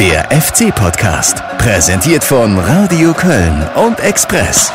Der 0.00 0.30
FC-Podcast, 0.30 1.46
präsentiert 1.58 2.24
von 2.24 2.58
Radio 2.58 3.12
Köln 3.12 3.68
und 3.74 4.00
Express. 4.00 4.72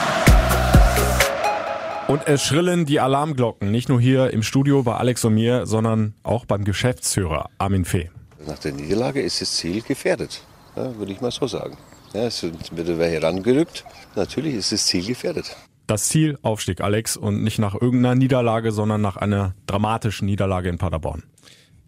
Und 2.07 2.28
es 2.28 2.44
schrillen 2.44 2.86
die 2.86 2.99
Alarmglocken, 2.99 3.71
nicht 3.71 3.89
nur 3.89 3.99
hier 3.99 4.29
im 4.29 4.43
Studio 4.43 4.83
bei 4.83 4.93
Alex 4.97 5.25
und 5.25 5.33
mir, 5.33 5.65
sondern 5.65 6.13
auch 6.21 6.46
beim 6.46 6.63
Geschäftsführer 6.63 7.49
Armin 7.57 7.85
Fee. 7.85 8.11
Nach 8.46 8.59
der 8.59 8.73
Niederlage 8.73 9.20
ist 9.20 9.41
das 9.41 9.55
Ziel 9.55 9.82
gefährdet, 9.82 10.43
ja, 10.75 10.96
würde 10.96 11.11
ich 11.14 11.21
mal 11.21 11.32
so 11.32 11.48
sagen. 11.48 11.76
Ja, 12.14 12.28
es 12.28 12.44
wird 12.44 12.64
wer 12.71 13.10
herangerückt. 13.10 13.84
Natürlich 14.16 14.54
ist 14.54 14.73
das 14.73 14.86
Ziel 14.86 15.07
gefährdet. 15.07 15.57
Das 15.88 16.07
Ziel 16.07 16.38
Aufstieg, 16.44 16.82
Alex, 16.82 17.18
und 17.18 17.44
nicht 17.44 17.57
nach 17.57 17.73
irgendeiner 17.73 18.14
Niederlage, 18.14 18.71
sondern 18.71 19.02
nach 19.02 19.18
einer 19.18 19.55
dramatischen 19.66 20.28
Niederlage 20.28 20.70
in 20.70 20.78
Paderborn. 20.78 21.23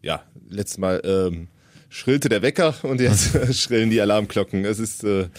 Ja, 0.02 0.24
letztes 0.50 0.80
Mal 0.80 1.02
ähm, 1.06 1.50
schrillte 1.90 2.30
der 2.30 2.42
Wecker 2.42 2.76
und 2.84 3.02
jetzt 3.02 3.54
schrillen 3.55 3.90
die 3.90 4.02
Alarmglocken. 4.02 4.66
Es 4.66 4.80
ist, 4.80 5.04
äh, 5.04 5.30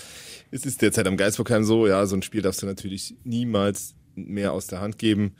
es 0.50 0.64
ist 0.64 0.82
derzeit 0.82 1.06
am 1.06 1.16
Geisbockheim 1.16 1.64
so, 1.64 1.86
ja, 1.86 2.04
so 2.06 2.16
ein 2.16 2.22
Spiel 2.22 2.42
darfst 2.42 2.62
du 2.62 2.66
natürlich 2.66 3.14
niemals 3.24 3.94
mehr 4.14 4.52
aus 4.52 4.66
der 4.66 4.80
Hand 4.80 4.98
geben. 4.98 5.34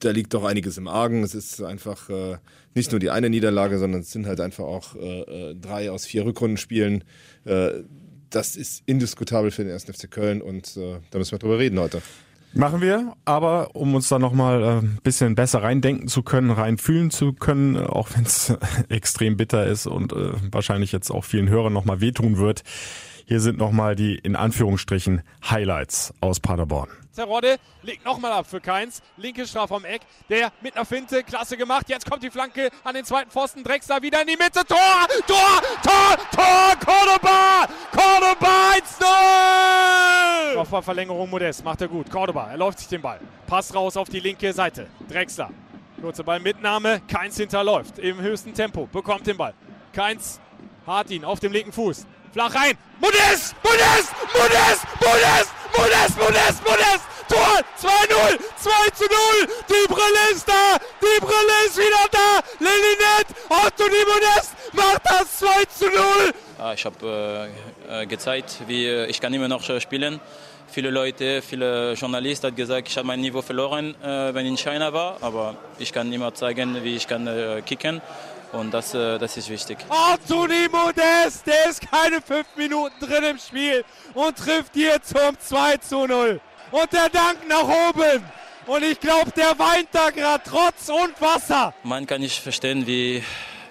Da 0.00 0.10
liegt 0.10 0.34
doch 0.34 0.44
einiges 0.44 0.76
im 0.76 0.88
Argen. 0.88 1.22
Es 1.22 1.34
ist 1.34 1.62
einfach 1.62 2.10
äh, 2.10 2.38
nicht 2.74 2.90
nur 2.90 2.98
die 2.98 3.10
eine 3.10 3.30
Niederlage, 3.30 3.78
sondern 3.78 4.00
es 4.02 4.10
sind 4.10 4.26
halt 4.26 4.40
einfach 4.40 4.64
auch 4.64 4.96
äh, 4.96 5.20
äh 5.20 5.54
drei 5.54 5.90
aus 5.90 6.04
vier 6.04 6.24
Rückrundenspielen. 6.24 7.04
Äh, 7.44 7.70
das 8.30 8.56
ist 8.56 8.82
indiskutabel 8.86 9.50
für 9.50 9.62
den 9.64 9.72
1. 9.72 9.84
FC 9.84 10.10
Köln 10.10 10.42
und 10.42 10.76
äh, 10.76 10.98
da 11.10 11.18
müssen 11.18 11.32
wir 11.32 11.38
drüber 11.38 11.58
reden 11.58 11.78
heute. 11.78 12.02
Machen 12.56 12.80
wir, 12.80 13.14
aber 13.24 13.74
um 13.74 13.96
uns 13.96 14.08
da 14.08 14.20
nochmal 14.20 14.62
äh, 14.62 14.78
ein 14.78 15.00
bisschen 15.02 15.34
besser 15.34 15.62
reindenken 15.64 16.06
zu 16.06 16.22
können, 16.22 16.50
reinfühlen 16.50 17.10
zu 17.10 17.32
können, 17.32 17.76
auch 17.76 18.10
wenn 18.14 18.22
es 18.22 18.56
extrem 18.88 19.36
bitter 19.36 19.66
ist 19.66 19.88
und 19.88 20.12
äh, 20.12 20.30
wahrscheinlich 20.52 20.92
jetzt 20.92 21.10
auch 21.10 21.24
vielen 21.24 21.48
Hörern 21.48 21.72
nochmal 21.72 22.00
wehtun 22.00 22.38
wird. 22.38 22.62
Hier 23.26 23.40
sind 23.40 23.56
nochmal 23.58 23.94
die 23.94 24.16
in 24.16 24.36
Anführungsstrichen 24.36 25.22
Highlights 25.48 26.12
aus 26.20 26.40
Paderborn. 26.40 26.90
Terodde 27.14 27.56
legt 27.82 28.04
nochmal 28.04 28.32
ab 28.32 28.46
für 28.46 28.60
Keins. 28.60 29.00
Linke 29.16 29.46
Strafraum 29.46 29.84
Eck. 29.84 30.02
Der 30.28 30.52
mit 30.60 30.76
einer 30.76 30.84
Finte. 30.84 31.22
Klasse 31.22 31.56
gemacht. 31.56 31.88
Jetzt 31.88 32.10
kommt 32.10 32.22
die 32.22 32.30
Flanke 32.30 32.68
an 32.82 32.94
den 32.94 33.04
zweiten 33.04 33.30
Pfosten. 33.30 33.64
Drexler 33.64 34.02
wieder 34.02 34.20
in 34.20 34.26
die 34.26 34.36
Mitte. 34.36 34.62
Tor! 34.66 34.76
Tor! 35.26 35.62
Tor! 35.82 36.16
Tor! 36.32 36.74
Cordoba! 36.84 37.68
Cordoba 37.92 38.72
1-0! 40.52 40.54
Nochmal 40.56 40.82
Verlängerung 40.82 41.30
Modest. 41.30 41.64
Macht 41.64 41.80
er 41.80 41.88
gut. 41.88 42.10
Cordoba. 42.10 42.50
Er 42.50 42.58
läuft 42.58 42.80
sich 42.80 42.88
den 42.88 43.00
Ball. 43.00 43.20
Pass 43.46 43.74
raus 43.74 43.96
auf 43.96 44.08
die 44.10 44.20
linke 44.20 44.52
Seite. 44.52 44.88
Drexler. 45.08 45.50
Kurze 46.00 46.24
Ballmitnahme. 46.24 47.00
Keins 47.08 47.38
hinterläuft. 47.38 47.98
Im 48.00 48.20
höchsten 48.20 48.52
Tempo. 48.52 48.86
Bekommt 48.86 49.26
den 49.26 49.38
Ball. 49.38 49.54
Keins 49.94 50.40
hat 50.86 51.10
ihn 51.10 51.24
auf 51.24 51.40
dem 51.40 51.52
linken 51.52 51.72
Fuß. 51.72 52.06
Flach 52.34 52.52
rein. 52.52 52.76
Modest! 53.00 53.54
Modest! 53.62 54.10
Modest! 54.34 54.82
Modest! 55.00 55.50
Modest! 55.78 56.18
Modest! 56.18 56.64
Modest! 56.64 57.04
Tor! 57.28 57.60
2-0! 57.80 58.38
2 58.58 58.90
zu 58.90 59.04
0! 59.04 59.48
Die 59.68 59.86
Brille 59.86 60.32
ist 60.32 60.48
da! 60.48 60.76
Die 61.00 61.20
Brille 61.20 61.56
ist 61.64 61.76
wieder 61.76 62.08
da! 62.10 62.40
Lelinet! 62.58 63.28
Anthony 63.48 64.04
Modest 64.04 64.52
macht 64.72 65.02
das 65.04 65.38
2 65.38 65.64
zu 65.66 65.84
0! 65.84 65.94
Ja, 66.58 66.72
ich 66.72 66.84
habe 66.84 67.50
äh, 67.88 68.02
äh, 68.02 68.06
gezeigt, 68.06 68.62
wie 68.66 68.84
äh, 68.84 69.06
ich 69.06 69.20
kann 69.20 69.32
immer 69.32 69.46
noch 69.46 69.68
äh, 69.68 69.80
spielen. 69.80 70.18
Viele 70.66 70.90
Leute, 70.90 71.40
viele 71.40 71.92
Journalisten 71.92 72.48
haben 72.48 72.56
gesagt, 72.56 72.88
ich 72.88 72.96
habe 72.96 73.06
mein 73.06 73.20
Niveau 73.20 73.42
verloren, 73.42 73.94
äh, 74.02 74.34
wenn 74.34 74.44
ich 74.44 74.50
in 74.50 74.56
China 74.58 74.92
war. 74.92 75.18
Aber 75.20 75.54
ich 75.78 75.92
kann 75.92 76.12
immer 76.12 76.34
zeigen, 76.34 76.82
wie 76.82 76.96
ich 76.96 77.06
kann 77.06 77.28
äh, 77.28 77.62
kicken. 77.64 78.02
Und 78.54 78.72
das, 78.72 78.94
äh, 78.94 79.18
das 79.18 79.36
ist 79.36 79.48
wichtig. 79.48 79.78
Anthony 79.88 80.68
Modest, 80.70 81.46
der 81.46 81.70
ist 81.70 81.80
keine 81.90 82.20
fünf 82.20 82.46
Minuten 82.56 82.94
drin 83.00 83.24
im 83.24 83.38
Spiel 83.38 83.84
und 84.14 84.36
trifft 84.36 84.74
hier 84.74 85.02
zum 85.02 85.38
2 85.38 85.76
zu 85.78 86.06
0. 86.06 86.40
Und 86.70 86.92
der 86.92 87.08
Dank 87.08 87.38
nach 87.48 87.64
oben. 87.64 88.22
Und 88.66 88.82
ich 88.84 88.98
glaube, 89.00 89.30
der 89.32 89.58
weint 89.58 89.88
da 89.92 90.10
gerade 90.10 90.42
trotz 90.46 90.88
und 90.88 91.20
Wasser. 91.20 91.74
Man 91.82 92.06
kann 92.06 92.20
nicht 92.20 92.40
verstehen, 92.40 92.86
wie, 92.86 93.22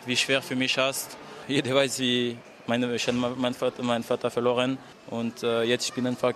wie 0.05 0.17
schwer 0.17 0.41
für 0.41 0.55
mich 0.55 0.77
ist. 0.77 1.17
Jeder 1.47 1.75
weiß, 1.75 1.99
wie 1.99 2.37
meine, 2.67 2.93
ich 2.93 3.11
mein 3.11 3.53
Vater, 3.53 3.83
mein 3.83 4.03
Vater 4.03 4.29
verloren. 4.29 4.77
Und 5.09 5.43
äh, 5.43 5.63
jetzt 5.63 5.85
ich 5.87 5.93
bin 5.93 6.05
einfach 6.05 6.33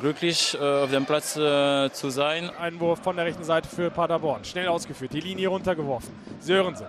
glücklich, 0.00 0.56
äh, 0.58 0.64
auf 0.84 0.90
dem 0.90 1.04
Platz 1.04 1.36
äh, 1.36 1.90
zu 1.92 2.10
sein. 2.10 2.48
Einwurf 2.58 3.00
von 3.02 3.16
der 3.16 3.26
rechten 3.26 3.44
Seite 3.44 3.68
für 3.68 3.90
Paderborn. 3.90 4.44
Schnell 4.44 4.68
ausgeführt, 4.68 5.12
die 5.12 5.20
Linie 5.20 5.48
runtergeworfen. 5.48 6.14
Sörensen 6.40 6.86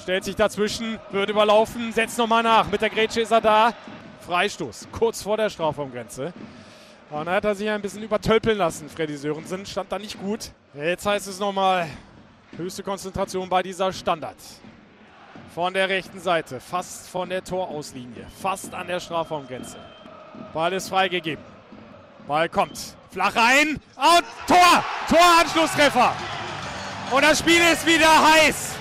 Stellt 0.00 0.24
sich 0.24 0.36
dazwischen, 0.36 0.98
wird 1.10 1.30
überlaufen, 1.30 1.92
setzt 1.92 2.18
nochmal 2.18 2.42
nach. 2.42 2.70
Mit 2.70 2.80
der 2.80 2.90
Grätsche 2.90 3.20
ist 3.20 3.30
er 3.30 3.40
da. 3.40 3.74
Freistoß, 4.20 4.88
kurz 4.92 5.22
vor 5.22 5.36
der 5.36 5.50
Strafraumgrenze. 5.50 6.32
Und 7.10 7.26
dann 7.26 7.34
hat 7.34 7.44
er 7.44 7.54
sich 7.54 7.68
ein 7.68 7.80
bisschen 7.80 8.02
übertölpeln 8.02 8.58
lassen, 8.58 8.88
Freddy 8.88 9.16
Sörensen. 9.16 9.64
Stand 9.64 9.90
da 9.90 9.98
nicht 9.98 10.20
gut. 10.20 10.50
Jetzt 10.74 11.06
heißt 11.06 11.26
es 11.26 11.38
nochmal 11.38 11.88
höchste 12.56 12.82
Konzentration 12.82 13.48
bei 13.48 13.62
dieser 13.62 13.92
Standard. 13.92 14.36
Von 15.54 15.72
der 15.72 15.88
rechten 15.88 16.20
Seite, 16.20 16.60
fast 16.60 17.08
von 17.08 17.30
der 17.30 17.42
Torauslinie, 17.42 18.26
fast 18.40 18.74
an 18.74 18.86
der 18.86 19.00
Strafraumgrenze. 19.00 19.78
Ball 20.52 20.72
ist 20.74 20.88
freigegeben. 20.88 21.44
Ball 22.26 22.48
kommt. 22.48 22.78
Flach 23.10 23.34
rein. 23.34 23.80
Und 23.96 24.24
Tor! 24.46 24.84
Toranschlusstreffer. 25.08 26.12
Und 27.10 27.22
das 27.22 27.38
Spiel 27.38 27.60
ist 27.72 27.86
wieder 27.86 28.10
heiß. 28.32 28.77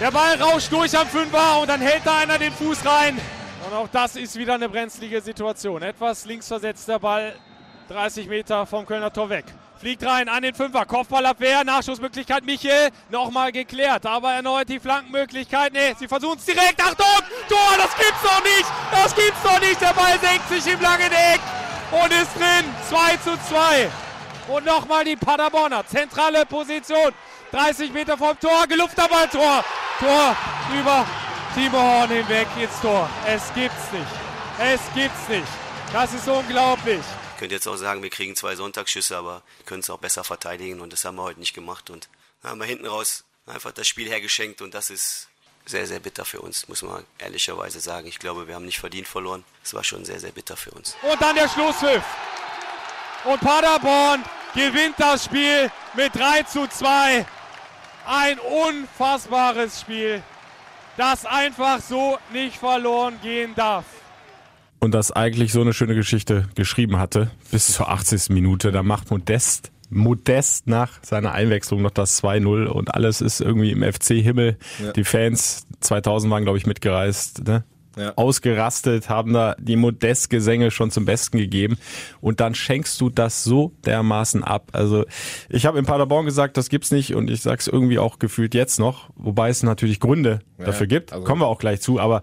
Der 0.00 0.10
Ball 0.10 0.40
rauscht 0.40 0.72
durch 0.72 0.96
am 0.96 1.06
Fünfer 1.06 1.60
und 1.60 1.68
dann 1.68 1.82
hält 1.82 2.00
da 2.06 2.20
einer 2.20 2.38
den 2.38 2.54
Fuß 2.54 2.86
rein. 2.86 3.20
Und 3.66 3.76
auch 3.76 3.88
das 3.92 4.16
ist 4.16 4.34
wieder 4.34 4.54
eine 4.54 4.66
brenzlige 4.66 5.20
Situation. 5.20 5.82
Etwas 5.82 6.24
links 6.24 6.48
versetzt 6.48 6.88
der 6.88 6.98
Ball, 6.98 7.34
30 7.90 8.26
Meter 8.26 8.64
vom 8.64 8.86
Kölner 8.86 9.12
Tor 9.12 9.28
weg. 9.28 9.44
Fliegt 9.78 10.02
rein 10.06 10.30
an 10.30 10.42
den 10.42 10.54
Fünfer, 10.54 10.86
Kopfballabwehr, 10.86 11.64
Nachschussmöglichkeit 11.64 12.46
Michel, 12.46 12.88
nochmal 13.10 13.52
geklärt, 13.52 14.06
aber 14.06 14.32
erneut 14.32 14.70
die 14.70 14.80
Flankenmöglichkeit. 14.80 15.74
Ne, 15.74 15.94
sie 15.98 16.08
versuchen 16.08 16.38
es 16.38 16.46
direkt, 16.46 16.82
Achtung, 16.82 17.26
Tor, 17.46 17.76
das 17.76 17.94
gibt's 17.94 18.22
doch 18.22 18.42
nicht, 18.42 18.66
das 18.90 19.14
gibt's 19.14 19.42
doch 19.42 19.60
nicht, 19.60 19.80
der 19.82 19.92
Ball 19.92 20.18
senkt 20.18 20.48
sich 20.48 20.72
im 20.72 20.80
langen 20.80 21.12
Eck 21.12 21.40
und 21.92 22.10
ist 22.10 22.34
drin, 22.36 22.64
2 22.88 23.16
zu 23.18 23.38
2. 23.50 23.90
Und 24.48 24.64
nochmal 24.64 25.04
die 25.04 25.16
Paderborner, 25.16 25.86
zentrale 25.86 26.46
Position, 26.46 27.12
30 27.52 27.92
Meter 27.92 28.16
vom 28.16 28.38
Tor, 28.40 28.66
gelufter 28.66 29.06
Ball, 29.08 29.28
Tor. 30.00 30.36
Über 30.78 31.06
Timo 31.54 31.78
Horn 31.78 32.08
hinweg 32.08 32.48
ins 32.58 32.80
Tor. 32.80 33.08
Es 33.26 33.52
gibt's 33.54 33.92
nicht. 33.92 34.06
Es 34.58 34.80
gibt's 34.94 35.28
nicht. 35.28 35.46
Das 35.92 36.14
ist 36.14 36.26
unglaublich. 36.26 37.00
Ich 37.34 37.38
könnte 37.38 37.54
jetzt 37.54 37.66
auch 37.66 37.76
sagen, 37.76 38.02
wir 38.02 38.10
kriegen 38.10 38.34
zwei 38.34 38.56
Sonntagsschüsse, 38.56 39.16
aber 39.16 39.42
wir 39.58 39.66
können 39.66 39.80
es 39.80 39.90
auch 39.90 39.98
besser 39.98 40.24
verteidigen 40.24 40.80
und 40.80 40.92
das 40.92 41.04
haben 41.04 41.16
wir 41.16 41.22
heute 41.22 41.40
nicht 41.40 41.54
gemacht. 41.54 41.90
Und 41.90 42.08
haben 42.42 42.58
wir 42.58 42.66
hinten 42.66 42.86
raus 42.86 43.24
einfach 43.46 43.72
das 43.72 43.88
Spiel 43.88 44.08
hergeschenkt 44.08 44.62
und 44.62 44.72
das 44.72 44.88
ist 44.88 45.28
sehr, 45.66 45.86
sehr 45.86 46.00
bitter 46.00 46.24
für 46.24 46.40
uns, 46.40 46.66
muss 46.68 46.82
man 46.82 47.04
ehrlicherweise 47.18 47.80
sagen. 47.80 48.06
Ich 48.06 48.18
glaube, 48.18 48.48
wir 48.48 48.54
haben 48.54 48.64
nicht 48.64 48.80
verdient 48.80 49.06
verloren. 49.06 49.44
Es 49.62 49.74
war 49.74 49.84
schon 49.84 50.04
sehr, 50.06 50.18
sehr 50.18 50.32
bitter 50.32 50.56
für 50.56 50.70
uns. 50.70 50.96
Und 51.02 51.20
dann 51.20 51.36
der 51.36 51.48
Schlusspfiff. 51.48 52.02
Und 53.24 53.40
Paderborn 53.40 54.24
gewinnt 54.54 54.94
das 54.98 55.26
Spiel 55.26 55.70
mit 55.94 56.14
3 56.14 56.44
zu 56.44 56.66
2. 56.66 57.26
Ein 58.06 58.38
unfassbares 58.38 59.80
Spiel, 59.80 60.22
das 60.96 61.26
einfach 61.26 61.80
so 61.80 62.18
nicht 62.32 62.56
verloren 62.56 63.14
gehen 63.22 63.54
darf. 63.54 63.84
Und 64.80 64.92
das 64.94 65.12
eigentlich 65.12 65.52
so 65.52 65.60
eine 65.60 65.74
schöne 65.74 65.94
Geschichte 65.94 66.48
geschrieben 66.54 66.98
hatte, 66.98 67.30
bis 67.50 67.66
zur 67.72 67.90
80. 67.90 68.30
Minute. 68.30 68.72
Da 68.72 68.82
macht 68.82 69.10
Modest, 69.10 69.70
Modest 69.90 70.66
nach 70.66 70.92
seiner 71.02 71.32
Einwechslung 71.32 71.82
noch 71.82 71.90
das 71.90 72.22
2-0 72.22 72.66
und 72.66 72.94
alles 72.94 73.20
ist 73.20 73.40
irgendwie 73.40 73.72
im 73.72 73.82
FC-Himmel. 73.82 74.56
Ja. 74.82 74.92
Die 74.92 75.04
Fans 75.04 75.66
2000 75.80 76.32
waren, 76.32 76.44
glaube 76.44 76.56
ich, 76.58 76.66
mitgereist. 76.66 77.46
Ne? 77.46 77.64
Ja. 78.00 78.12
ausgerastet, 78.16 79.08
haben 79.08 79.32
da 79.32 79.54
die 79.58 79.76
Modest-Gesänge 79.76 80.70
schon 80.70 80.90
zum 80.90 81.04
Besten 81.04 81.38
gegeben 81.38 81.78
und 82.20 82.40
dann 82.40 82.54
schenkst 82.54 83.00
du 83.00 83.10
das 83.10 83.44
so 83.44 83.72
dermaßen 83.84 84.42
ab. 84.42 84.70
Also 84.72 85.04
ich 85.48 85.66
habe 85.66 85.78
in 85.78 85.84
Paderborn 85.84 86.24
gesagt, 86.24 86.56
das 86.56 86.68
gibt's 86.68 86.90
nicht 86.90 87.14
und 87.14 87.30
ich 87.30 87.42
sag's 87.42 87.66
irgendwie 87.66 87.98
auch 87.98 88.18
gefühlt 88.18 88.54
jetzt 88.54 88.78
noch, 88.78 89.10
wobei 89.14 89.50
es 89.50 89.62
natürlich 89.62 90.00
Gründe 90.00 90.40
ja, 90.58 90.66
dafür 90.66 90.86
gibt, 90.86 91.12
also 91.12 91.24
kommen 91.24 91.42
wir 91.42 91.46
auch 91.46 91.58
gleich 91.58 91.80
zu, 91.80 92.00
aber 92.00 92.22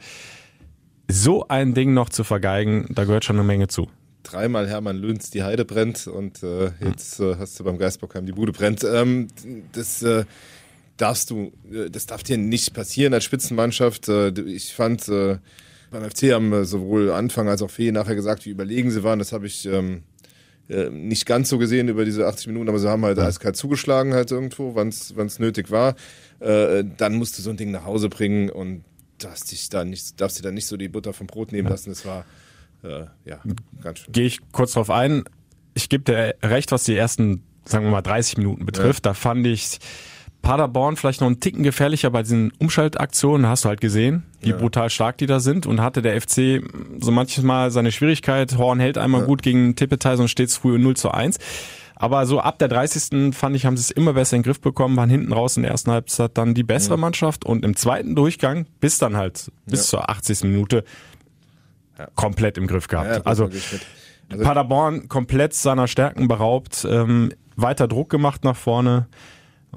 so 1.10 1.48
ein 1.48 1.74
Ding 1.74 1.94
noch 1.94 2.10
zu 2.10 2.24
vergeigen, 2.24 2.88
da 2.90 3.06
gehört 3.06 3.24
schon 3.24 3.38
eine 3.38 3.46
Menge 3.46 3.68
zu 3.68 3.88
dreimal 4.24 4.68
Hermann 4.68 4.98
Lünz 4.98 5.30
die 5.30 5.44
Heide 5.44 5.64
brennt 5.66 6.08
und 6.08 6.44
äh, 6.44 6.72
jetzt 6.84 7.20
äh, 7.20 7.36
hast 7.38 7.60
du 7.60 7.64
beim 7.64 7.78
Geistbockheim 7.78 8.26
die 8.26 8.34
Bude 8.34 8.52
brennt. 8.52 8.84
Ähm, 8.84 9.28
das 9.72 10.04
äh, 10.04 10.26
darfst 10.98 11.30
du, 11.30 11.54
äh, 11.72 11.90
das 11.90 12.06
darf 12.06 12.24
dir 12.24 12.38
nicht 12.38 12.74
passieren 12.74 13.14
als 13.14 13.24
Spitzenmannschaft. 13.24 14.10
Äh, 14.10 14.30
ich 14.42 14.74
fand, 14.74 15.08
äh, 15.08 15.38
beim 15.92 16.10
FC 16.10 16.34
haben 16.34 16.66
sowohl 16.66 17.12
Anfang 17.12 17.48
als 17.48 17.62
auch 17.62 17.70
Fee 17.70 17.92
nachher 17.92 18.16
gesagt, 18.16 18.46
wie 18.46 18.50
überlegen 18.50 18.92
sie 18.92 19.04
waren. 19.04 19.20
Das 19.20 19.32
habe 19.32 19.48
ich 19.48 19.66
ähm, 19.66 20.04
nicht 20.68 21.26
ganz 21.26 21.50
so 21.50 21.58
gesehen 21.58 21.88
über 21.88 22.04
diese 22.04 22.28
80 22.28 22.48
Minuten, 22.48 22.68
aber 22.68 22.80
sie 22.80 22.90
haben 22.90 23.06
halt 23.06 23.18
ja. 23.18 23.26
eiskalt 23.26 23.56
zugeschlagen 23.56 24.14
halt 24.14 24.32
irgendwo, 24.32 24.76
wann 24.76 24.90
es 24.90 25.40
nötig 25.40 25.72
war. 25.72 25.96
Äh, 26.40 26.84
dann 26.98 27.16
musst 27.16 27.38
du 27.38 27.42
so 27.42 27.50
ein 27.50 27.58
Ding 27.58 27.72
nach 27.72 27.86
Hause 27.86 28.10
bringen 28.10 28.50
und 28.50 28.84
darfst 29.18 29.52
dich 29.52 29.70
da 29.70 29.84
nicht, 29.84 30.20
darfst 30.20 30.38
dir 30.38 30.44
da 30.44 30.52
nicht 30.52 30.68
so 30.68 30.78
die 30.78 30.90
Butter 30.90 31.14
vom 31.14 31.28
Brot 31.28 31.52
nehmen 31.52 31.70
lassen. 31.70 31.90
Das 31.90 32.06
war 32.06 32.26
äh, 32.84 33.06
ja 33.26 33.42
ganz 33.82 34.00
schön. 34.00 34.12
Gehe 34.12 34.26
ich 34.26 34.40
kurz 34.52 34.74
drauf 34.74 34.90
ein. 34.90 35.24
Ich 35.74 35.90
gebe 35.90 36.04
dir 36.04 36.36
recht, 36.44 36.72
was 36.72 36.84
die 36.84 36.96
ersten, 36.96 37.44
sagen 37.66 37.86
wir 37.86 37.92
mal, 37.92 38.02
30 38.02 38.38
Minuten 38.38 38.66
betrifft. 38.66 39.06
Da 39.06 39.14
fand 39.14 39.48
ich 39.48 39.80
Paderborn 40.42 40.96
vielleicht 40.96 41.20
noch 41.20 41.28
einen 41.28 41.40
Ticken 41.40 41.64
gefährlicher 41.64 42.10
bei 42.10 42.24
diesen 42.24 42.52
Umschaltaktionen, 42.58 43.48
hast 43.48 43.66
du 43.66 43.70
halt 43.70 43.82
gesehen, 43.82 44.24
wie 44.42 44.54
brutal 44.54 44.90
stark 44.90 45.18
die 45.18 45.26
da 45.26 45.40
sind 45.40 45.66
und 45.66 45.82
hatte 45.82 46.02
der 46.02 46.20
FC 46.22 46.62
so 47.00 47.12
manchmal 47.12 47.72
seine 47.72 47.92
Schwierigkeit. 47.92 48.58
Horn 48.58 48.80
hält 48.80 48.98
einmal 48.98 49.24
gut 49.24 49.42
gegen 49.42 49.76
Tippeteil 49.76 50.20
und 50.20 50.30
steht 50.30 50.52
früh 50.52 50.78
0 50.78 50.96
zu 50.96 51.12
1. 51.12 51.38
Aber 51.96 52.26
so 52.28 52.40
ab 52.40 52.60
der 52.60 52.68
30. 52.68 53.34
fand 53.36 53.56
ich, 53.56 53.66
haben 53.66 53.76
sie 53.76 53.82
es 53.82 53.92
immer 53.92 54.14
besser 54.14 54.36
in 54.36 54.44
den 54.44 54.46
Griff 54.46 54.62
bekommen, 54.62 54.96
waren 54.96 55.10
hinten 55.10 55.34
raus 55.34 55.58
in 55.58 55.64
der 55.64 55.72
ersten 55.72 55.92
Halbzeit 55.92 56.38
dann 56.38 56.54
die 56.54 56.64
bessere 56.64 56.98
Mannschaft 56.98 57.44
und 57.44 57.66
im 57.66 57.76
zweiten 57.76 58.16
Durchgang 58.16 58.68
bis 58.80 59.00
dann 59.00 59.18
halt 59.18 59.52
bis 59.66 59.88
zur 59.88 60.10
80. 60.10 60.44
Minute 60.44 60.84
komplett 62.16 62.58
im 62.58 62.68
Griff 62.68 62.88
gehabt. 62.88 63.10
Ja, 63.10 63.22
also 63.24 63.50
also- 64.30 64.44
Paderborn 64.44 65.08
komplett 65.08 65.54
seiner 65.54 65.88
Stärken 65.88 66.28
beraubt, 66.28 66.86
ähm, 66.90 67.32
weiter 67.56 67.88
Druck 67.88 68.10
gemacht 68.10 68.44
nach 68.44 68.56
vorne 68.58 69.08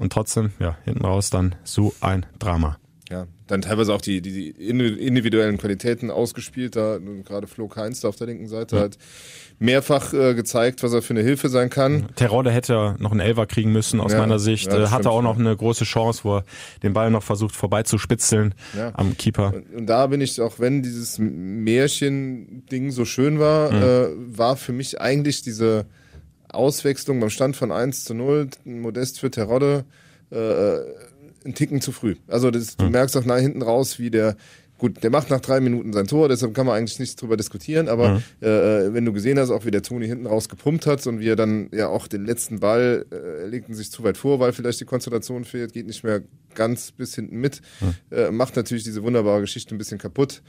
und 0.01 0.11
trotzdem, 0.11 0.51
ja, 0.59 0.77
hinten 0.83 1.05
raus 1.05 1.29
dann 1.29 1.55
so 1.63 1.93
ein 2.01 2.25
Drama. 2.39 2.77
Ja, 3.09 3.27
dann 3.47 3.61
teilweise 3.61 3.93
auch 3.93 3.99
die, 3.99 4.21
die, 4.21 4.31
die 4.31 4.49
individuellen 5.05 5.57
Qualitäten 5.57 6.09
ausgespielt. 6.09 6.77
Da 6.77 6.97
gerade 7.25 7.45
Flo 7.45 7.67
Keins 7.67 7.99
da 7.99 8.07
auf 8.07 8.15
der 8.15 8.27
linken 8.27 8.47
Seite 8.47 8.79
hat 8.79 8.97
mehrfach 9.59 10.13
äh, 10.13 10.33
gezeigt, 10.33 10.81
was 10.81 10.93
er 10.93 11.01
für 11.01 11.13
eine 11.13 11.21
Hilfe 11.21 11.49
sein 11.49 11.69
kann. 11.69 12.07
Terodde 12.15 12.51
hätte 12.51 12.71
ja 12.73 12.95
noch 12.99 13.11
einen 13.11 13.19
Elfer 13.19 13.45
kriegen 13.47 13.73
müssen 13.73 13.99
aus 13.99 14.13
Ja, 14.13 14.19
meiner 14.19 14.39
Sicht. 14.39 14.71
ja, 14.71 14.91
hatte 14.91 15.09
auch 15.09 15.21
noch 15.21 15.35
ja. 15.37 15.41
eine 15.41 15.55
große 15.57 15.83
Chance, 15.83 16.21
wo 16.23 16.37
er 16.37 16.45
den 16.83 16.93
Ball 16.93 17.11
noch 17.11 17.21
versucht 17.21 17.53
vorbeizuspitzeln 17.53 18.55
Ja. 18.77 18.93
am 18.95 19.17
Keeper. 19.17 19.53
Und, 19.55 19.73
und 19.75 19.85
da 19.87 20.07
bin 20.07 20.21
ich, 20.21 20.39
auch 20.39 20.59
wenn 20.59 20.81
dieses 20.81 21.19
Märchen-Ding 21.19 22.91
so 22.91 23.05
schön 23.05 23.39
war, 23.39 23.71
Mhm. 23.71 23.81
äh, 23.83 24.37
war 24.37 24.55
für 24.55 24.71
mich 24.73 24.99
eigentlich 25.01 25.41
diese 25.41 25.85
Auswechslung 26.53 27.19
beim 27.19 27.29
Stand 27.29 27.55
von 27.55 27.71
1 27.71 28.05
zu 28.05 28.13
0, 28.13 28.49
Modest 28.65 29.19
für 29.19 29.31
Terodde, 29.31 29.85
äh, 30.31 30.77
ein 31.45 31.53
Ticken 31.55 31.81
zu 31.81 31.91
früh. 31.91 32.15
Also 32.27 32.51
das, 32.51 32.77
Mhm. 32.77 32.83
du 32.85 32.89
merkst 32.91 33.17
auch 33.17 33.25
nach 33.25 33.39
hinten 33.39 33.61
raus, 33.61 33.97
wie 33.99 34.11
der, 34.11 34.35
gut, 34.77 35.01
der 35.03 35.09
macht 35.09 35.29
nach 35.29 35.39
drei 35.41 35.59
Minuten 35.59 35.91
sein 35.93 36.07
Tor, 36.07 36.29
deshalb 36.29 36.53
kann 36.53 36.65
man 36.67 36.75
eigentlich 36.77 36.99
nicht 36.99 37.19
drüber 37.21 37.37
diskutieren, 37.37 37.87
aber 37.87 38.09
Mhm. 38.09 38.23
äh, 38.41 38.47
äh, 38.87 38.93
wenn 38.93 39.05
du 39.05 39.13
gesehen 39.13 39.39
hast, 39.39 39.49
auch 39.49 39.65
wie 39.65 39.71
der 39.71 39.81
Toni 39.81 40.07
hinten 40.07 40.25
raus 40.27 40.49
gepumpt 40.49 40.85
hat 40.85 41.05
und 41.07 41.19
wie 41.19 41.29
er 41.29 41.35
dann 41.35 41.69
ja 41.71 41.87
auch 41.87 42.07
den 42.07 42.25
letzten 42.25 42.59
Ball, 42.59 43.05
äh, 43.11 43.47
legt 43.47 43.69
ihn 43.69 43.75
sich 43.75 43.91
zu 43.91 44.03
weit 44.03 44.17
vor, 44.17 44.39
weil 44.39 44.53
vielleicht 44.53 44.79
die 44.81 44.85
Konstellation 44.85 45.45
fehlt, 45.45 45.73
geht 45.73 45.87
nicht 45.87 46.03
mehr 46.03 46.21
ganz 46.53 46.91
bis 46.91 47.15
hinten 47.15 47.37
mit, 47.37 47.61
äh, 48.11 48.29
macht 48.31 48.55
natürlich 48.55 48.83
diese 48.83 49.03
wunderbare 49.03 49.41
Geschichte 49.41 49.73
ein 49.73 49.77
bisschen 49.77 49.97
kaputt. 49.99 50.41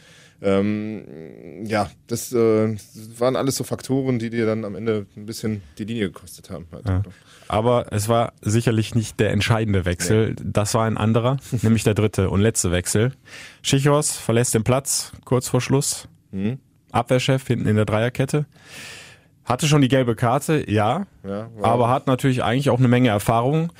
Ähm, 0.42 1.64
ja, 1.64 1.88
das 2.08 2.32
äh, 2.32 2.76
waren 3.16 3.36
alles 3.36 3.56
so 3.56 3.64
Faktoren, 3.64 4.18
die 4.18 4.28
dir 4.28 4.44
dann 4.44 4.64
am 4.64 4.74
Ende 4.74 5.06
ein 5.16 5.24
bisschen 5.24 5.62
die 5.78 5.84
Linie 5.84 6.10
gekostet 6.10 6.50
haben. 6.50 6.66
Halt. 6.72 6.88
Ja. 6.88 7.02
Aber 7.46 7.92
es 7.92 8.08
war 8.08 8.32
sicherlich 8.40 8.94
nicht 8.96 9.20
der 9.20 9.30
entscheidende 9.30 9.84
Wechsel. 9.84 10.34
Das 10.42 10.74
war 10.74 10.84
ein 10.84 10.96
anderer, 10.96 11.36
nämlich 11.62 11.84
der 11.84 11.94
dritte 11.94 12.28
und 12.28 12.40
letzte 12.40 12.72
Wechsel. 12.72 13.12
Schichos 13.62 14.12
verlässt 14.16 14.54
den 14.54 14.64
Platz 14.64 15.12
kurz 15.24 15.48
vor 15.48 15.60
Schluss. 15.60 16.08
Mhm. 16.32 16.58
Abwehrchef 16.90 17.46
hinten 17.46 17.68
in 17.68 17.76
der 17.76 17.84
Dreierkette. 17.84 18.46
Hatte 19.44 19.66
schon 19.66 19.80
die 19.80 19.88
gelbe 19.88 20.14
Karte, 20.14 20.70
ja, 20.70 21.06
Ja, 21.24 21.50
aber 21.62 21.88
hat 21.88 22.06
natürlich 22.06 22.42
eigentlich 22.42 22.70
auch 22.70 22.78
eine 22.78 22.88
Menge 22.88 23.08
Erfahrung, 23.08 23.72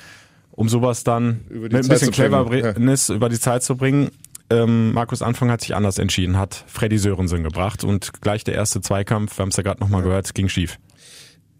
um 0.51 0.69
sowas 0.69 1.03
dann 1.03 1.41
mit 1.49 1.73
ein 1.73 1.83
Zeit 1.83 1.89
bisschen 1.89 2.13
zu 2.13 2.21
bringen, 2.21 2.49
Cleverness 2.49 3.09
über 3.09 3.29
die 3.29 3.39
Zeit 3.39 3.63
zu 3.63 3.75
bringen. 3.77 4.11
Ähm, 4.53 4.93
Markus 4.93 5.21
Anfang 5.21 5.49
hat 5.49 5.61
sich 5.61 5.75
anders 5.75 5.97
entschieden, 5.97 6.37
hat 6.37 6.63
Freddy 6.67 6.97
Sörensen 6.97 7.43
gebracht 7.43 7.83
und 7.83 8.21
gleich 8.21 8.43
der 8.43 8.53
erste 8.53 8.81
Zweikampf, 8.81 9.37
wir 9.37 9.41
haben 9.41 9.49
es 9.49 9.57
ja 9.57 9.63
gerade 9.63 9.79
nochmal 9.79 10.03
gehört, 10.03 10.35
ging 10.35 10.47
schief. 10.47 10.77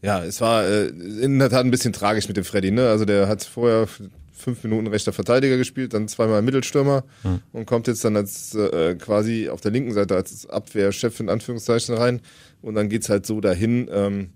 Ja, 0.03 0.23
es 0.23 0.41
war 0.41 0.65
äh, 0.65 0.87
in 0.87 1.39
der 1.39 1.49
Tat 1.49 1.65
ein 1.65 1.71
bisschen 1.71 1.93
tragisch 1.93 2.27
mit 2.27 2.37
dem 2.37 2.43
Freddy. 2.43 2.71
Ne? 2.71 2.89
Also 2.89 3.05
der 3.05 3.27
hat 3.27 3.43
vorher 3.43 3.87
fünf 4.33 4.63
Minuten 4.63 4.87
rechter 4.87 5.13
Verteidiger 5.13 5.57
gespielt, 5.57 5.93
dann 5.93 6.07
zweimal 6.07 6.41
Mittelstürmer 6.41 7.05
und 7.53 7.65
kommt 7.65 7.87
jetzt 7.87 8.03
dann 8.03 8.17
als 8.17 8.53
äh, 8.53 8.95
quasi 8.95 9.47
auf 9.47 9.61
der 9.61 9.71
linken 9.71 9.93
Seite 9.93 10.15
als 10.15 10.49
Abwehrchef 10.49 11.19
in 11.21 11.29
Anführungszeichen 11.29 11.95
rein. 11.95 12.19
Und 12.61 12.75
dann 12.75 12.89
geht's 12.89 13.09
halt 13.09 13.25
so 13.25 13.39
dahin. 13.39 13.89
Ähm, 13.91 14.31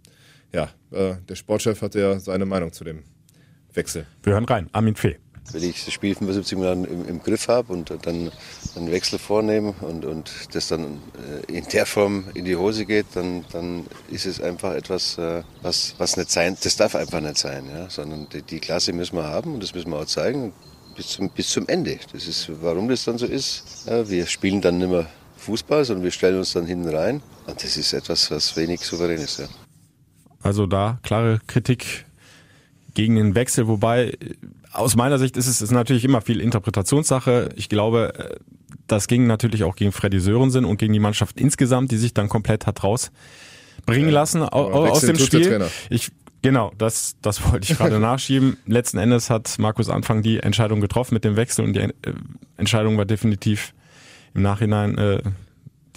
ja, 0.54 0.70
äh, 0.92 1.16
der 1.28 1.36
Sportchef 1.36 1.82
hat 1.82 1.96
ja 1.96 2.20
seine 2.20 2.46
Meinung 2.46 2.72
zu 2.72 2.86
dem 2.86 3.04
Wechsel. 3.74 4.06
Wir 4.24 4.34
hören 4.34 4.46
rein, 4.46 4.70
Armin 4.72 4.96
Fee. 4.96 5.18
Wenn 5.52 5.64
ich 5.64 5.86
das 5.86 5.94
Spiel 5.94 6.14
75 6.14 6.58
Minuten 6.58 6.86
im, 6.86 7.08
im 7.08 7.24
Griff 7.24 7.48
habe 7.48 7.72
und 7.72 7.94
dann 8.04 8.32
einen 8.76 8.92
Wechsel 8.92 9.18
vornehme 9.18 9.74
und, 9.82 10.06
und 10.06 10.32
das 10.52 10.68
dann 10.68 11.00
äh, 11.50 11.52
in 11.58 11.66
der 11.72 11.86
Form 11.86 12.26
in 12.34 12.46
die 12.46 12.56
Hose 12.56 12.86
geht, 12.86 13.06
dann, 13.14 13.46
dann 13.52 13.86
ist 14.10 14.26
es 14.26 14.42
einfach 14.42 14.74
etwas, 14.74 15.18
äh, 15.18 15.44
was, 15.62 15.96
was 15.98 16.18
nicht 16.18 16.32
sein, 16.32 16.58
das 16.62 16.76
darf 16.76 16.96
einfach 16.96 17.22
nicht 17.22 17.38
sein, 17.38 17.66
ja? 17.74 17.90
sondern 17.90 18.28
die, 18.30 18.42
die 18.42 18.60
Klasse 18.60 18.94
müssen 18.94 19.16
wir 19.16 19.24
haben 19.24 19.54
und 19.54 19.64
das 19.64 19.74
müssen 19.74 19.92
wir 19.92 20.00
auch 20.00 20.06
zeigen 20.06 20.54
bis 20.96 21.10
zum, 21.10 21.30
bis 21.30 21.50
zum 21.50 21.68
Ende. 21.68 22.00
Das 22.12 22.28
ist, 22.28 22.50
warum 22.62 22.90
das 22.90 23.06
dann 23.06 23.18
so 23.18 23.26
ist. 23.26 23.86
Ja, 23.88 24.10
wir 24.10 24.26
spielen 24.26 24.62
dann 24.62 24.80
nicht 24.80 24.90
mehr 24.90 25.06
Fußball, 25.38 25.86
sondern 25.86 26.04
wir 26.04 26.12
stellen 26.12 26.40
uns 26.40 26.54
dann 26.54 26.66
hinten 26.66 26.90
rein 26.90 27.22
und 27.46 27.64
das 27.64 27.78
ist 27.78 27.94
etwas, 27.94 28.30
was 28.32 28.58
wenig 28.58 28.82
souverän 28.82 29.22
ist. 29.22 29.40
Ja. 29.40 29.48
Also 30.42 30.66
da 30.66 31.00
klare 31.04 31.40
Kritik 31.48 32.06
gegen 32.94 33.16
den 33.16 33.36
Wechsel, 33.36 33.68
wobei 33.68 34.08
äh, 34.08 34.16
aus 34.78 34.96
meiner 34.96 35.18
Sicht 35.18 35.38
ist 35.38 35.48
es 35.48 35.62
ist 35.62 35.72
natürlich 35.72 36.06
immer 36.06 36.22
viel 36.22 36.40
Interpretationssache. 36.40 37.50
Ich 37.56 37.70
glaube, 37.70 38.14
äh, 38.18 38.36
das 38.88 39.08
ging 39.08 39.28
natürlich 39.28 39.64
auch 39.64 39.76
gegen 39.76 39.92
Freddy 39.92 40.20
Sörensen 40.20 40.66
und 40.66 40.78
gegen 40.78 40.94
die 40.94 41.00
Mannschaft 41.00 41.40
insgesamt, 41.40 41.92
die 41.92 41.98
sich 41.98 42.14
dann 42.14 42.30
komplett 42.30 42.66
hat 42.68 42.84
rausbringen 42.84 44.12
lassen 44.12 44.44
aber 44.44 44.92
aus 44.92 45.02
dem 45.02 45.18
Spiel. 45.18 45.66
Ich 45.90 46.12
genau, 46.42 46.72
das 46.78 47.18
das 47.22 47.44
wollte 47.52 47.72
ich 47.72 47.78
gerade 47.78 48.00
nachschieben. 48.00 48.58
Letzten 48.66 48.98
Endes 48.98 49.30
hat 49.30 49.58
Markus 49.60 49.90
Anfang 49.90 50.22
die 50.22 50.40
Entscheidung 50.40 50.80
getroffen 50.80 51.16
mit 51.16 51.24
dem 51.24 51.36
Wechsel 51.36 51.66
und 51.66 51.74
die 51.74 51.80
äh, 51.80 51.92
Entscheidung 52.58 52.98
war 52.98 53.06
definitiv 53.06 53.74
im 54.34 54.44
Nachhinein 54.44 54.98
äh, 54.98 55.22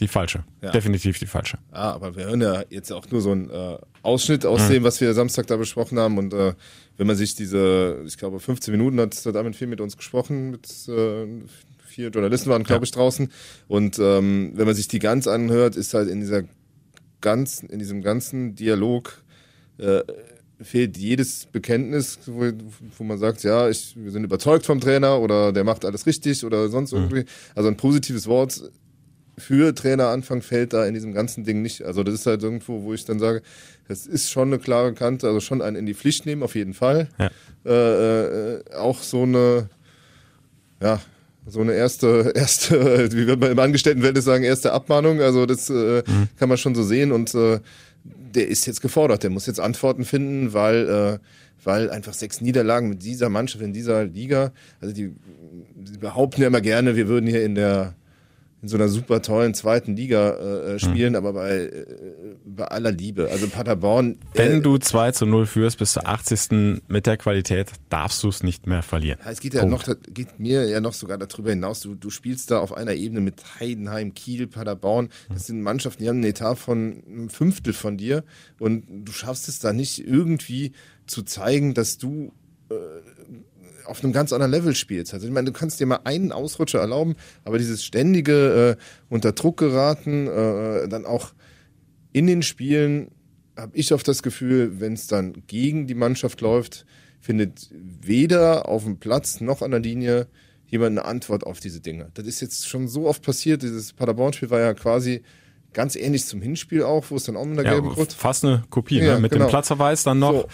die 0.01 0.09
falsche. 0.09 0.45
Ja. 0.63 0.71
Definitiv 0.71 1.19
die 1.19 1.27
falsche. 1.27 1.59
Ah, 1.71 1.93
aber 1.93 2.17
wir 2.17 2.25
hören 2.25 2.41
ja 2.41 2.65
jetzt 2.71 2.91
auch 2.91 3.09
nur 3.11 3.21
so 3.21 3.33
einen 3.33 3.51
äh, 3.51 3.79
Ausschnitt 4.03 4.47
aus 4.47 4.67
dem, 4.69 4.83
was 4.83 5.01
wir 5.01 5.13
Samstag 5.15 5.47
da 5.47 5.57
besprochen 5.57 5.99
haben. 5.99 6.19
Und 6.19 6.33
äh, 6.33 6.55
wenn 6.97 7.07
man 7.07 7.17
sich 7.17 7.35
diese, 7.35 8.03
ich 8.07 8.17
glaube, 8.17 8.41
15 8.41 8.73
Minuten 8.73 9.01
hat 9.01 9.27
Armin 9.37 9.55
viel 9.55 9.67
mit 9.67 9.81
uns 9.81 9.97
gesprochen, 9.97 10.51
mit 10.51 10.67
äh, 10.89 11.27
vier 11.87 12.09
Journalisten 12.09 12.51
waren, 12.51 12.65
glaube 12.65 12.85
ich, 12.85 12.91
draußen. 12.91 13.31
Und 13.69 13.99
ähm, 13.99 14.53
wenn 14.55 14.67
man 14.67 14.75
sich 14.75 14.89
die 14.89 14.99
ganz 14.99 15.27
anhört, 15.27 15.77
ist 15.77 15.93
halt 15.95 16.09
in 16.09 16.21
dieser 16.21 16.43
ganzen, 17.21 17.69
in 17.69 17.79
diesem 17.79 18.03
ganzen 18.03 18.55
Dialog 18.55 19.23
äh, 19.79 20.03
fehlt 20.63 20.97
jedes 20.97 21.47
Bekenntnis, 21.47 22.19
wo, 22.27 22.51
wo 22.99 23.05
man 23.05 23.19
sagt, 23.19 23.43
ja, 23.43 23.69
ich, 23.69 23.95
wir 23.97 24.11
sind 24.11 24.25
überzeugt 24.25 24.67
vom 24.67 24.81
Trainer 24.81 25.21
oder 25.21 25.53
der 25.53 25.65
macht 25.65 25.85
alles 25.85 26.07
richtig 26.07 26.45
oder 26.45 26.69
sonst 26.69 26.93
irgendwie. 26.93 27.25
Also 27.55 27.69
ein 27.69 27.77
positives 27.77 28.27
Wort 28.27 28.71
für 29.41 29.75
Traineranfang 29.75 30.43
fällt 30.43 30.73
da 30.73 30.87
in 30.87 30.95
diesem 30.95 31.13
ganzen 31.13 31.45
Ding 31.45 31.63
nicht. 31.63 31.83
Also 31.83 32.03
das 32.03 32.15
ist 32.15 32.27
halt 32.27 32.43
irgendwo, 32.43 32.83
wo 32.83 32.95
ich 32.95 33.05
dann 33.05 33.19
sage, 33.19 33.43
das 33.89 34.07
ist 34.07 34.31
schon 34.31 34.49
eine 34.49 34.59
klare 34.59 34.93
Kante, 34.95 35.27
also 35.27 35.41
schon 35.41 35.63
ein 35.63 35.75
in 35.75 35.87
die 35.87 35.95
Pflicht 35.95 36.27
nehmen, 36.27 36.43
auf 36.43 36.55
jeden 36.55 36.75
Fall. 36.75 37.09
Ja. 37.19 37.31
Äh, 37.67 38.55
äh, 38.55 38.75
auch 38.77 39.03
so 39.03 39.23
eine, 39.23 39.69
ja, 40.81 41.01
so 41.47 41.61
eine 41.61 41.73
erste, 41.73 42.33
erste, 42.35 43.13
wie 43.13 43.27
wird 43.27 43.41
man 43.41 43.51
im 43.51 43.59
Angestelltenverhältnis 43.59 44.25
sagen, 44.25 44.45
erste 44.45 44.73
Abmahnung. 44.73 45.21
Also 45.21 45.47
das 45.47 45.71
äh, 45.71 46.03
kann 46.39 46.49
man 46.49 46.59
schon 46.59 46.75
so 46.75 46.83
sehen 46.83 47.13
und 47.13 47.35
äh, 47.35 47.61
der 48.05 48.49
ist 48.49 48.67
jetzt 48.67 48.81
gefordert. 48.81 49.23
Der 49.23 49.31
muss 49.31 49.47
jetzt 49.47 49.59
Antworten 49.59 50.05
finden, 50.05 50.53
weil 50.53 51.19
äh, 51.19 51.19
weil 51.65 51.91
einfach 51.91 52.15
sechs 52.15 52.41
Niederlagen 52.41 52.89
mit 52.89 53.03
dieser 53.03 53.29
Mannschaft 53.29 53.63
in 53.63 53.73
dieser 53.73 54.05
Liga, 54.05 54.53
also 54.81 54.95
die, 54.95 55.13
die 55.75 55.99
behaupten 55.99 56.41
ja 56.41 56.47
immer 56.47 56.61
gerne, 56.61 56.97
wir 56.97 57.09
würden 57.09 57.27
hier 57.27 57.45
in 57.45 57.55
der 57.55 57.95
in 58.63 58.69
so 58.69 58.77
einer 58.77 58.89
super 58.89 59.23
tollen 59.23 59.55
zweiten 59.55 59.97
Liga 59.97 60.37
äh, 60.75 60.79
spielen, 60.79 61.17
aber 61.17 61.33
bei, 61.33 61.61
äh, 61.61 61.87
bei 62.45 62.67
aller 62.67 62.93
Liebe. 62.93 63.29
Also 63.31 63.49
Paderborn. 63.49 64.19
Wenn 64.35 64.59
äh, 64.59 64.61
du 64.61 64.77
2 64.77 65.13
zu 65.13 65.27
0 65.27 65.47
führst 65.47 65.79
bis 65.79 65.95
zur 65.95 66.07
80. 66.07 66.83
mit 66.89 67.07
der 67.07 67.17
Qualität, 67.17 67.73
darfst 67.89 68.23
du 68.23 68.29
es 68.29 68.43
nicht 68.43 68.67
mehr 68.67 68.83
verlieren. 68.83 69.19
Es 69.25 69.41
geht 69.41 69.55
ja 69.55 69.63
Punkt. 69.63 69.89
noch, 69.89 69.97
geht 70.13 70.39
mir 70.39 70.69
ja 70.69 70.81
noch 70.81 70.93
sogar 70.93 71.17
darüber 71.17 71.51
hinaus. 71.51 71.81
Du, 71.81 71.95
du 71.95 72.11
spielst 72.11 72.51
da 72.51 72.59
auf 72.59 72.77
einer 72.77 72.93
Ebene 72.93 73.21
mit 73.21 73.43
Heidenheim, 73.61 74.13
Kiel, 74.13 74.47
Paderborn. 74.47 75.09
Das 75.33 75.47
sind 75.47 75.63
Mannschaften, 75.63 76.03
die 76.03 76.09
haben 76.09 76.17
einen 76.17 76.25
Etat 76.25 76.57
von 76.57 77.03
einem 77.07 77.31
Fünftel 77.31 77.73
von 77.73 77.97
dir 77.97 78.25
und 78.59 78.85
du 78.89 79.13
schaffst 79.13 79.49
es 79.49 79.59
da 79.59 79.73
nicht 79.73 80.07
irgendwie 80.07 80.73
zu 81.07 81.23
zeigen, 81.23 81.73
dass 81.73 81.99
du 81.99 82.33
äh, 82.71 82.75
auf 83.85 84.03
einem 84.03 84.13
ganz 84.13 84.33
anderen 84.33 84.53
Level 84.53 84.75
spielst. 84.75 85.15
Also 85.15 85.27
ich 85.27 85.33
meine, 85.33 85.47
du 85.47 85.53
kannst 85.53 85.81
dir 85.81 85.87
mal 85.87 86.01
einen 86.05 86.33
Ausrutscher 86.33 86.81
erlauben, 86.81 87.17
aber 87.45 87.59
dieses 87.59 87.85
ständige 87.85 88.77
äh, 88.79 88.83
unter 89.09 89.33
Druck 89.33 89.59
geraten, 89.59 90.27
äh, 90.27 90.89
dann 90.89 91.07
auch 91.07 91.33
in 92.13 92.27
den 92.27 92.43
Spielen 92.43 93.11
habe 93.57 93.77
ich 93.77 93.93
oft 93.93 94.07
das 94.09 94.23
Gefühl, 94.23 94.81
wenn 94.81 94.95
es 94.95 95.07
dann 95.07 95.43
gegen 95.47 95.87
die 95.87 95.95
Mannschaft 95.95 96.41
läuft, 96.41 96.87
findet 97.21 97.69
weder 97.73 98.69
auf 98.69 98.85
dem 98.85 98.99
Platz 98.99 99.41
noch 99.41 99.63
an 99.63 99.71
der 99.71 99.81
Linie 99.81 100.29
jemand 100.67 100.99
eine 100.99 101.05
Antwort 101.05 101.45
auf 101.45 101.61
diese 101.61 101.81
Dinge. 101.81 102.11
Das 102.15 102.27
ist 102.27 102.41
jetzt 102.41 102.69
schon 102.69 102.89
so 102.89 103.07
oft 103.07 103.23
passiert. 103.23 103.63
Dieses 103.63 103.93
Paderborn-Spiel 103.93 104.51
war 104.51 104.61
ja 104.61 104.73
quasi 104.73 105.23
ganz 105.73 105.97
ähnlich 105.97 106.25
zum 106.27 106.41
Hinspiel 106.41 106.83
auch, 106.83 107.11
wo 107.11 107.17
es 107.17 107.25
dann 107.25 107.37
auch 107.37 107.45
mit 107.45 107.59
der 107.59 107.65
Ja, 107.65 107.73
gelben 107.73 107.95
fast 108.17 108.45
eine 108.45 108.65
Kopie, 108.71 108.99
Ja, 108.99 109.15
ne? 109.15 109.21
mit 109.21 109.33
genau. 109.33 109.47
dem 109.47 109.51
Platzverweis 109.51 110.03
dann 110.03 110.19
noch. 110.19 110.33
So. 110.33 110.49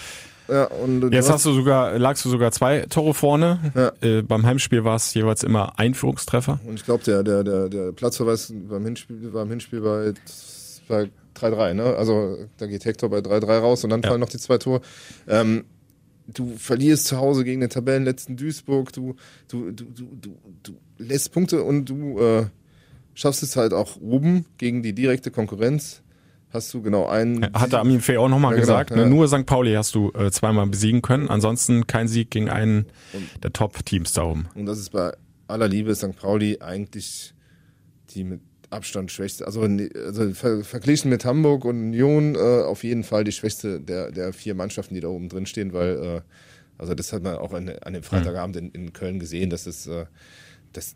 Ja, 0.48 0.64
und 0.66 1.12
Jetzt 1.12 1.30
hast 1.30 1.44
du 1.44 1.52
sogar, 1.52 1.98
lagst 1.98 2.24
du 2.24 2.28
sogar 2.30 2.52
zwei 2.52 2.80
Tore 2.88 3.14
vorne. 3.14 3.58
Ja. 3.74 3.92
Äh, 4.00 4.22
beim 4.22 4.46
Heimspiel 4.46 4.84
war 4.84 4.96
es 4.96 5.12
jeweils 5.14 5.42
immer 5.42 5.78
Einführungstreffer. 5.78 6.60
Und 6.66 6.74
ich 6.74 6.84
glaube, 6.84 7.02
der, 7.04 7.22
der, 7.22 7.42
der, 7.44 7.68
der 7.68 7.92
Platzverweis 7.92 8.52
beim 8.68 8.84
Hinspiel, 8.84 9.16
beim 9.32 9.48
Hinspiel 9.48 9.80
bei, 9.80 10.14
bei 10.88 11.10
3-3, 11.34 11.74
ne? 11.74 11.96
Also 11.96 12.38
da 12.58 12.66
geht 12.66 12.84
Hector 12.84 13.10
bei 13.10 13.18
3-3 13.18 13.58
raus 13.58 13.84
und 13.84 13.90
dann 13.90 14.02
Ja. 14.02 14.08
fallen 14.08 14.20
noch 14.20 14.28
die 14.28 14.38
zwei 14.38 14.58
Tore. 14.58 14.80
Ähm, 15.26 15.64
du 16.28 16.54
verlierst 16.56 17.06
zu 17.06 17.18
Hause 17.18 17.44
gegen 17.44 17.60
den 17.60 17.70
Tabellenletzten 17.70 18.36
Duisburg, 18.36 18.92
du, 18.92 19.16
du, 19.48 19.70
du, 19.72 19.84
du, 19.84 20.04
du, 20.20 20.36
du 20.62 20.72
lässt 20.98 21.32
Punkte 21.32 21.62
und 21.62 21.86
du 21.86 22.18
äh, 22.20 22.46
schaffst 23.14 23.42
es 23.42 23.56
halt 23.56 23.72
auch 23.72 23.96
oben 24.00 24.46
gegen 24.58 24.82
die 24.82 24.92
direkte 24.92 25.30
Konkurrenz. 25.30 26.02
Hast 26.56 26.72
du 26.72 26.80
genau 26.80 27.06
einen. 27.06 27.44
Hatte 27.52 27.78
Armin 27.78 28.00
Fee 28.00 28.16
auch 28.16 28.28
nochmal 28.28 28.52
Ja, 28.52 28.60
genau, 28.60 28.72
gesagt. 28.72 28.90
ja. 28.90 28.96
Ne? 28.96 29.06
Nur 29.06 29.28
St. 29.28 29.44
Pauli 29.44 29.74
hast 29.74 29.94
du 29.94 30.10
äh, 30.12 30.30
zweimal 30.30 30.66
besiegen 30.66 31.02
können. 31.02 31.28
Ansonsten 31.28 31.86
kein 31.86 32.08
Sieg 32.08 32.30
gegen 32.30 32.48
einen 32.48 32.86
der 33.42 33.52
Top-Teams 33.52 34.14
da 34.14 34.24
oben. 34.24 34.48
Und 34.54 34.66
das 34.66 34.78
ist 34.78 34.90
bei 34.90 35.12
aller 35.48 35.68
Liebe 35.68 35.94
St. 35.94 36.16
Pauli 36.16 36.58
eigentlich 36.60 37.34
die 38.10 38.24
mit 38.24 38.40
Abstand 38.70 39.12
schwächste, 39.12 39.46
also, 39.46 39.60
also 39.62 40.32
ver 40.32 40.64
verglichen 40.64 41.08
mit 41.08 41.24
Hamburg 41.24 41.64
und 41.64 41.76
Union 41.76 42.34
äh, 42.34 42.62
auf 42.64 42.82
jeden 42.82 43.04
Fall 43.04 43.22
die 43.22 43.30
schwächste 43.32 43.80
der, 43.80 44.10
der 44.10 44.32
vier 44.32 44.54
Mannschaften, 44.56 44.94
die 44.94 45.00
da 45.00 45.08
oben 45.08 45.28
drin 45.28 45.46
stehen, 45.46 45.72
weil 45.72 45.96
äh, 45.96 46.20
also 46.78 46.94
das 46.94 47.12
hat 47.12 47.22
man 47.22 47.36
auch 47.36 47.52
an, 47.52 47.68
an 47.68 47.92
dem 47.92 48.02
Freitagabend 48.02 48.56
in, 48.56 48.70
in 48.70 48.92
Köln 48.92 49.18
gesehen, 49.20 49.50
dass 49.50 49.66
es 49.66 49.86
äh, 49.86 50.06
das 50.72 50.94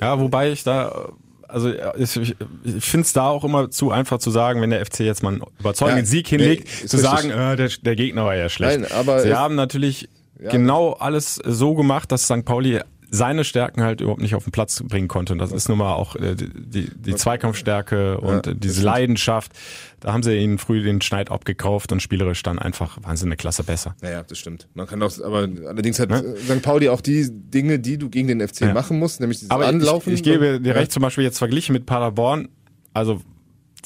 Ja, 0.00 0.18
wobei 0.18 0.50
ich 0.50 0.64
da, 0.64 0.88
äh, 0.88 1.12
also 1.54 1.68
äh, 1.70 1.92
ich, 2.02 2.16
ich 2.64 2.84
finde 2.84 3.04
es 3.06 3.12
da 3.12 3.28
auch 3.28 3.44
immer 3.44 3.70
zu 3.70 3.90
einfach 3.90 4.18
zu 4.18 4.30
sagen, 4.30 4.60
wenn 4.60 4.70
der 4.70 4.84
FC 4.84 5.00
jetzt 5.00 5.22
mal 5.22 5.30
einen 5.34 5.42
überzeugenden 5.60 6.04
Ja, 6.04 6.10
Sieg 6.10 6.30
nee, 6.32 6.38
hinlegt, 6.38 6.68
ist 6.68 6.88
zu 6.90 6.96
richtig. 6.98 7.02
sagen, 7.02 7.30
äh, 7.30 7.56
der, 7.56 7.68
der 7.80 7.96
Gegner 7.96 8.24
war 8.24 8.34
ja 8.36 8.48
schlecht. 8.48 8.80
Nein, 8.80 8.92
aber 8.92 9.20
Sie 9.20 9.32
haben 9.34 9.54
natürlich 9.54 10.08
Ja. 10.42 10.50
genau 10.50 10.92
alles 10.92 11.36
so 11.36 11.74
gemacht, 11.74 12.10
dass 12.12 12.24
St. 12.24 12.44
Pauli 12.44 12.80
seine 13.14 13.44
Stärken 13.44 13.82
halt 13.82 14.00
überhaupt 14.00 14.20
nicht 14.20 14.34
auf 14.34 14.44
den 14.44 14.50
Platz 14.50 14.82
bringen 14.82 15.08
konnte. 15.08 15.32
Und 15.32 15.38
das 15.38 15.52
ist 15.52 15.68
nun 15.68 15.78
mal 15.78 15.94
auch 15.94 16.16
äh, 16.16 16.34
die, 16.34 16.90
die, 16.94 17.14
Zweikampfstärke 17.14 18.18
und 18.18 18.46
Ja, 18.46 18.54
diese. 18.54 18.82
Leidenschaft. 18.82 19.52
Da 20.00 20.12
haben 20.12 20.22
sie 20.22 20.36
ihnen 20.36 20.58
früh 20.58 20.82
den 20.82 21.00
Schneid 21.00 21.30
abgekauft 21.30 21.92
und 21.92 22.00
spielerisch 22.02 22.42
dann 22.42 22.58
einfach 22.58 22.98
waren 23.02 23.16
sie 23.16 23.24
eine 23.26 23.36
Klasse 23.36 23.62
besser. 23.62 23.94
Naja, 24.02 24.22
das 24.22 24.38
stimmt. 24.38 24.68
Man 24.74 24.86
kann 24.86 25.02
auch, 25.02 25.12
aber 25.22 25.48
allerdings 25.66 25.98
hat 26.00 26.10
äh, 26.10 26.36
St. 26.36 26.62
Pauli 26.62 26.88
auch 26.88 27.00
die 27.00 27.28
Dinge, 27.30 27.78
die 27.78 27.96
du 27.98 28.10
gegen 28.10 28.28
den 28.28 28.46
FC 28.46 28.62
Ja. 28.62 28.74
machen 28.74 28.98
musst, 28.98 29.20
nämlich 29.20 29.38
dieses 29.38 29.50
Aber 29.50 29.66
Anlaufen. 29.66 30.12
ich, 30.12 30.20
ich 30.20 30.22
gebe 30.24 30.60
dir 30.60 30.74
recht, 30.74 30.92
zum 30.92 31.02
Beispiel 31.02 31.24
jetzt 31.24 31.38
verglichen 31.38 31.72
mit 31.72 31.86
Paderborn, 31.86 32.48
also 32.92 33.20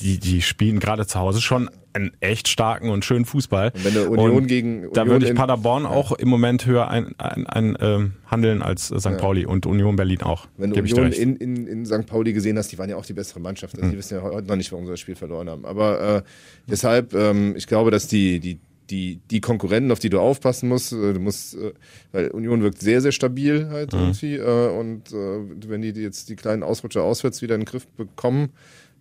die, 0.01 0.19
die 0.19 0.43
spielen 0.43 0.79
gerade 0.81 1.07
zu 1.07 1.19
Hause 1.19 1.41
schon 1.41 1.71
einen 1.93 2.13
echt 2.21 2.49
starken 2.49 2.91
und 2.91 3.05
schönen 3.05 3.25
Fußball. 3.25 3.73
Und 3.75 3.85
wenn 3.85 3.95
du 3.95 4.09
Union 4.09 4.31
Und 4.31 4.47
gegen 4.47 4.83
Da 4.93 5.03
Union 5.03 5.09
würde 5.09 5.27
ich 5.29 5.35
Paderborn 5.35 5.87
auch 5.87 6.13
im 6.13 6.29
Moment 6.29 6.67
höher 6.67 6.89
ein, 6.89 7.15
ein, 7.19 7.47
ein, 7.47 7.77
ähm, 7.81 8.13
handeln 8.27 8.63
als 8.63 8.91
äh, 8.91 9.01
St. 9.01 9.17
Pauli 9.17 9.47
und 9.47 9.67
Union 9.67 9.97
Berlin 9.97 10.23
auch. 10.23 10.47
Wenn 10.57 10.71
du 10.71 10.81
Union 10.81 11.11
in, 11.13 11.37
in, 11.37 11.67
in 11.67 11.87
St. 11.87 12.07
Pauli 12.07 12.33
gesehen 12.33 12.57
hast, 12.59 12.71
die 12.71 12.79
waren 12.79 12.91
ja 12.91 12.97
auch 12.97 13.07
die 13.07 13.15
bessere 13.15 13.41
Mannschaft. 13.41 13.75
Also 13.75 13.87
die 13.87 13.93
Hm. 13.93 13.99
wissen 13.99 14.15
ja 14.19 14.23
heute 14.23 14.47
noch 14.47 14.57
nicht, 14.57 14.71
warum 14.71 14.85
sie 14.87 14.93
das 14.93 15.01
Spiel 15.01 15.17
verloren 15.17 15.51
haben. 15.51 15.65
Aber 15.65 16.01
äh, 16.19 16.23
deshalb, 16.69 17.15
ähm, 17.15 17.55
ich 17.57 17.67
glaube, 17.67 17.91
dass 17.91 18.07
die, 18.07 18.39
die, 18.39 18.61
die, 18.91 19.19
die 19.31 19.41
Konkurrenten, 19.41 19.91
auf 19.91 19.99
die 19.99 20.11
du 20.11 20.21
aufpassen 20.21 20.69
musst, 20.69 20.93
äh, 20.93 21.15
du 21.15 21.21
musst, 21.21 21.57
äh, 21.57 21.73
weil 22.13 22.29
Union 22.29 22.63
wirkt 22.63 22.81
sehr, 22.81 23.01
sehr 23.01 23.13
stabil 23.13 23.69
halt 23.71 23.93
Hm. 23.93 23.99
irgendwie. 24.01 24.37
Äh, 24.37 24.79
und 24.79 25.13
äh, 25.13 25.69
wenn 25.69 25.83
die 25.83 25.93
die 25.93 26.03
jetzt 26.03 26.29
die 26.29 26.37
kleinen 26.37 26.63
Ausrutscher 26.63 27.03
auswärts 27.03 27.43
wieder 27.43 27.57
in 27.57 27.63
den 27.63 27.67
Griff 27.67 27.87
bekommen, 27.89 28.51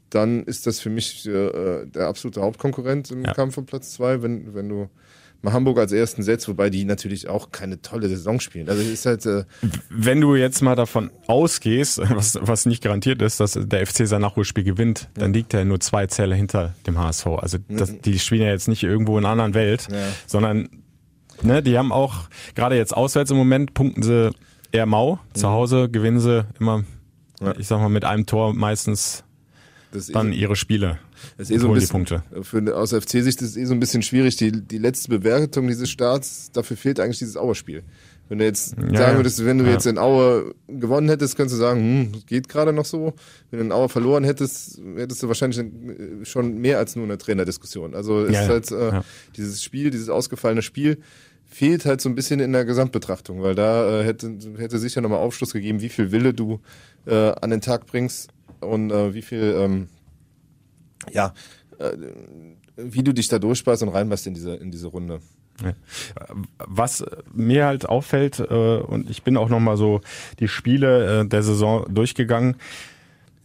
dann 0.09 0.43
ist 0.43 0.67
das 0.67 0.79
für 0.79 0.89
mich 0.89 1.25
äh, 1.27 1.85
der 1.85 2.07
absolute 2.07 2.41
Hauptkonkurrent 2.41 3.11
im 3.11 3.25
Ja. 3.25 3.33
Kampf 3.33 3.57
um 3.57 3.65
Platz 3.65 3.93
zwei, 3.93 4.21
wenn, 4.21 4.53
wenn 4.55 4.69
du 4.69 4.89
mal 5.43 5.53
Hamburg 5.53 5.77
als 5.77 5.91
ersten 5.91 6.23
setzt, 6.23 6.47
wobei 6.47 6.69
die 6.71 6.83
natürlich 6.83 7.27
auch 7.29 7.51
keine 7.51 7.79
tolle 7.81 8.09
Saison 8.09 8.39
spielen. 8.39 8.69
Also 8.69 8.81
es 8.81 8.87
ist 8.89 9.05
halt 9.05 9.25
äh, 9.27 9.43
Wenn 9.89 10.19
du 10.19 10.35
jetzt 10.35 10.61
mal 10.63 10.75
davon 10.75 11.11
ausgehst, 11.27 11.99
was, 12.09 12.39
was 12.41 12.65
nicht 12.65 12.81
garantiert 12.83 13.21
ist, 13.21 13.39
dass 13.39 13.53
der 13.61 13.85
FC 13.85 14.07
sein 14.07 14.21
Nachholspiel 14.21 14.63
gewinnt, 14.63 15.09
dann 15.13 15.33
liegt 15.33 15.53
er 15.53 15.63
nur 15.65 15.79
zwei 15.79 16.07
Zähler 16.07 16.35
hinter 16.35 16.73
dem 16.87 16.97
HSV. 16.97 17.27
Also 17.27 17.59
das, 17.69 17.99
die 17.99 18.17
spielen 18.17 18.41
ja 18.41 18.49
jetzt 18.49 18.67
nicht 18.67 18.83
irgendwo 18.83 19.17
in 19.19 19.25
einer 19.25 19.31
anderen 19.33 19.53
Welt, 19.53 19.87
Ja. 19.91 19.97
sondern 20.25 20.69
ne, 21.43 21.61
die 21.61 21.77
haben 21.77 21.91
auch, 21.91 22.29
gerade 22.55 22.75
jetzt 22.75 22.95
auswärts 22.97 23.29
im 23.29 23.37
Moment, 23.37 23.75
punkten 23.75 24.01
sie 24.01 24.31
eher 24.71 24.87
mau. 24.87 25.19
Zu 25.33 25.49
Hause 25.49 25.87
gewinnen 25.89 26.19
sie 26.19 26.45
immer, 26.59 26.83
Ja. 27.41 27.53
ich 27.59 27.67
sag 27.67 27.79
mal, 27.79 27.89
mit 27.89 28.05
einem 28.05 28.25
Tor 28.25 28.55
meistens 28.55 29.23
das 29.97 30.07
dann 30.07 30.31
ihre 30.33 30.55
Spiele. 30.55 30.99
Das 31.37 31.49
ist 31.49 31.55
eh 31.55 31.59
so 31.59 31.65
ein 31.67 31.69
holen 31.71 31.73
die 31.75 31.79
bisschen, 31.81 31.91
Punkte. 31.91 32.23
Für, 32.43 32.75
aus 32.77 32.91
FC-Sicht 32.93 33.41
ist 33.41 33.49
es 33.51 33.57
eh 33.57 33.65
so 33.65 33.73
ein 33.73 33.79
bisschen 33.79 34.01
schwierig. 34.03 34.35
Die, 34.37 34.51
die 34.51 34.77
letzte 34.77 35.09
Bewertung 35.09 35.67
dieses 35.67 35.89
Starts, 35.89 36.51
dafür 36.51 36.77
fehlt 36.77 36.99
eigentlich 36.99 37.19
dieses 37.19 37.37
Auer-Spiel. 37.37 37.83
Wenn 38.29 38.39
du 38.39 38.45
jetzt 38.45 38.75
Ja, 38.91 38.97
sagen 38.97 39.17
würdest, 39.17 39.45
wenn 39.45 39.57
du 39.57 39.65
Ja. 39.65 39.71
jetzt 39.71 39.85
in 39.85 39.97
Aue 39.97 40.53
gewonnen 40.67 41.07
hättest, 41.07 41.37
könntest 41.37 41.55
du 41.55 41.59
sagen, 41.61 41.79
hm, 41.79 42.21
geht 42.25 42.49
gerade 42.49 42.73
noch 42.73 42.85
so. 42.85 43.13
Wenn 43.51 43.59
du 43.59 43.65
in 43.65 43.71
Aue 43.71 43.87
verloren 43.89 44.23
hättest, 44.25 44.79
hättest 44.97 45.23
du 45.23 45.27
wahrscheinlich 45.29 45.59
äh, 45.59 46.25
schon 46.25 46.57
mehr 46.57 46.77
als 46.77 46.95
nur 46.95 47.05
eine 47.05 47.17
Trainerdiskussion. 47.17 47.95
Also 47.95 48.25
es 48.25 48.33
Ja, 48.35 48.41
ist 48.57 48.71
halt 48.71 48.93
äh, 48.95 49.01
dieses 49.37 49.63
Spiel, 49.63 49.89
dieses 49.91 50.09
ausgefallene 50.09 50.61
Spiel 50.61 50.97
fehlt 51.49 51.85
halt 51.85 52.01
so 52.01 52.09
ein 52.09 52.15
bisschen 52.15 52.41
in 52.41 52.51
der 52.51 52.65
Gesamtbetrachtung, 52.65 53.41
weil 53.41 53.55
da 53.55 54.01
äh, 54.01 54.03
hätte, 54.03 54.37
hätte 54.57 54.77
sicher 54.79 54.99
nochmal 54.99 55.19
Aufschluss 55.19 55.53
gegeben, 55.53 55.79
wie 55.79 55.87
viel 55.87 56.11
Wille 56.11 56.33
du 56.33 56.59
äh, 57.05 57.31
an 57.41 57.49
den 57.51 57.61
Tag 57.61 57.85
bringst 57.85 58.27
und 58.61 58.91
äh, 58.91 59.13
wie 59.13 59.21
viel 59.21 59.55
ähm, 59.57 59.87
ja, 61.11 61.33
äh, 61.79 61.91
wie 62.75 63.03
du 63.03 63.13
dich 63.13 63.27
da 63.27 63.39
durchspeist 63.39 63.83
und 63.83 63.89
reinbeißt 63.89 64.27
in 64.27 64.33
diese, 64.33 64.55
in 64.55 64.71
diese 64.71 64.87
Runde. 64.87 65.19
Ja. 65.63 65.73
Was 66.59 67.03
mir 67.33 67.65
halt 67.65 67.89
auffällt, 67.89 68.39
äh, 68.39 68.43
und 68.43 69.09
ich 69.09 69.23
bin 69.23 69.37
auch 69.37 69.49
nochmal 69.49 69.75
so 69.75 70.01
die 70.39 70.47
Spiele 70.47 71.21
äh, 71.21 71.27
der 71.27 71.41
Saison 71.41 71.85
durchgegangen, 71.89 72.57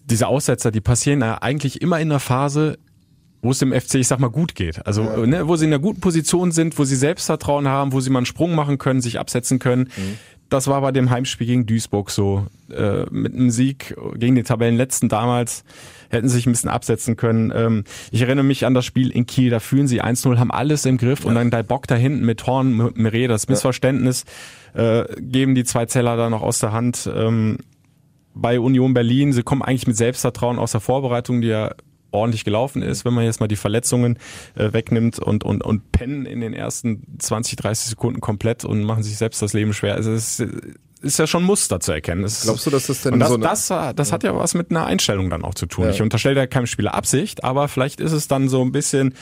diese 0.04 0.26
Aussetzer, 0.26 0.70
die 0.70 0.82
passieren 0.82 1.20
ja 1.20 1.40
eigentlich 1.40 1.80
immer 1.80 1.98
in 2.00 2.10
einer 2.10 2.20
Phase, 2.20 2.78
wo 3.40 3.50
es 3.50 3.58
dem 3.58 3.72
FC, 3.72 3.96
ich 3.96 4.08
sag 4.08 4.20
mal, 4.20 4.28
gut 4.28 4.54
geht. 4.54 4.86
Also, 4.86 5.24
ne, 5.24 5.48
wo 5.48 5.56
sie 5.56 5.64
in 5.64 5.72
einer 5.72 5.82
guten 5.82 6.00
Position 6.00 6.52
sind, 6.52 6.78
wo 6.78 6.84
sie 6.84 6.96
Selbstvertrauen 6.96 7.66
haben, 7.66 7.92
wo 7.92 8.00
sie 8.00 8.10
mal 8.10 8.18
einen 8.18 8.26
Sprung 8.26 8.54
machen 8.54 8.78
können, 8.78 9.00
sich 9.00 9.18
absetzen 9.18 9.58
können. 9.58 9.90
Das 10.52 10.66
war 10.66 10.82
bei 10.82 10.92
dem 10.92 11.08
Heimspiel 11.08 11.46
gegen 11.46 11.64
Duisburg 11.64 12.10
so. 12.10 12.46
Äh, 12.70 13.06
mit 13.10 13.32
einem 13.32 13.50
Sieg 13.50 13.96
gegen 14.16 14.34
den 14.34 14.44
Tabellenletzten 14.44 15.08
damals 15.08 15.64
hätten 16.10 16.28
sie 16.28 16.36
sich 16.36 16.46
ein 16.46 16.52
bisschen 16.52 16.68
absetzen 16.68 17.16
können. 17.16 17.50
Ähm, 17.54 17.84
ich 18.10 18.20
erinnere 18.20 18.44
mich 18.44 18.66
an 18.66 18.74
das 18.74 18.84
Spiel 18.84 19.10
in 19.10 19.24
Kiel, 19.24 19.48
da 19.48 19.60
fühlen 19.60 19.88
sie 19.88 20.02
1-0, 20.02 20.36
haben 20.36 20.50
alles 20.50 20.84
im 20.84 20.98
Griff 20.98 21.24
und 21.24 21.36
dann 21.36 21.50
der 21.50 21.62
Bock 21.62 21.86
da 21.86 21.94
hinten 21.94 22.26
mit 22.26 22.46
Horn, 22.46 22.76
mit 22.76 22.98
Meret, 22.98 23.30
das 23.30 23.48
Missverständnis, 23.48 24.24
äh, 24.74 25.04
geben 25.20 25.54
die 25.54 25.64
zwei 25.64 25.86
Zeller 25.86 26.18
da 26.18 26.28
noch 26.28 26.42
aus 26.42 26.58
der 26.58 26.72
Hand. 26.72 27.10
Ähm, 27.14 27.56
bei 28.34 28.60
Union 28.60 28.92
Berlin, 28.92 29.32
sie 29.32 29.42
kommen 29.42 29.62
eigentlich 29.62 29.86
mit 29.86 29.96
Selbstvertrauen 29.96 30.58
aus 30.58 30.72
der 30.72 30.82
Vorbereitung, 30.82 31.40
die 31.40 31.48
ja 31.48 31.74
ordentlich 32.12 32.44
gelaufen 32.44 32.82
ist, 32.82 33.04
wenn 33.04 33.12
man 33.14 33.24
jetzt 33.24 33.40
mal 33.40 33.48
die 33.48 33.56
Verletzungen 33.56 34.18
äh, 34.54 34.72
wegnimmt 34.72 35.18
und, 35.18 35.44
und, 35.44 35.64
und 35.64 35.90
pennen 35.92 36.24
in 36.26 36.40
den 36.40 36.54
ersten 36.54 37.02
20, 37.18 37.56
30 37.56 37.88
Sekunden 37.90 38.20
komplett 38.20 38.64
und 38.64 38.82
machen 38.84 39.02
sich 39.02 39.16
selbst 39.16 39.42
das 39.42 39.52
Leben 39.52 39.72
schwer. 39.72 39.94
Also 39.94 40.12
es 40.12 40.38
ist, 40.40 40.52
ist 41.02 41.18
ja 41.18 41.26
schon 41.26 41.42
Muster 41.42 41.80
zu 41.80 41.90
erkennen. 41.92 42.22
Es 42.22 42.42
Glaubst 42.42 42.64
du, 42.66 42.70
dass 42.70 42.86
das 42.86 43.02
denn 43.02 43.14
und 43.14 43.20
das, 43.20 43.28
so 43.28 43.34
eine- 43.34 43.44
das, 43.44 43.96
das 43.96 44.12
hat 44.12 44.22
ja 44.22 44.36
was 44.36 44.54
mit 44.54 44.70
einer 44.70 44.86
Einstellung 44.86 45.30
dann 45.30 45.42
auch 45.42 45.54
zu 45.54 45.66
tun. 45.66 45.86
Ja. 45.86 45.90
Ich 45.90 46.00
unterstelle 46.00 46.36
da 46.36 46.46
keinem 46.46 46.66
Spieler 46.66 46.94
Absicht, 46.94 47.42
aber 47.42 47.66
vielleicht 47.66 48.00
ist 48.00 48.12
es 48.12 48.28
dann 48.28 48.48
so 48.48 48.62
ein 48.62 48.70
bisschen 48.70 49.14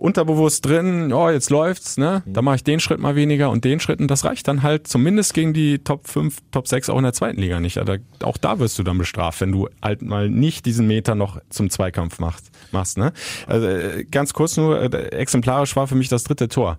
unterbewusst 0.00 0.64
drin, 0.64 1.12
oh, 1.12 1.28
jetzt 1.28 1.50
läuft's, 1.50 1.98
ne? 1.98 2.22
Mhm. 2.24 2.32
Da 2.32 2.42
mache 2.42 2.56
ich 2.56 2.64
den 2.64 2.80
Schritt 2.80 2.98
mal 2.98 3.16
weniger 3.16 3.50
und 3.50 3.64
den 3.64 3.80
Schritt 3.80 4.00
und 4.00 4.08
das 4.08 4.24
reicht 4.24 4.48
dann 4.48 4.62
halt 4.62 4.86
zumindest 4.86 5.34
gegen 5.34 5.52
die 5.52 5.78
Top 5.78 6.08
5, 6.08 6.38
Top 6.50 6.66
6 6.66 6.90
auch 6.90 6.96
in 6.96 7.04
der 7.04 7.12
zweiten 7.12 7.40
Liga 7.40 7.60
nicht. 7.60 7.78
Also 7.78 7.96
auch 8.22 8.38
da 8.38 8.58
wirst 8.58 8.78
du 8.78 8.82
dann 8.82 8.98
bestraft, 8.98 9.40
wenn 9.40 9.52
du 9.52 9.68
halt 9.82 10.02
mal 10.02 10.30
nicht 10.30 10.66
diesen 10.66 10.86
Meter 10.86 11.14
noch 11.14 11.40
zum 11.50 11.70
Zweikampf 11.70 12.18
machst, 12.18 12.50
machst 12.72 12.98
ne? 12.98 13.12
Also 13.46 13.66
äh, 13.66 14.04
ganz 14.04 14.32
kurz 14.32 14.56
nur, 14.56 14.80
äh, 14.80 15.08
exemplarisch 15.10 15.76
war 15.76 15.86
für 15.86 15.96
mich 15.96 16.08
das 16.08 16.24
dritte 16.24 16.48
Tor. 16.48 16.78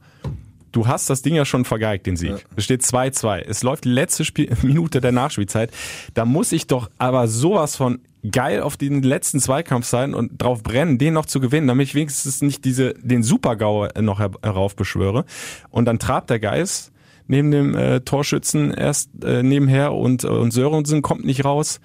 Du 0.71 0.87
hast 0.87 1.09
das 1.09 1.21
Ding 1.21 1.35
ja 1.35 1.45
schon 1.45 1.65
vergeigt, 1.65 2.05
den 2.05 2.15
Sieg. 2.15 2.45
Es 2.55 2.63
steht 2.63 2.81
2-2. 2.81 3.39
Es 3.39 3.63
läuft 3.63 3.85
die 3.85 3.89
letzte 3.89 4.23
Spiel 4.25 4.49
Minute 4.61 5.01
der 5.01 5.11
Nachspielzeit. 5.11 5.71
Da 6.13 6.25
muss 6.25 6.51
ich 6.51 6.67
doch 6.67 6.89
aber 6.97 7.27
sowas 7.27 7.75
von 7.75 7.99
geil 8.29 8.61
auf 8.61 8.77
den 8.77 9.01
letzten 9.01 9.39
Zweikampf 9.39 9.85
sein 9.85 10.13
und 10.13 10.41
drauf 10.41 10.61
brennen, 10.63 10.97
den 10.97 11.13
noch 11.13 11.25
zu 11.25 11.39
gewinnen, 11.39 11.67
damit 11.67 11.87
ich 11.87 11.95
wenigstens 11.95 12.41
nicht 12.41 12.65
diese, 12.65 12.93
den 12.93 13.23
Super-GAU 13.23 13.89
noch 13.99 14.19
her 14.19 14.31
heraufbeschwöre. 14.43 15.25
Und 15.69 15.85
dann 15.85 15.99
trabt 15.99 16.29
der 16.29 16.39
Geist 16.39 16.91
neben 17.27 17.51
dem 17.51 17.75
äh, 17.75 18.01
Torschützen 18.01 18.71
erst 18.71 19.09
äh, 19.23 19.41
nebenher 19.41 19.93
und, 19.93 20.23
äh, 20.23 20.27
und 20.27 20.51
Sörensen 20.51 21.01
kommt 21.01 21.25
nicht 21.25 21.45
raus. 21.45 21.79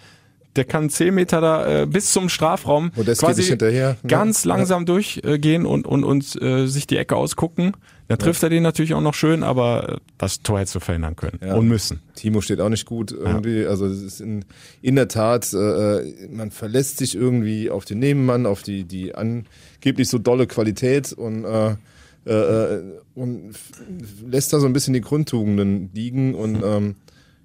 Der 0.57 0.65
kann 0.65 0.91
zehn 0.91 1.15
Meter 1.15 1.41
da 1.41 1.83
äh, 1.83 1.87
bis 1.87 2.13
zum 2.13 2.29
Strafraum 2.29 2.91
geht 2.95 3.37
nicht 3.37 3.49
hinterher. 3.49 3.97
Ja. 4.03 4.09
ganz 4.09 4.45
langsam 4.45 4.87
durchgehen 4.87 5.67
und, 5.67 5.87
und, 5.87 6.03
und 6.03 6.41
äh, 6.43 6.67
sich 6.67 6.87
die 6.87 6.97
Ecke 6.97 7.15
ausgucken. 7.15 7.73
Dann 8.09 8.19
trifft 8.19 8.43
er 8.43 8.51
den 8.51 8.63
natürlich 8.63 8.95
auch 8.95 9.01
noch 9.01 9.15
schön, 9.15 9.43
aber 9.43 9.99
das 10.17 10.41
Tor 10.43 10.61
hättest 10.61 10.77
du 10.77 10.81
verhindern 10.81 11.17
können 11.17 11.41
Ja. 11.45 11.55
und 11.57 11.67
müssen. 11.67 12.01
Timo 12.15 12.41
steht 12.41 12.61
auch 12.61 12.69
nicht 12.69 12.87
gut 12.87 13.11
irgendwie. 13.11 13.67
Also 13.67 13.87
es 13.87 14.01
ist 14.01 14.21
in, 14.21 14.45
in 14.81 14.95
der 14.97 15.09
Tat, 15.09 15.53
äh, 15.53 16.29
man 16.31 16.51
verlässt 16.53 16.99
sich 16.99 17.17
irgendwie 17.17 17.71
auf 17.71 17.85
den 17.85 17.99
Nebenmann, 17.99 18.47
auf 18.47 18.63
die, 18.63 18.85
die 18.85 19.15
angeblich 19.15 20.09
so 20.09 20.19
dolle 20.19 20.47
Qualität 20.47 21.13
und, 21.13 21.45
äh, 21.45 21.75
äh, 22.27 22.33
äh, 22.75 22.83
und 23.15 23.55
lässt 24.29 24.53
da 24.53 24.61
so 24.61 24.67
ein 24.67 24.73
bisschen 24.73 24.95
die 24.95 25.01
Grundtugenden 25.01 25.91
liegen. 25.93 26.35
Und 26.35 26.63
ähm, 26.65 26.95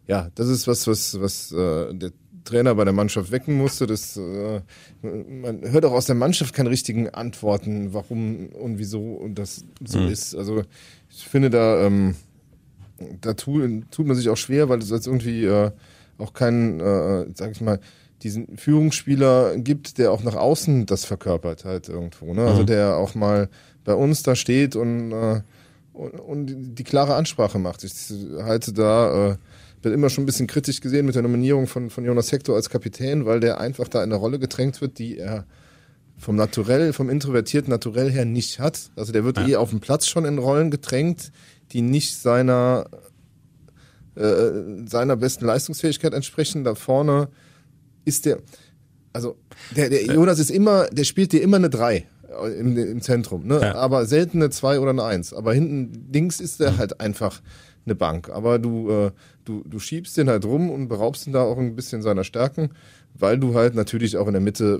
ja, 0.08 0.30
das 0.36 0.48
ist 0.48 0.68
was, 0.68 0.86
was, 0.88 1.20
was 1.20 1.52
äh, 1.52 1.94
der 1.94 2.12
Trainer 2.44 2.76
bei 2.76 2.84
der 2.84 2.94
Mannschaft 2.94 3.32
wecken 3.32 3.56
musste. 3.56 3.88
Das, 3.88 4.18
äh, 4.18 4.62
man 5.02 5.62
hört 5.64 5.86
auch 5.86 5.94
aus 5.94 6.06
der 6.06 6.16
Mannschaft 6.16 6.54
keine 6.54 6.70
richtigen 6.70 7.10
Antworten, 7.10 7.94
warum 7.94 8.48
und 8.50 8.78
wieso 8.78 9.14
und 9.14 9.36
das 9.36 9.64
so 9.84 10.00
ist. 10.00 10.36
Also 10.36 10.64
ich 11.10 11.28
finde 11.28 11.50
da, 11.50 11.86
ähm, 11.86 12.16
da 13.22 13.34
tut, 13.34 13.92
tut 13.92 14.08
man 14.08 14.16
sich 14.16 14.30
auch 14.30 14.38
schwer, 14.38 14.70
weil 14.70 14.80
es 14.80 14.90
jetzt 14.90 15.08
irgendwie 15.08 15.46
äh, 15.46 15.72
auch 16.18 16.34
keinen, 16.34 16.80
äh, 16.80 17.26
sag 17.34 17.52
ich 17.52 17.62
mal, 17.62 17.80
diesen 18.24 18.58
Führungsspieler 18.58 19.58
gibt, 19.58 19.98
der 19.98 20.12
auch 20.12 20.24
nach 20.24 20.36
außen 20.36 20.86
das 20.86 21.06
verkörpert 21.06 21.66
halt 21.66 21.90
irgendwo. 21.90 22.34
Ne? 22.34 22.46
Also 22.46 22.64
der 22.64 22.98
auch 22.98 23.16
mal 23.16 23.50
bei 23.84 23.96
uns 23.96 24.22
da 24.22 24.36
steht 24.36 24.76
und, 24.76 25.12
äh, 25.12 25.42
und, 25.94 26.20
und 26.20 26.76
die 26.76 26.84
klare 26.84 27.16
Ansprache 27.16 27.58
macht. 27.58 27.84
Ich 27.84 27.94
halte 28.44 28.74
da, 28.74 29.32
äh, 29.32 29.36
bin 29.82 29.94
immer 29.94 30.10
schon 30.10 30.24
ein 30.24 30.28
bisschen 30.28 30.48
kritisch 30.48 30.82
gesehen 30.82 31.06
mit 31.06 31.16
der 31.16 31.22
Nominierung 31.22 31.68
von, 31.68 31.90
von 31.90 32.06
Jonas 32.06 32.32
Hector 32.32 32.56
als 32.56 32.70
Kapitän, 32.70 33.26
weil 33.26 33.40
der 33.40 33.60
einfach 33.60 33.88
da 33.88 34.04
in 34.04 34.12
eine 34.12 34.16
Rolle 34.16 34.40
gedrängt 34.40 34.82
wird, 34.82 35.00
die 35.00 35.18
er 35.18 35.46
vom 36.18 36.36
Naturell, 36.36 36.94
vom 36.94 37.10
introvertierten 37.10 37.72
Naturell 37.72 38.12
her 38.12 38.26
nicht 38.26 38.60
hat. 38.60 38.92
Also 38.96 39.12
der 39.12 39.24
wird 39.24 39.40
eh 39.40 39.56
auf 39.56 39.72
dem 39.72 39.80
Platz 39.80 40.08
schon 40.08 40.26
in 40.26 40.38
Rollen 40.38 40.70
gedrängt, 40.70 41.32
die 41.72 41.82
nicht 41.82 42.16
seiner 42.16 42.86
äh, 44.16 44.86
seiner 44.86 45.16
besten 45.16 45.46
Leistungsfähigkeit 45.46 46.14
entsprechen. 46.14 46.64
Da 46.64 46.76
vorne 46.76 47.30
ist 48.06 48.26
der, 48.26 48.40
also 49.14 49.38
der, 49.76 49.90
der 49.90 50.06
Jonas 50.06 50.38
ist 50.38 50.52
immer, 50.52 50.88
der 50.88 51.06
spielt 51.06 51.32
dir 51.32 51.42
immer 51.42 51.58
eine 51.58 51.70
3 51.70 52.08
im, 52.60 52.78
im 52.78 53.02
Zentrum, 53.02 53.46
ne? 53.46 53.60
Ja. 53.62 53.76
aber 53.76 54.06
selten 54.06 54.38
eine 54.38 54.50
2 54.50 54.80
oder 54.80 54.92
eine 54.92 55.04
1. 55.04 55.34
Aber 55.34 55.54
hinten 55.54 56.10
links 56.12 56.40
ist 56.40 56.60
der 56.60 56.78
halt 56.78 57.00
einfach 57.00 57.42
eine 57.86 57.96
Bank. 57.96 58.30
Aber 58.30 58.60
du, 58.60 58.90
äh, 58.90 59.12
du, 59.46 59.64
du 59.66 59.80
schiebst 59.80 60.18
den 60.18 60.30
halt 60.30 60.46
rum 60.46 60.70
und 60.70 60.88
beraubst 60.88 61.28
ihn 61.28 61.34
da 61.34 61.44
auch 61.44 61.58
ein 61.58 61.76
bisschen 61.76 62.02
seiner 62.02 62.24
Stärken, 62.24 62.70
weil 63.14 63.38
du 63.38 63.56
halt 63.56 63.76
natürlich 63.76 64.18
auch 64.18 64.28
in 64.28 64.34
der 64.34 64.42
Mitte 64.42 64.80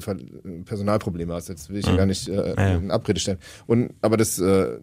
Personalprobleme 0.66 1.34
hast. 1.34 1.50
Jetzt 1.50 1.70
will 1.70 1.78
ich 1.78 1.86
ja 1.86 1.96
gar 1.96 2.06
nicht 2.06 2.28
äh, 2.28 2.56
ja. 2.56 2.76
in 2.76 2.92
Abrede 2.92 3.20
stellen. 3.20 3.40
Und 3.68 3.94
aber 4.02 4.18
das, 4.18 4.40
äh, 4.40 4.78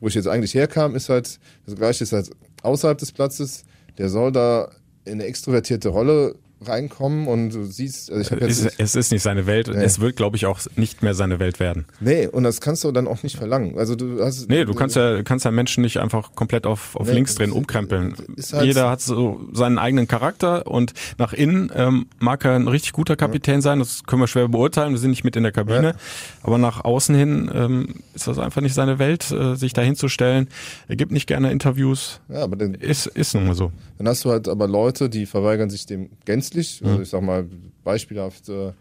wo 0.00 0.08
ich 0.08 0.14
jetzt 0.14 0.28
eigentlich 0.28 0.54
herkam, 0.54 0.94
ist 0.94 1.08
halt, 1.08 1.38
das 1.66 1.76
gleiche 1.76 2.04
ist 2.04 2.12
halt 2.12 2.30
außerhalb 2.62 2.98
des 2.98 3.12
Platzes, 3.12 3.64
der 3.98 4.08
soll 4.08 4.32
da 4.32 4.70
in 5.04 5.14
eine 5.14 5.24
extrovertierte 5.24 5.88
Rolle 5.88 6.36
reinkommen 6.68 7.26
und 7.28 7.50
du 7.50 7.64
siehst, 7.64 8.10
also 8.10 8.20
ich 8.22 8.30
habe 8.30 8.46
jetzt 8.46 8.64
Es, 8.64 8.74
es 8.78 8.94
ist 8.94 9.12
nicht 9.12 9.22
seine 9.22 9.46
Welt. 9.46 9.68
Nee. 9.68 9.82
Es 9.82 10.00
wird, 10.00 10.16
glaube 10.16 10.36
ich, 10.36 10.46
auch 10.46 10.58
nicht 10.76 11.02
mehr 11.02 11.14
seine 11.14 11.38
Welt 11.38 11.60
werden. 11.60 11.84
nee 12.00 12.26
und 12.26 12.44
das 12.44 12.60
kannst 12.60 12.84
du 12.84 12.92
dann 12.92 13.06
auch 13.06 13.22
nicht 13.22 13.36
verlangen. 13.36 13.78
Also 13.78 13.94
du 13.96 14.22
hast 14.22 14.48
Nee, 14.48 14.64
du 14.64 14.74
kannst 14.74 14.96
ja, 14.96 15.22
kannst 15.22 15.44
ja 15.44 15.50
Menschen 15.50 15.82
nicht 15.82 15.98
einfach 15.98 16.34
komplett 16.34 16.66
auf, 16.66 16.96
auf 16.96 17.06
Nee, 17.06 17.14
links 17.14 17.34
drehen, 17.34 17.52
umkrempeln. 17.52 18.14
halt- 18.52 18.64
Jeder 18.64 18.90
hat 18.90 19.00
so 19.00 19.40
seinen 19.52 19.78
eigenen 19.78 20.08
Charakter 20.08 20.66
und 20.66 20.92
nach 21.18 21.32
innen 21.32 21.70
ähm, 21.74 22.06
mag 22.18 22.44
er 22.44 22.52
ein 22.56 22.68
richtig 22.68 22.92
guter 22.92 23.16
Kapitän 23.16 23.60
sein, 23.62 23.78
das 23.78 24.04
können 24.04 24.22
wir 24.22 24.26
schwer 24.28 24.48
beurteilen, 24.48 24.92
wir 24.92 24.98
sind 24.98 25.10
nicht 25.10 25.24
mit 25.24 25.36
in 25.36 25.42
der 25.42 25.52
Kabine, 25.52 25.88
Ja. 25.88 25.94
aber 26.42 26.58
nach 26.58 26.84
außen 26.84 27.14
hin 27.14 27.50
ähm, 27.54 27.88
ist 28.14 28.26
das 28.26 28.38
einfach 28.38 28.60
nicht 28.60 28.74
seine 28.74 28.98
Welt, 28.98 29.30
äh, 29.30 29.54
sich 29.56 29.72
da 29.72 29.82
hinzustellen. 29.82 30.48
Er 30.88 30.96
gibt 30.96 31.12
nicht 31.12 31.26
gerne 31.26 31.50
Interviews, 31.52 32.20
ja, 32.28 32.42
aber 32.42 32.56
dann, 32.56 32.74
ist, 32.74 33.06
ist 33.06 33.34
nun 33.34 33.46
mal 33.46 33.54
so. 33.54 33.72
Dann 33.98 34.08
hast 34.08 34.24
du 34.24 34.30
halt 34.30 34.48
aber 34.48 34.66
Leute, 34.66 35.08
die 35.08 35.26
verweigern 35.26 35.70
sich 35.70 35.86
dem 35.86 36.10
gänzlich. 36.24 36.80
Mhm. 36.80 36.88
Also 36.88 37.02
ich 37.02 37.08
sag 37.08 37.22
mal 37.22 37.46
beispielhaft 37.84 38.48
äh, 38.48 38.72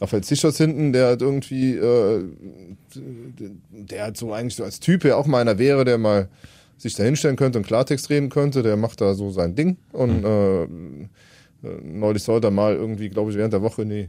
Raphael 0.00 0.24
Zischers 0.24 0.56
hinten, 0.56 0.92
der 0.92 1.10
hat 1.10 1.22
irgendwie, 1.22 1.76
äh, 1.76 2.24
der 3.70 4.06
hat 4.06 4.16
so 4.16 4.32
eigentlich 4.32 4.56
so 4.56 4.64
als 4.64 4.80
Typ, 4.80 5.02
der 5.02 5.16
auch 5.16 5.26
mal 5.26 5.40
einer 5.40 5.58
wäre, 5.58 5.84
der 5.84 5.98
mal 5.98 6.28
sich 6.76 6.94
da 6.94 7.04
hinstellen 7.04 7.36
könnte 7.36 7.58
und 7.58 7.66
Klartext 7.66 8.10
reden 8.10 8.28
könnte, 8.28 8.62
der 8.62 8.76
macht 8.76 9.00
da 9.00 9.14
so 9.14 9.30
sein 9.30 9.54
Ding 9.54 9.76
und 9.92 10.24
äh, 10.24 10.62
äh, 10.64 10.68
neulich 11.84 12.24
sollte 12.24 12.48
er 12.48 12.50
mal 12.50 12.74
irgendwie, 12.74 13.08
glaube 13.08 13.30
ich, 13.30 13.36
während 13.36 13.52
der 13.52 13.62
Woche 13.62 13.82
in 13.82 13.90
die, 13.90 14.08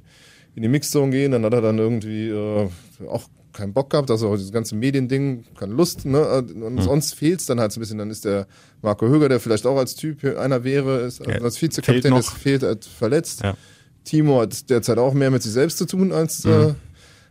in 0.56 0.64
die 0.64 0.68
Mixzone 0.68 1.12
gehen, 1.12 1.32
dann 1.32 1.46
hat 1.46 1.54
er 1.54 1.62
dann 1.62 1.78
irgendwie 1.78 2.30
äh, 2.30 2.70
auch 3.08 3.30
keinen 3.54 3.74
Bock 3.74 3.90
gehabt, 3.92 4.10
also 4.12 4.36
dieses 4.36 4.52
ganze 4.52 4.76
Mediending, 4.76 5.46
keine 5.58 5.74
Lust, 5.74 6.06
ne? 6.06 6.26
Und 6.40 6.82
sonst 6.82 7.16
fehlt's 7.16 7.46
dann 7.46 7.60
halt 7.60 7.72
so 7.72 7.80
ein 7.80 7.82
bisschen. 7.82 8.00
Dann 8.00 8.10
ist 8.10 8.26
der 8.26 8.48
Marco 8.82 9.08
Höger, 9.08 9.30
der 9.30 9.40
vielleicht 9.40 9.66
auch 9.66 9.78
als 9.78 9.96
Typ 9.96 10.24
einer 10.38 10.64
wäre, 10.64 11.02
ist 11.02 11.22
also 11.22 11.32
Ja, 11.32 11.42
als 11.42 11.58
fehlt 11.58 11.72
Vizekapitän, 11.74 12.12
noch. 12.12 12.18
das 12.18 12.30
fehlt 12.30 12.64
halt 12.64 12.86
verletzt. 12.86 13.42
Ja. 13.44 13.56
Timo 14.04 14.42
hat 14.42 14.70
derzeit 14.70 14.98
auch 14.98 15.14
mehr 15.14 15.32
mit 15.32 15.44
sich 15.44 15.54
selbst 15.54 15.78
zu 15.78 15.86
tun, 15.86 16.12
als, 16.12 16.44
äh, 16.46 16.74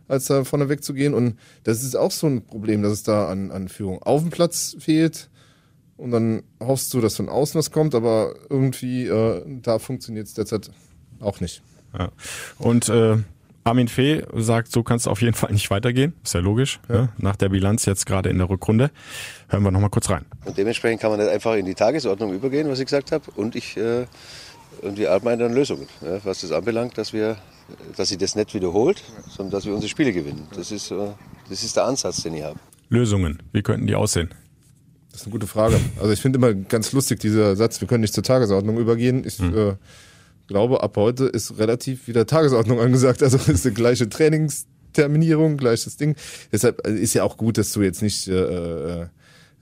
als 0.07 0.25
da 0.25 0.43
vorne 0.43 0.69
wegzugehen. 0.69 1.13
Und 1.13 1.37
das 1.63 1.83
ist 1.83 1.95
auch 1.95 2.11
so 2.11 2.27
ein 2.27 2.45
Problem, 2.45 2.81
dass 2.81 2.93
es 2.93 3.03
da 3.03 3.27
an, 3.29 3.51
an 3.51 3.67
Führung 3.69 4.01
auf 4.01 4.21
dem 4.21 4.31
Platz 4.31 4.75
fehlt. 4.79 5.29
Und 5.97 6.11
dann 6.11 6.43
hoffst 6.59 6.93
du, 6.93 7.01
dass 7.01 7.15
von 7.15 7.29
außen 7.29 7.59
was 7.59 7.69
kommt, 7.69 7.93
aber 7.93 8.33
irgendwie 8.49 9.05
äh, 9.05 9.43
da 9.61 9.77
funktioniert 9.77 10.27
es 10.27 10.33
derzeit 10.33 10.71
auch 11.19 11.39
nicht. 11.39 11.61
Ja. 11.97 12.11
Und 12.57 12.89
äh, 12.89 13.17
Armin 13.63 13.87
Fee 13.87 14.23
sagt, 14.35 14.71
so 14.71 14.83
kann 14.83 14.97
es 14.97 15.07
auf 15.07 15.21
jeden 15.21 15.33
Fall 15.33 15.51
nicht 15.51 15.69
weitergehen. 15.69 16.13
Ist 16.23 16.33
ja 16.33 16.41
logisch. 16.41 16.79
Ne? 16.89 17.09
Nach 17.17 17.35
der 17.35 17.49
Bilanz 17.49 17.85
jetzt 17.85 18.05
gerade 18.05 18.29
in 18.29 18.37
der 18.37 18.49
Rückrunde. 18.49 18.91
Hören 19.49 19.63
wir 19.63 19.71
nochmal 19.71 19.89
kurz 19.89 20.09
rein. 20.09 20.25
Und 20.45 20.57
dementsprechend 20.57 21.01
kann 21.01 21.11
man 21.11 21.19
nicht 21.19 21.29
einfach 21.29 21.55
in 21.55 21.65
die 21.65 21.75
Tagesordnung 21.75 22.33
übergehen, 22.33 22.69
was 22.69 22.79
ich 22.79 22.85
gesagt 22.85 23.11
habe. 23.11 23.23
Und 23.35 23.55
ich 23.55 23.77
äh, 23.77 24.05
und 24.83 24.97
wir 24.97 25.11
arbeiten 25.11 25.41
an 25.41 25.53
Lösungen, 25.53 25.87
ja, 26.01 26.23
was 26.23 26.41
das 26.41 26.51
anbelangt, 26.51 26.97
dass 26.97 27.13
wir, 27.13 27.37
dass 27.95 28.09
sie 28.09 28.17
das 28.17 28.35
nicht 28.35 28.53
wiederholt, 28.53 29.01
sondern 29.29 29.51
dass 29.51 29.65
wir 29.65 29.73
unsere 29.73 29.89
Spiele 29.89 30.11
gewinnen. 30.11 30.47
Das 30.55 30.71
ist, 30.71 30.91
äh, 30.91 31.07
das 31.49 31.63
ist 31.63 31.75
der 31.75 31.85
Ansatz, 31.85 32.23
den 32.23 32.35
ich 32.35 32.43
habe. 32.43 32.59
Lösungen, 32.89 33.41
wie 33.51 33.61
könnten 33.61 33.87
die 33.87 33.95
aussehen? 33.95 34.29
Das 35.11 35.21
ist 35.21 35.27
eine 35.27 35.31
gute 35.31 35.47
Frage. 35.47 35.79
Also 35.99 36.11
ich 36.11 36.19
finde 36.19 36.37
immer 36.37 36.53
ganz 36.53 36.91
lustig 36.91 37.19
dieser 37.19 37.55
Satz, 37.55 37.79
wir 37.81 37.87
können 37.87 38.01
nicht 38.01 38.13
zur 38.13 38.23
Tagesordnung 38.23 38.77
übergehen. 38.77 39.23
Ich 39.25 39.39
äh, 39.39 39.75
glaube, 40.47 40.83
ab 40.83 40.97
heute 40.97 41.25
ist 41.25 41.57
relativ 41.57 42.07
wieder 42.07 42.25
Tagesordnung 42.25 42.79
angesagt. 42.79 43.23
Also 43.23 43.37
ist 43.51 43.65
eine 43.65 43.73
gleiche 43.73 44.09
Trainingsterminierung, 44.09 45.57
gleiches 45.57 45.97
Ding. 45.97 46.15
Deshalb 46.51 46.85
äh, 46.87 46.91
ist 46.91 47.13
ja 47.13 47.23
auch 47.23 47.37
gut, 47.37 47.57
dass 47.57 47.71
du 47.73 47.81
jetzt 47.81 48.01
nicht 48.01 48.27
äh, 48.27 49.01
äh, 49.01 49.07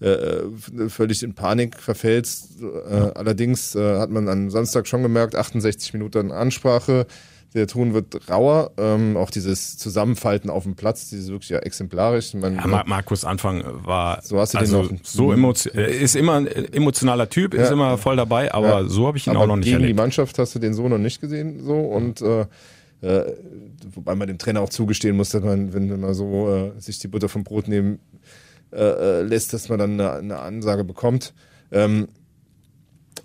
äh, 0.01 0.89
völlig 0.89 1.21
in 1.23 1.33
Panik 1.35 1.79
verfällst. 1.79 2.61
Äh, 2.61 3.11
allerdings 3.13 3.75
äh, 3.75 3.99
hat 3.99 4.09
man 4.09 4.27
am 4.27 4.49
Samstag 4.49 4.87
schon 4.87 5.03
gemerkt, 5.03 5.35
68 5.35 5.93
Minuten 5.93 6.31
Ansprache. 6.31 7.05
Der 7.53 7.67
Ton 7.67 7.93
wird 7.93 8.29
rauer. 8.29 8.71
Ähm, 8.77 9.17
auch 9.17 9.29
dieses 9.29 9.77
Zusammenfalten 9.77 10.49
auf 10.49 10.63
dem 10.63 10.75
Platz, 10.75 11.09
dieses 11.09 11.27
wirklich 11.29 11.49
ja 11.49 11.59
exemplarisch. 11.59 12.33
Man, 12.33 12.55
Ja, 12.55 12.65
Mar 12.67 12.83
Markus 12.87 13.25
Anfang 13.25 13.61
war 13.85 14.21
So 14.21 14.39
hast 14.39 14.53
du 14.53 14.57
den 14.59 14.61
also 14.61 14.83
noch- 14.83 14.99
so 15.03 15.33
emotio 15.33 15.71
äh, 15.73 15.91
ist 16.01 16.15
immer 16.15 16.35
ein 16.35 16.47
emotionaler 16.47 17.27
Typ, 17.29 17.53
ist 17.53 17.67
Ja. 17.67 17.73
immer 17.73 17.97
voll 17.97 18.15
dabei, 18.15 18.53
aber 18.53 18.81
Ja. 18.83 18.87
so 18.87 19.05
habe 19.07 19.17
ich 19.17 19.27
ihn 19.27 19.31
Aber 19.31 19.41
auch 19.41 19.47
noch 19.47 19.57
nicht 19.57 19.65
gegen 19.65 19.79
die 19.79 19.83
erlebt. 19.83 19.97
Mannschaft 19.99 20.39
hast 20.39 20.55
du 20.55 20.59
den 20.59 20.73
so 20.73 20.87
noch 20.87 20.97
nicht 20.97 21.19
gesehen, 21.19 21.61
so 21.63 21.73
und 21.77 22.21
äh, 22.21 22.45
äh, 23.01 23.33
wobei 23.95 24.15
man 24.15 24.27
dem 24.29 24.37
Trainer 24.37 24.61
auch 24.61 24.69
zugestehen 24.69 25.17
muss, 25.17 25.29
dass 25.31 25.43
man, 25.43 25.73
wenn 25.73 25.99
man 25.99 26.13
so 26.13 26.49
äh, 26.77 26.79
sich 26.79 26.99
die 26.99 27.07
Butter 27.09 27.27
vom 27.29 27.43
Brot 27.43 27.67
nehmen 27.67 27.99
äh, 28.71 28.77
äh, 28.79 29.21
lässt, 29.23 29.51
dass 29.51 29.67
man 29.67 29.77
dann 29.79 29.99
eine, 29.99 30.13
eine 30.13 30.39
Ansage 30.39 30.85
bekommt. 30.85 31.33
Ähm, 31.71 32.07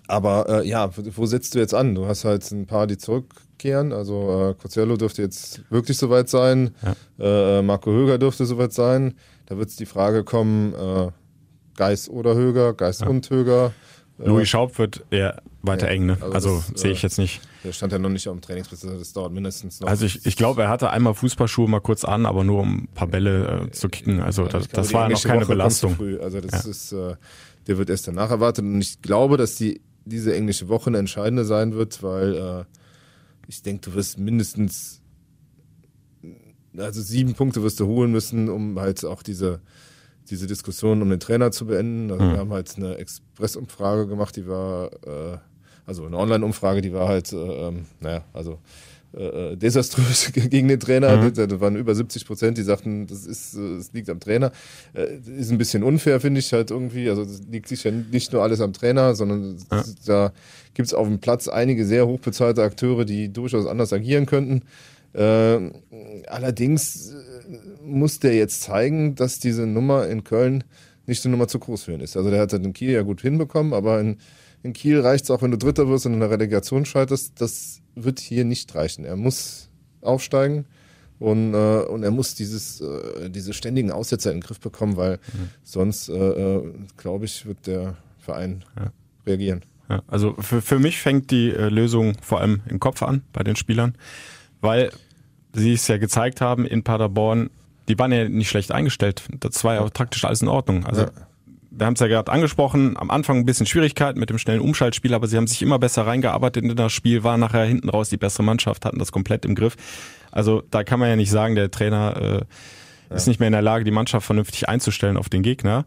aber 0.07 0.63
äh, 0.63 0.67
ja, 0.67 0.89
wo, 1.15 1.25
setzt 1.25 1.55
du 1.55 1.59
jetzt 1.59 1.73
an? 1.73 1.95
Du 1.95 2.07
hast 2.07 2.25
halt 2.25 2.49
ein 2.51 2.65
paar, 2.65 2.87
die 2.87 2.97
zurückkehren. 3.57 3.91
Also 3.93 4.51
äh, 4.51 4.61
Cozello 4.61 4.97
dürfte 4.97 5.21
jetzt 5.21 5.61
wirklich 5.69 5.97
soweit 5.97 6.29
sein. 6.29 6.71
Äh, 7.19 7.61
Marco 7.61 7.91
Höger 7.91 8.17
dürfte 8.17 8.45
soweit 8.45 8.73
sein. 8.73 9.15
Da 9.47 9.57
wird 9.57 9.77
die 9.79 9.85
Frage 9.85 10.23
kommen, 10.23 10.73
äh, 10.73 11.11
Geis 11.75 12.09
oder 12.09 12.35
Höger, 12.35 12.73
Geis 12.73 13.01
und 13.01 13.29
Höger. 13.29 13.73
Äh, 14.19 14.27
Louis 14.27 14.49
Schaub 14.49 14.77
wird 14.79 15.03
eher 15.11 15.41
weiter 15.61 15.87
Ja, 15.87 15.93
eng, 15.93 16.05
ne? 16.07 16.17
also 16.21 16.33
Also, 16.33 16.63
das, 16.71 16.81
sehe 16.81 16.91
ich 16.91 16.99
äh, 16.99 17.03
jetzt 17.03 17.17
nicht. 17.17 17.41
Der 17.63 17.71
stand 17.71 17.91
ja 17.91 17.99
noch 17.99 18.09
nicht 18.09 18.27
auf 18.27 18.35
dem 18.35 18.41
Trainingsplatz, 18.41 18.83
also 18.85 18.97
das 18.97 19.13
dauert 19.13 19.31
mindestens 19.33 19.79
noch. 19.79 19.87
Also 19.87 20.05
ich, 20.05 20.25
ich 20.25 20.35
glaube, 20.35 20.63
er 20.63 20.69
hatte 20.69 20.89
einmal 20.89 21.13
Fußballschuhe 21.13 21.67
mal 21.67 21.81
kurz 21.81 22.03
an, 22.03 22.25
aber 22.25 22.43
nur 22.43 22.61
um 22.61 22.77
ein 22.83 22.87
paar 22.93 23.07
Bälle 23.07 23.67
äh, 23.67 23.71
zu 23.71 23.89
kicken. 23.89 24.21
Also 24.21 24.45
das, 24.45 24.63
Ich 24.65 24.69
glaube, 24.69 24.87
das 24.87 24.93
war 24.93 25.03
ja 25.03 25.09
noch 25.15 25.23
keine 25.23 25.41
Woche 25.41 25.47
Belastung. 25.49 25.95
Früh. 25.95 26.19
Also 26.19 26.41
das 26.41 26.65
ist, 26.65 26.91
äh, 26.93 27.15
der 27.67 27.77
wird 27.77 27.89
erst 27.89 28.07
danach 28.07 28.31
erwartet 28.31 28.65
und 28.65 28.81
ich 28.81 29.01
glaube, 29.01 29.37
dass 29.37 29.55
die 29.55 29.81
diese 30.05 30.33
englische 30.33 30.69
Woche 30.69 30.87
eine 30.87 30.99
entscheidende 30.99 31.43
sein 31.43 31.73
wird, 31.73 32.01
weil 32.01 32.33
äh, 32.33 32.76
ich 33.47 33.61
denke, 33.61 33.89
du 33.89 33.95
wirst 33.95 34.17
mindestens 34.19 35.01
also 36.77 37.01
sieben 37.01 37.33
Punkte 37.33 37.63
wirst 37.63 37.79
du 37.79 37.87
holen 37.87 38.11
müssen, 38.11 38.49
um 38.49 38.79
halt 38.79 39.03
auch 39.03 39.23
diese 39.23 39.61
diese 40.29 40.47
Diskussion 40.47 41.01
um 41.01 41.09
den 41.09 41.19
Trainer 41.19 41.51
zu 41.51 41.65
beenden. 41.65 42.11
Also 42.11 42.25
wir 42.25 42.37
haben 42.37 42.51
halt 42.51 42.73
eine 42.75 42.97
Express-Umfrage 42.97 44.07
gemacht, 44.07 44.35
die 44.35 44.47
war 44.47 44.91
äh, 45.05 45.37
also 45.85 46.05
eine 46.05 46.17
Online-Umfrage, 46.17 46.81
die 46.81 46.91
war 46.91 47.07
halt, 47.07 47.31
äh, 47.31 47.67
ähm, 47.67 47.85
naja, 48.01 48.25
also 48.33 48.59
äh, 49.17 49.55
desaströs 49.55 50.31
gegen 50.49 50.67
den 50.67 50.79
Trainer. 50.79 51.17
Mhm. 51.17 51.33
Da 51.33 51.59
waren 51.59 51.75
über 51.75 51.95
70 51.95 52.25
Prozent, 52.25 52.57
die 52.57 52.63
sagten, 52.63 53.07
das 53.07 53.25
ist, 53.25 53.53
es 53.55 53.91
liegt 53.93 54.09
am 54.09 54.19
Trainer. 54.19 54.51
Äh, 54.93 55.17
ist 55.39 55.51
ein 55.51 55.57
bisschen 55.57 55.83
unfair, 55.83 56.19
finde 56.19 56.39
ich 56.39 56.53
halt 56.53 56.71
irgendwie. 56.71 57.09
Also 57.09 57.23
es 57.23 57.41
liegt 57.49 57.67
sicher 57.67 57.91
nicht 57.91 58.31
nur 58.31 58.43
alles 58.43 58.61
am 58.61 58.73
Trainer, 58.73 59.15
sondern 59.15 59.57
ja. 59.71 59.83
da 60.05 60.33
gibt 60.73 60.87
es 60.87 60.93
auf 60.93 61.07
dem 61.07 61.19
Platz 61.19 61.47
einige 61.47 61.85
sehr 61.85 62.05
hochbezahlte 62.07 62.61
Akteure, 62.63 63.05
die 63.05 63.33
durchaus 63.33 63.65
anders 63.65 63.91
agieren 63.91 64.25
könnten. 64.25 64.61
Äh, 65.13 65.71
allerdings 66.27 67.11
äh, 67.11 67.85
muss 67.85 68.19
der 68.19 68.35
jetzt 68.35 68.61
zeigen, 68.61 69.15
dass 69.15 69.39
diese 69.39 69.65
Nummer 69.65 70.07
in 70.07 70.23
Köln 70.23 70.63
nicht 71.07 71.25
eine 71.25 71.31
Nummer 71.31 71.47
zu 71.47 71.57
groß 71.57 71.85
für 71.85 71.93
ihn 71.93 72.01
ist. 72.01 72.17
Also 72.17 72.29
der 72.29 72.41
hat 72.41 72.53
es 72.53 72.59
in 72.59 72.73
Kiel 72.73 72.91
ja 72.91 73.01
gut 73.01 73.21
hinbekommen, 73.21 73.73
aber 73.73 73.99
in, 73.99 74.17
in 74.67 74.73
Kiel 74.73 74.99
reicht 74.99 75.23
es 75.23 75.31
auch, 75.31 75.41
wenn 75.41 75.51
du 75.51 75.57
Dritter 75.57 75.87
wirst 75.87 76.05
und 76.05 76.13
in 76.13 76.19
der 76.19 76.29
Relegation 76.29 76.83
scheiterst. 76.83 77.39
Das 77.39 77.81
wird 77.95 78.19
hier 78.19 78.43
nicht 78.43 78.75
reichen. 78.75 79.05
Er 79.05 79.15
muss 79.15 79.69
aufsteigen 80.01 80.65
und, 81.19 81.53
äh, 81.53 81.83
und 81.83 82.03
er 82.03 82.11
muss 82.11 82.35
dieses, 82.35 82.81
äh, 82.81 83.29
diese 83.29 83.53
ständigen 83.53 83.91
Aussetzer 83.91 84.31
in 84.31 84.37
den 84.37 84.43
Griff 84.43 84.59
bekommen, 84.59 84.97
weil 84.97 85.19
mhm. 85.33 85.49
sonst, 85.63 86.09
äh, 86.09 86.13
äh, 86.13 86.73
glaube 86.97 87.25
ich, 87.25 87.45
wird 87.45 87.65
der 87.65 87.95
Verein 88.19 88.65
ja. 88.77 88.91
reagieren. 89.25 89.61
Ja, 89.89 90.03
also 90.07 90.35
für, 90.39 90.61
für 90.61 90.79
mich 90.79 90.97
fängt 90.97 91.31
die 91.31 91.49
äh, 91.49 91.69
Lösung 91.69 92.15
vor 92.21 92.41
allem 92.41 92.61
im 92.67 92.81
Kopf 92.81 93.01
an 93.03 93.23
bei 93.31 93.43
den 93.43 93.55
Spielern, 93.55 93.95
weil 94.59 94.91
sie 95.53 95.73
es 95.73 95.87
ja 95.87 95.97
gezeigt 95.97 96.41
haben 96.41 96.65
in 96.65 96.83
Paderborn, 96.83 97.49
die 97.87 97.97
waren 97.97 98.11
ja 98.11 98.27
nicht 98.27 98.49
schlecht 98.49 98.73
eingestellt. 98.73 99.23
Das 99.39 99.63
war 99.63 99.75
ja 99.75 99.89
praktisch 99.89 100.25
alles 100.25 100.41
in 100.41 100.49
Ordnung. 100.49 100.85
Also 100.85 101.03
ja. 101.03 101.11
Wir 101.77 101.85
haben 101.85 101.93
es 101.93 101.99
ja 101.99 102.07
gerade 102.07 102.31
angesprochen, 102.31 102.97
am 102.97 103.11
Anfang 103.11 103.37
ein 103.37 103.45
bisschen 103.45 103.67
Schwierigkeiten 103.67 104.19
mit 104.19 104.29
dem 104.29 104.39
schnellen 104.39 104.61
Umschaltspiel, 104.61 105.13
aber 105.13 105.27
sie 105.27 105.37
haben 105.37 105.45
sich 105.45 105.61
immer 105.61 105.77
besser 105.77 106.07
reingearbeitet 106.07 106.63
in 106.63 106.75
das 106.75 106.91
Spiel, 106.91 107.23
war 107.23 107.37
nachher 107.37 107.65
hinten 107.65 107.89
raus 107.89 108.09
die 108.09 108.17
bessere 108.17 108.43
Mannschaft, 108.43 108.83
hatten 108.83 108.97
das 108.97 109.11
komplett 109.11 109.45
im 109.45 109.53
Griff. 109.53 109.75
Also 110.31 110.63
da 110.71 110.83
kann 110.83 110.99
man 110.99 111.09
ja 111.09 111.15
nicht 111.15 111.29
sagen, 111.29 111.55
der 111.55 111.69
Trainer 111.69 112.17
äh, 112.17 112.45
ja. 113.09 113.15
ist 113.15 113.27
nicht 113.27 113.39
mehr 113.39 113.47
in 113.47 113.53
der 113.53 113.61
Lage, 113.61 113.83
die 113.83 113.91
Mannschaft 113.91 114.25
vernünftig 114.25 114.67
einzustellen 114.67 115.17
auf 115.17 115.29
den 115.29 115.43
Gegner. 115.43 115.85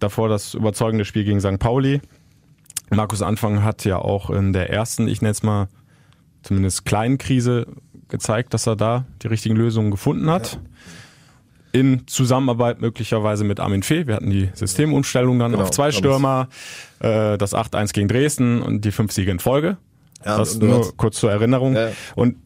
Davor 0.00 0.28
das 0.28 0.54
überzeugende 0.54 1.04
Spiel 1.04 1.24
gegen 1.24 1.40
St. 1.40 1.58
Pauli. 1.60 2.00
Markus 2.90 3.22
Anfang 3.22 3.62
hat 3.62 3.84
ja 3.84 3.98
auch 3.98 4.30
in 4.30 4.52
der 4.52 4.70
ersten, 4.70 5.06
ich 5.06 5.22
nenne 5.22 5.32
es 5.32 5.44
mal, 5.44 5.68
zumindest 6.42 6.84
kleinen 6.84 7.18
Krise 7.18 7.66
gezeigt, 8.08 8.52
dass 8.52 8.66
er 8.66 8.74
da 8.74 9.04
die 9.22 9.28
richtigen 9.28 9.54
Lösungen 9.54 9.92
gefunden 9.92 10.28
hat. 10.28 10.54
Ja. 10.54 10.60
In 11.72 12.06
Zusammenarbeit 12.06 12.80
möglicherweise 12.80 13.44
mit 13.44 13.60
Armin 13.60 13.82
Fee. 13.82 14.06
Wir 14.06 14.16
hatten 14.16 14.30
die 14.30 14.50
Systemumstellung 14.54 15.38
dann 15.38 15.52
genau, 15.52 15.62
auf 15.64 15.70
zwei 15.70 15.92
Stürmer, 15.92 16.48
äh, 16.98 17.38
das 17.38 17.54
8-1 17.54 17.92
gegen 17.92 18.08
Dresden 18.08 18.60
und 18.60 18.84
die 18.84 18.90
fünf 18.90 19.12
Siege 19.12 19.30
in 19.30 19.38
Folge. 19.38 19.76
Ja, 20.24 20.36
das 20.36 20.58
nur 20.58 20.96
kurz 20.96 21.18
zur 21.18 21.30
Erinnerung. 21.30 21.76
Ja. 21.76 21.90
Und 22.14 22.36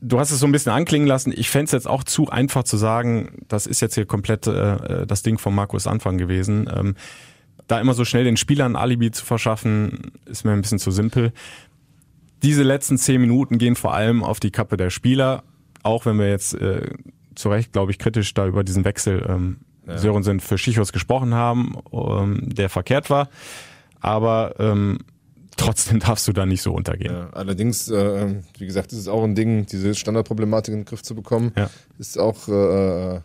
du 0.00 0.18
hast 0.18 0.30
es 0.30 0.38
so 0.38 0.46
ein 0.46 0.52
bisschen 0.52 0.72
anklingen 0.72 1.08
lassen. 1.08 1.32
Ich 1.36 1.50
fände 1.50 1.66
es 1.66 1.72
jetzt 1.72 1.88
auch 1.88 2.04
zu 2.04 2.28
einfach 2.28 2.64
zu 2.64 2.76
sagen, 2.76 3.44
das 3.48 3.66
ist 3.66 3.80
jetzt 3.80 3.94
hier 3.94 4.06
komplett 4.06 4.46
äh, 4.46 5.06
das 5.06 5.22
Ding 5.22 5.38
von 5.38 5.54
Markus 5.54 5.86
Anfang 5.86 6.18
gewesen. 6.18 6.70
Ähm, 6.74 6.94
da 7.66 7.80
immer 7.80 7.94
so 7.94 8.04
schnell 8.04 8.24
den 8.24 8.36
Spielern 8.36 8.76
ein 8.76 8.82
Alibi 8.82 9.10
zu 9.10 9.24
verschaffen, 9.24 10.12
ist 10.26 10.44
mir 10.44 10.52
ein 10.52 10.62
bisschen 10.62 10.78
zu 10.78 10.90
simpel. 10.90 11.32
Diese 12.42 12.62
letzten 12.62 12.96
zehn 12.96 13.20
Minuten 13.20 13.58
gehen 13.58 13.76
vor 13.76 13.94
allem 13.94 14.24
auf 14.24 14.40
die 14.40 14.50
Kappe 14.50 14.76
der 14.76 14.90
Spieler, 14.90 15.42
auch 15.82 16.06
wenn 16.06 16.18
wir 16.18 16.28
jetzt 16.28 16.54
äh, 16.54 16.88
zu 17.38 17.48
Recht, 17.48 17.72
glaube 17.72 17.92
ich, 17.92 17.98
kritisch 17.98 18.34
da 18.34 18.46
über 18.46 18.64
diesen 18.64 18.84
Wechsel 18.84 19.24
ähm, 19.28 19.58
ja. 19.86 19.98
Sörensen 19.98 20.40
für 20.40 20.58
Schichos 20.58 20.92
gesprochen 20.92 21.34
haben, 21.34 21.76
ähm, 21.92 22.40
der 22.44 22.68
verkehrt 22.68 23.10
war. 23.10 23.28
Aber 24.00 24.54
ähm, 24.58 24.98
trotzdem 25.56 25.98
darfst 26.00 26.28
du 26.28 26.32
da 26.32 26.46
nicht 26.46 26.62
so 26.62 26.72
untergehen. 26.72 27.14
Ja, 27.14 27.30
allerdings, 27.30 27.88
äh, 27.88 28.36
wie 28.58 28.66
gesagt, 28.66 28.92
ist 28.92 28.98
es 28.98 29.08
auch 29.08 29.24
ein 29.24 29.34
Ding, 29.34 29.66
diese 29.66 29.94
Standardproblematik 29.94 30.74
in 30.74 30.80
den 30.80 30.86
Griff 30.86 31.02
zu 31.02 31.14
bekommen. 31.14 31.52
Ja. 31.56 31.70
Ist 31.98 32.18
auch 32.18 32.48
äh, 32.48 33.20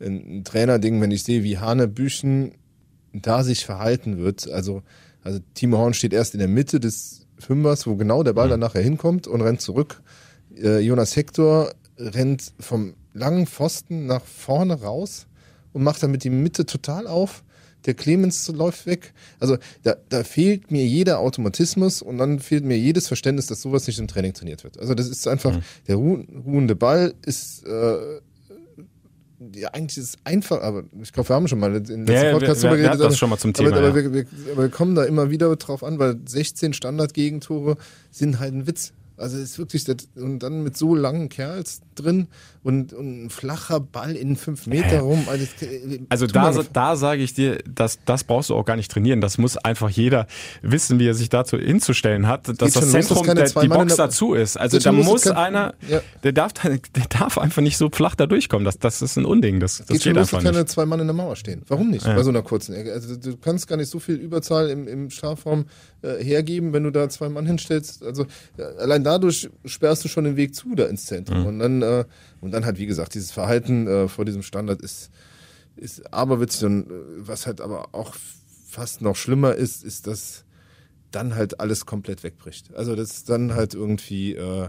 ein 0.00 0.44
Trainerding, 0.44 1.00
wenn 1.00 1.10
ich 1.10 1.24
sehe, 1.24 1.42
wie 1.42 1.58
Hane 1.58 1.88
Büchen 1.88 2.52
da 3.12 3.42
sich 3.42 3.64
verhalten 3.64 4.18
wird. 4.18 4.50
Also, 4.50 4.82
also 5.22 5.40
Timo 5.54 5.78
Horn 5.78 5.94
steht 5.94 6.12
erst 6.12 6.34
in 6.34 6.40
der 6.40 6.48
Mitte 6.48 6.80
des 6.80 7.26
Fünfers, 7.38 7.86
wo 7.86 7.96
genau 7.96 8.22
der 8.22 8.32
Ball 8.32 8.46
mhm. 8.46 8.50
dann 8.50 8.60
nachher 8.60 8.82
hinkommt 8.82 9.26
und 9.26 9.40
rennt 9.40 9.60
zurück. 9.60 10.02
Äh, 10.54 10.80
Jonas 10.80 11.16
Hector 11.16 11.72
rennt 11.98 12.52
vom 12.60 12.94
langen 13.16 13.46
Pfosten 13.46 14.06
nach 14.06 14.24
vorne 14.24 14.80
raus 14.80 15.26
und 15.72 15.82
macht 15.82 16.02
damit 16.02 16.24
die 16.24 16.30
Mitte 16.30 16.66
total 16.66 17.06
auf. 17.06 17.42
Der 17.86 17.94
Clemens 17.94 18.48
läuft 18.48 18.86
weg. 18.86 19.12
Also 19.38 19.58
da, 19.84 19.96
da 20.08 20.24
fehlt 20.24 20.70
mir 20.70 20.84
jeder 20.84 21.20
Automatismus 21.20 22.02
und 22.02 22.18
dann 22.18 22.40
fehlt 22.40 22.64
mir 22.64 22.76
jedes 22.76 23.06
Verständnis, 23.06 23.46
dass 23.46 23.62
sowas 23.62 23.86
nicht 23.86 23.98
im 23.98 24.08
Training 24.08 24.34
trainiert 24.34 24.64
wird. 24.64 24.78
Also 24.78 24.94
das 24.94 25.08
ist 25.08 25.28
einfach, 25.28 25.52
mhm. 25.52 25.62
der 25.86 25.96
ruhende 25.96 26.74
Ball 26.74 27.14
ist 27.24 27.64
äh, 27.64 28.20
ja, 29.54 29.68
eigentlich 29.68 29.98
ist 29.98 30.08
es 30.08 30.16
einfach, 30.24 30.62
aber 30.62 30.84
ich 31.02 31.12
glaube, 31.12 31.28
wir 31.28 31.36
haben 31.36 31.48
schon 31.48 31.58
mal 31.58 31.74
in 31.74 32.06
letzten 32.06 32.26
ja, 32.26 32.32
Podcast 32.32 32.62
drüber 32.62 32.76
geredet. 32.76 33.00
Das 33.00 33.18
schon 33.18 33.30
mal 33.30 33.38
zum 33.38 33.52
Thema. 33.52 33.76
Aber, 33.76 33.88
aber, 33.88 33.88
ja. 33.88 33.94
wir, 33.94 34.12
wir, 34.12 34.26
aber, 34.52 34.62
wir, 34.62 34.68
kommen 34.70 34.94
da 34.94 35.04
immer 35.04 35.30
wieder 35.30 35.54
drauf 35.56 35.84
an, 35.84 35.98
weil 35.98 36.16
16 36.26 36.72
Standardgegentore 36.72 37.76
sind 38.10 38.38
halt 38.38 38.54
ein 38.54 38.66
Witz. 38.66 38.92
Also 39.16 39.36
es 39.36 39.50
ist 39.50 39.58
wirklich, 39.58 39.84
das, 39.84 39.96
und 40.16 40.40
dann 40.40 40.62
mit 40.62 40.76
so 40.76 40.94
langen 40.94 41.28
Kerls 41.28 41.80
drin 41.94 42.28
und, 42.62 42.92
und 42.92 43.26
ein 43.26 43.30
flacher 43.30 43.80
Ball 43.80 44.14
in 44.14 44.36
fünf 44.36 44.66
Meter 44.66 45.00
rum. 45.00 45.26
Also, 45.28 45.46
also 46.08 46.26
da, 46.26 46.52
da 46.72 46.96
sage 46.96 47.22
ich 47.22 47.32
dir, 47.32 47.58
das, 47.72 47.98
das 48.04 48.24
brauchst 48.24 48.50
du 48.50 48.54
auch 48.54 48.64
gar 48.64 48.76
nicht 48.76 48.90
trainieren. 48.90 49.20
Das 49.20 49.38
muss 49.38 49.56
einfach 49.56 49.88
jeder 49.88 50.26
wissen, 50.62 50.98
wie 50.98 51.06
er 51.06 51.14
sich 51.14 51.28
dazu 51.28 51.56
hinzustellen 51.58 52.26
hat, 52.26 52.48
dass 52.60 52.74
das 52.74 52.90
Zentrum 52.90 53.26
los, 53.26 53.52
der, 53.52 53.62
die 53.62 53.68
Box 53.68 53.96
der, 53.96 54.06
dazu 54.06 54.34
ist. 54.34 54.56
Also 54.58 54.78
da 54.78 54.92
muss 54.92 55.22
kein, 55.22 55.32
einer, 55.32 55.74
ja. 55.88 56.00
der, 56.22 56.32
darf, 56.32 56.52
der 56.62 57.06
darf 57.08 57.38
einfach 57.38 57.62
nicht 57.62 57.78
so 57.78 57.88
flach 57.90 58.14
da 58.14 58.26
durchkommen. 58.26 58.64
Das, 58.64 58.78
das 58.78 59.00
ist 59.00 59.16
ein 59.16 59.24
Unding. 59.24 59.60
Das, 59.60 59.78
das 59.78 59.86
geht, 59.86 60.02
geht 60.02 60.18
einfach 60.18 60.42
nicht. 60.42 60.52
keine 60.52 60.66
zwei 60.66 60.86
Mann 60.86 61.00
in 61.00 61.06
der 61.06 61.14
Mauer 61.14 61.36
stehen. 61.36 61.62
Warum 61.68 61.90
nicht? 61.90 62.04
Ja. 62.04 62.14
Bei 62.14 62.22
so 62.22 62.30
einer 62.30 62.42
kurzen 62.42 62.74
Ecke. 62.74 62.92
Also 62.92 63.16
du 63.16 63.36
kannst 63.36 63.68
gar 63.68 63.76
nicht 63.76 63.90
so 63.90 63.98
viel 63.98 64.16
Überzahl 64.16 64.68
im, 64.70 64.86
im 64.86 65.10
Strafraum 65.10 65.66
äh, 66.06 66.22
hergeben, 66.22 66.72
wenn 66.72 66.84
du 66.84 66.90
da 66.90 67.08
zwei 67.08 67.28
Mann 67.28 67.46
hinstellst. 67.46 68.02
Also 68.02 68.26
äh, 68.56 68.62
allein 68.62 69.04
dadurch 69.04 69.50
sperrst 69.64 70.04
du 70.04 70.08
schon 70.08 70.24
den 70.24 70.36
Weg 70.36 70.54
zu 70.54 70.74
da 70.74 70.86
ins 70.86 71.06
Zentrum. 71.06 71.40
Mhm. 71.40 71.46
Und 71.46 71.58
dann, 71.58 71.82
äh, 71.82 72.04
und 72.40 72.52
dann 72.52 72.64
halt, 72.64 72.78
wie 72.78 72.86
gesagt, 72.86 73.14
dieses 73.14 73.32
Verhalten 73.32 73.86
äh, 73.86 74.08
vor 74.08 74.24
diesem 74.24 74.42
Standard 74.42 74.80
ist, 74.80 75.10
ist 75.76 76.12
aberwitzig. 76.12 76.64
Und 76.64 76.90
äh, 76.90 76.94
was 77.18 77.46
halt 77.46 77.60
aber 77.60 77.94
auch 77.94 78.14
fast 78.66 79.02
noch 79.02 79.16
schlimmer 79.16 79.54
ist, 79.54 79.84
ist, 79.84 80.06
dass 80.06 80.44
dann 81.10 81.34
halt 81.34 81.60
alles 81.60 81.86
komplett 81.86 82.22
wegbricht. 82.22 82.74
Also 82.74 82.94
dass 82.94 83.24
dann 83.24 83.54
halt 83.54 83.74
irgendwie 83.74 84.34
äh, 84.34 84.68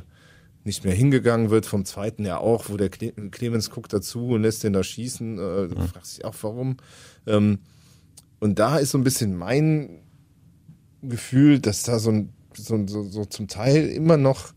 nicht 0.63 0.84
mehr 0.84 0.93
hingegangen 0.93 1.50
wird, 1.50 1.65
vom 1.65 1.86
zweiten 1.86 2.26
ja 2.26 2.38
auch, 2.38 2.69
wo 2.69 2.78
der 2.78 2.89
Clemens 2.89 3.69
guckt 3.69 3.93
dazu 3.93 4.30
und 4.30 4.43
lässt 4.43 4.63
den 4.63 4.73
da 4.73 4.84
schießen. 4.84 5.39
Äh, 5.39 5.67
mhm. 5.67 5.88
fragst 5.88 6.17
dich 6.17 6.26
auch, 6.26 6.36
warum. 6.41 6.78
Ähm, 7.26 7.60
und 8.39 8.60
da 8.60 8.78
ist 8.78 8.91
so 8.91 8.97
ein 8.97 9.04
bisschen 9.04 9.36
mein 9.36 10.02
Gefühl, 11.08 11.60
dass 11.60 11.84
da 11.84 12.00
so, 12.00 12.12
ein, 12.12 12.30
so, 12.54 12.86
so, 12.88 13.04
so 13.04 13.26
zum 13.26 13.48
Teil 13.48 13.88
immer 13.89 14.17
noch 14.17 14.54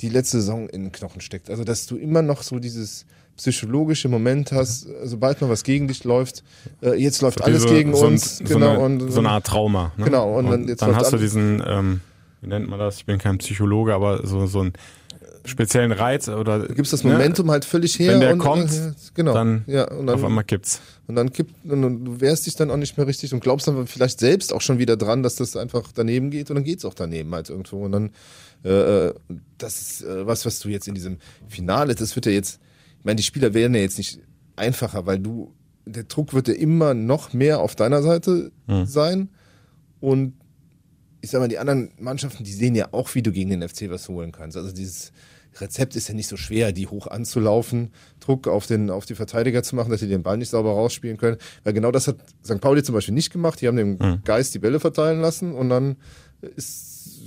die 0.00 0.08
letzte 0.08 0.38
Saison 0.38 0.68
in 0.68 0.84
den 0.84 0.92
Knochen 0.92 1.20
steckt. 1.20 1.50
Also, 1.50 1.64
dass 1.64 1.86
du 1.86 1.96
immer 1.96 2.22
noch 2.22 2.42
so 2.42 2.58
dieses 2.58 3.06
psychologische 3.36 4.08
Moment 4.08 4.52
hast, 4.52 4.86
sobald 5.04 5.40
mal 5.40 5.48
was 5.48 5.64
gegen 5.64 5.88
dich 5.88 6.04
läuft, 6.04 6.44
äh, 6.82 6.94
jetzt 6.94 7.22
läuft 7.22 7.38
so 7.38 7.44
alles 7.44 7.62
diese, 7.62 7.74
gegen 7.74 7.94
so 7.94 8.06
uns. 8.06 8.40
Ein, 8.40 8.46
genau, 8.46 8.58
so, 8.58 8.70
eine, 8.70 8.80
und, 8.80 9.10
so 9.10 9.20
eine 9.20 9.30
Art 9.30 9.46
Trauma. 9.46 9.92
Ne? 9.96 10.04
Genau, 10.04 10.38
und, 10.38 10.46
und 10.46 10.66
dann, 10.68 10.76
dann 10.76 10.96
hast 10.96 11.12
du 11.12 11.16
diesen, 11.16 11.62
ähm, 11.66 12.00
wie 12.42 12.48
nennt 12.48 12.68
man 12.68 12.78
das? 12.78 12.96
Ich 12.96 13.06
bin 13.06 13.18
kein 13.18 13.38
Psychologe, 13.38 13.94
aber 13.94 14.26
so, 14.26 14.46
so 14.46 14.62
ein 14.62 14.72
speziellen 15.44 15.92
Reiz 15.92 16.28
oder 16.28 16.60
du 16.60 16.74
gibst 16.74 16.92
das 16.92 17.04
Momentum 17.04 17.46
ne? 17.46 17.52
halt 17.52 17.64
völlig 17.64 17.98
her 17.98 18.12
wenn 18.12 18.20
der 18.20 18.32
und, 18.32 18.38
kommt 18.38 18.70
genau 19.14 19.34
dann, 19.34 19.64
ja, 19.66 19.90
und 19.90 20.06
dann 20.06 20.16
auf 20.16 20.24
einmal 20.24 20.44
kippt's 20.44 20.80
und 21.06 21.16
dann 21.16 21.32
kippt 21.32 21.54
und 21.64 22.04
du 22.04 22.20
wehrst 22.20 22.46
dich 22.46 22.56
dann 22.56 22.70
auch 22.70 22.76
nicht 22.76 22.96
mehr 22.96 23.06
richtig 23.06 23.32
und 23.32 23.40
glaubst 23.40 23.66
dann 23.68 23.86
vielleicht 23.86 24.20
selbst 24.20 24.52
auch 24.52 24.60
schon 24.60 24.78
wieder 24.78 24.96
dran 24.96 25.22
dass 25.22 25.36
das 25.36 25.56
einfach 25.56 25.90
daneben 25.94 26.30
geht 26.30 26.50
und 26.50 26.56
dann 26.56 26.64
geht's 26.64 26.84
auch 26.84 26.94
daneben 26.94 27.34
halt 27.34 27.50
irgendwo 27.50 27.84
und 27.84 27.92
dann 27.92 28.10
äh, 28.64 29.08
äh, 29.08 29.14
das 29.58 29.80
ist 29.80 30.02
äh, 30.02 30.26
was 30.26 30.44
was 30.46 30.60
du 30.60 30.68
jetzt 30.68 30.88
in 30.88 30.94
diesem 30.94 31.18
Finale 31.48 31.94
das 31.94 32.14
wird 32.16 32.26
ja 32.26 32.32
jetzt 32.32 32.60
ich 32.98 33.04
meine 33.04 33.16
die 33.16 33.22
Spieler 33.22 33.54
werden 33.54 33.74
ja 33.74 33.80
jetzt 33.80 33.98
nicht 33.98 34.20
einfacher 34.56 35.06
weil 35.06 35.18
du 35.18 35.54
der 35.86 36.04
Druck 36.04 36.34
wird 36.34 36.48
ja 36.48 36.54
immer 36.54 36.94
noch 36.94 37.32
mehr 37.32 37.60
auf 37.60 37.74
deiner 37.74 38.02
Seite 38.02 38.52
hm. 38.66 38.86
sein 38.86 39.28
und 40.00 40.34
ich 41.20 41.30
sag 41.30 41.40
mal, 41.40 41.48
die 41.48 41.58
anderen 41.58 41.90
Mannschaften, 41.98 42.44
die 42.44 42.52
sehen 42.52 42.74
ja 42.74 42.88
auch, 42.92 43.14
wie 43.14 43.22
du 43.22 43.32
gegen 43.32 43.50
den 43.50 43.66
FC 43.66 43.90
was 43.90 44.08
holen 44.08 44.32
kannst. 44.32 44.56
Also 44.56 44.72
dieses 44.72 45.12
Rezept 45.58 45.96
ist 45.96 46.08
ja 46.08 46.14
nicht 46.14 46.28
so 46.28 46.36
schwer, 46.36 46.72
die 46.72 46.86
hoch 46.86 47.06
anzulaufen, 47.06 47.90
Druck 48.20 48.46
auf, 48.46 48.66
den, 48.66 48.90
auf 48.90 49.04
die 49.04 49.14
Verteidiger 49.14 49.62
zu 49.62 49.76
machen, 49.76 49.90
dass 49.90 50.00
sie 50.00 50.08
den 50.08 50.22
Ball 50.22 50.36
nicht 50.36 50.50
sauber 50.50 50.70
rausspielen 50.70 51.16
können. 51.16 51.36
Weil 51.64 51.72
genau 51.72 51.90
das 51.90 52.06
hat 52.08 52.16
St. 52.44 52.60
Pauli 52.60 52.82
zum 52.82 52.94
Beispiel 52.94 53.14
nicht 53.14 53.32
gemacht. 53.32 53.60
Die 53.60 53.68
haben 53.68 53.76
dem 53.76 53.98
mhm. 54.00 54.20
Geist 54.24 54.54
die 54.54 54.58
Bälle 54.58 54.80
verteilen 54.80 55.20
lassen 55.20 55.54
und 55.54 55.68
dann 55.68 55.96
ist, 56.56 57.20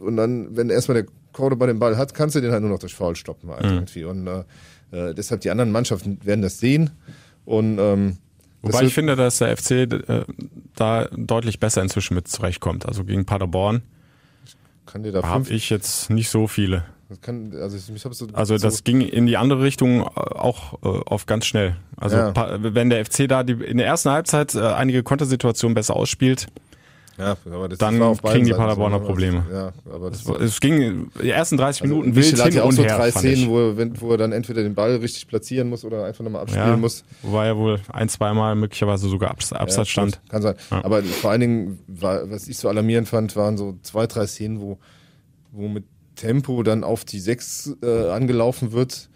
und 0.00 0.16
dann, 0.16 0.56
wenn 0.56 0.70
erstmal 0.70 1.02
der 1.02 1.12
Cordoba 1.32 1.66
den 1.66 1.78
Ball 1.78 1.96
hat, 1.96 2.14
kannst 2.14 2.36
du 2.36 2.40
den 2.40 2.52
halt 2.52 2.62
nur 2.62 2.70
noch 2.70 2.78
durch 2.78 2.94
Foul 2.94 3.16
stoppen 3.16 3.50
halt 3.50 3.64
mhm. 3.64 3.72
irgendwie. 3.72 4.04
Und 4.04 4.26
äh, 4.26 4.44
äh, 4.90 5.14
deshalb 5.14 5.40
die 5.40 5.50
anderen 5.50 5.72
Mannschaften 5.72 6.18
werden 6.24 6.42
das 6.42 6.58
sehen 6.58 6.90
und 7.44 7.78
ähm, 7.78 8.18
Wobei 8.62 8.82
ich 8.82 8.94
finde, 8.94 9.16
dass 9.16 9.38
der 9.38 9.56
FC 9.56 9.70
äh, 9.70 10.24
da 10.76 11.06
deutlich 11.16 11.60
besser 11.60 11.82
inzwischen 11.82 12.14
mit 12.14 12.28
zurechtkommt. 12.28 12.86
Also 12.86 13.04
gegen 13.04 13.24
Paderborn 13.24 13.82
habe 14.86 15.50
ich 15.50 15.70
jetzt 15.70 16.10
nicht 16.10 16.28
so 16.30 16.46
viele 16.46 16.84
kann, 17.20 17.52
also 17.60 17.76
ich, 17.76 18.02
so, 18.02 18.26
Also 18.32 18.56
das 18.58 18.78
so, 18.78 18.82
ging 18.84 19.00
in 19.00 19.26
die 19.26 19.36
andere 19.36 19.62
Richtung 19.62 20.02
äh, 20.02 20.04
auch 20.04 20.74
äh, 20.82 20.86
auf 21.06 21.26
ganz 21.26 21.46
schnell. 21.46 21.76
Also 21.96 22.16
Ja. 22.16 22.58
wenn 22.60 22.90
der 22.90 23.04
FC 23.04 23.28
da 23.28 23.42
die, 23.42 23.52
in 23.52 23.78
der 23.78 23.86
ersten 23.86 24.10
Halbzeit 24.10 24.54
äh, 24.54 24.60
einige 24.60 25.02
Kontersituationen 25.02 25.74
besser 25.74 25.96
ausspielt, 25.96 26.46
ja, 27.20 27.36
aber 27.52 27.68
das 27.68 27.78
dann 27.78 28.00
auf 28.00 28.22
kriegen 28.22 28.44
die 28.44 28.50
Seiten 28.50 28.62
Paderborner 28.62 28.96
so, 28.96 29.02
ne? 29.02 29.06
Probleme. 29.06 29.46
Ja, 29.52 29.72
aber 29.92 30.10
das 30.10 30.26
es 30.26 30.60
ging 30.60 31.10
die 31.22 31.30
ersten 31.30 31.56
30 31.56 31.82
Minuten 31.82 32.14
wild 32.14 32.26
Michel 32.26 32.38
hat 32.38 32.46
hin 32.46 32.56
ja 32.56 32.62
auch 32.62 32.68
und 32.68 32.76
so 32.76 32.82
her. 32.82 32.96
drei. 32.96 33.10
Szenen, 33.10 33.48
wo 33.48 33.58
er, 33.58 33.76
wenn, 33.76 34.00
wo 34.00 34.10
er 34.12 34.18
dann 34.18 34.32
entweder 34.32 34.62
den 34.62 34.74
Ball 34.74 34.96
richtig 34.96 35.28
platzieren 35.28 35.68
muss 35.68 35.84
oder 35.84 36.04
einfach 36.04 36.24
nochmal 36.24 36.42
abspielen 36.42 36.68
ja, 36.68 36.76
muss. 36.76 37.04
Wobei 37.22 37.46
er 37.48 37.56
wohl 37.56 37.80
ein, 37.92 38.08
zweimal 38.08 38.54
möglicherweise 38.54 39.08
sogar 39.08 39.30
Abs 39.30 39.52
Abseits 39.52 39.88
Ja, 39.88 39.92
stand. 39.92 40.20
Kann 40.28 40.42
sein. 40.42 40.54
Aber 40.70 41.02
vor 41.02 41.30
allen 41.30 41.40
Dingen, 41.40 41.78
war, 41.86 42.30
was 42.30 42.48
ich 42.48 42.58
so 42.58 42.68
alarmierend 42.68 43.08
fand, 43.08 43.36
waren 43.36 43.58
so 43.58 43.78
zwei, 43.82 44.06
drei 44.06 44.26
Szenen, 44.26 44.60
wo, 44.60 44.78
wo 45.52 45.68
mit 45.68 45.84
Tempo 46.16 46.62
dann 46.62 46.84
auf 46.84 47.04
die 47.04 47.20
sechs 47.20 47.74
äh, 47.82 48.08
angelaufen 48.10 48.72
wird 48.72 49.08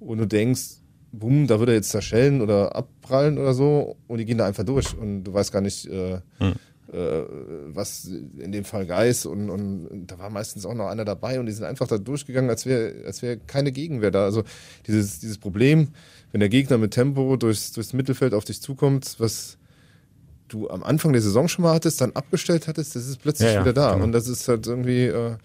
und 0.00 0.18
du 0.18 0.26
denkst, 0.26 0.78
bumm, 1.12 1.46
da 1.46 1.58
wird 1.58 1.70
er 1.70 1.74
jetzt 1.76 1.90
zerschellen 1.90 2.40
oder 2.40 2.74
abprallen 2.74 3.38
oder 3.38 3.54
so 3.54 3.96
und 4.06 4.18
die 4.18 4.24
gehen 4.24 4.38
da 4.38 4.46
einfach 4.46 4.64
durch 4.64 4.96
und 4.96 5.24
du 5.24 5.32
weißt 5.32 5.52
gar 5.52 5.60
nicht, 5.62 5.86
äh, 5.86 6.14
äh, 6.14 6.54
was 6.90 8.06
in 8.06 8.50
dem 8.52 8.64
Fall 8.64 8.86
Geist 8.86 9.26
und, 9.26 9.50
und 9.50 10.06
da 10.06 10.18
war 10.18 10.30
meistens 10.30 10.64
auch 10.64 10.72
noch 10.74 10.86
einer 10.88 11.04
dabei 11.04 11.38
und 11.38 11.46
die 11.46 11.52
sind 11.52 11.64
einfach 11.64 11.86
da 11.86 11.98
durchgegangen, 11.98 12.48
als 12.48 12.64
wäre 12.64 13.04
als 13.04 13.20
wäre 13.20 13.36
keine 13.36 13.72
Gegenwehr 13.72 14.10
da. 14.10 14.24
Also 14.24 14.42
dieses, 14.86 15.20
dieses 15.20 15.36
Problem, 15.38 15.88
wenn 16.32 16.40
der 16.40 16.48
Gegner 16.48 16.78
mit 16.78 16.92
Tempo 16.92 17.36
durchs, 17.36 17.72
durchs 17.72 17.92
Mittelfeld 17.92 18.32
auf 18.32 18.44
dich 18.44 18.62
zukommt, 18.62 19.16
was 19.18 19.58
du 20.48 20.70
am 20.70 20.82
Anfang 20.82 21.12
der 21.12 21.20
Saison 21.20 21.46
schon 21.46 21.62
mal 21.64 21.74
hattest, 21.74 22.00
dann 22.00 22.12
abgestellt 22.12 22.68
hattest, 22.68 22.96
das 22.96 23.06
ist 23.06 23.18
plötzlich 23.18 23.48
Ja, 23.48 23.54
ja, 23.56 23.60
wieder 23.60 23.74
da. 23.74 23.92
genau. 23.92 24.04
Und 24.04 24.12
das 24.12 24.26
ist 24.26 24.48
halt 24.48 24.66
irgendwie 24.66 25.04
äh, 25.06 25.36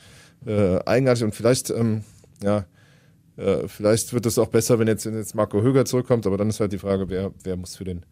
äh, 0.45 0.79
eigenartig 0.86 1.25
und 1.25 1.36
vielleicht, 1.36 1.69
ähm, 1.71 2.03
ja, 2.41 2.65
äh, 3.36 3.67
vielleicht 3.67 4.13
wird 4.13 4.25
es 4.25 4.38
auch 4.38 4.47
besser, 4.47 4.79
wenn 4.79 4.88
jetzt, 4.88 5.06
wenn 5.06 5.17
jetzt 5.17 5.36
Marco 5.36 5.62
Höger 5.62 5.84
zurückkommt, 5.84 6.25
aber 6.25 6.38
dann 6.38 6.47
ist 6.49 6.62
halt 6.62 6.71
die 6.71 6.77
Frage, 6.77 7.10
wer, 7.10 7.32
wer 7.43 7.58
muss 7.58 7.75
für 7.75 7.84
den 7.84 8.06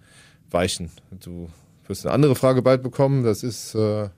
weichen? 0.49 0.89
Du 1.21 1.47
wirst 1.91 2.05
eine 2.05 2.15
andere 2.15 2.35
Frage 2.35 2.61
bald 2.61 2.81
bekommen, 2.81 3.23
das 3.23 3.43
ist 3.43 3.75
äh, 3.75 4.09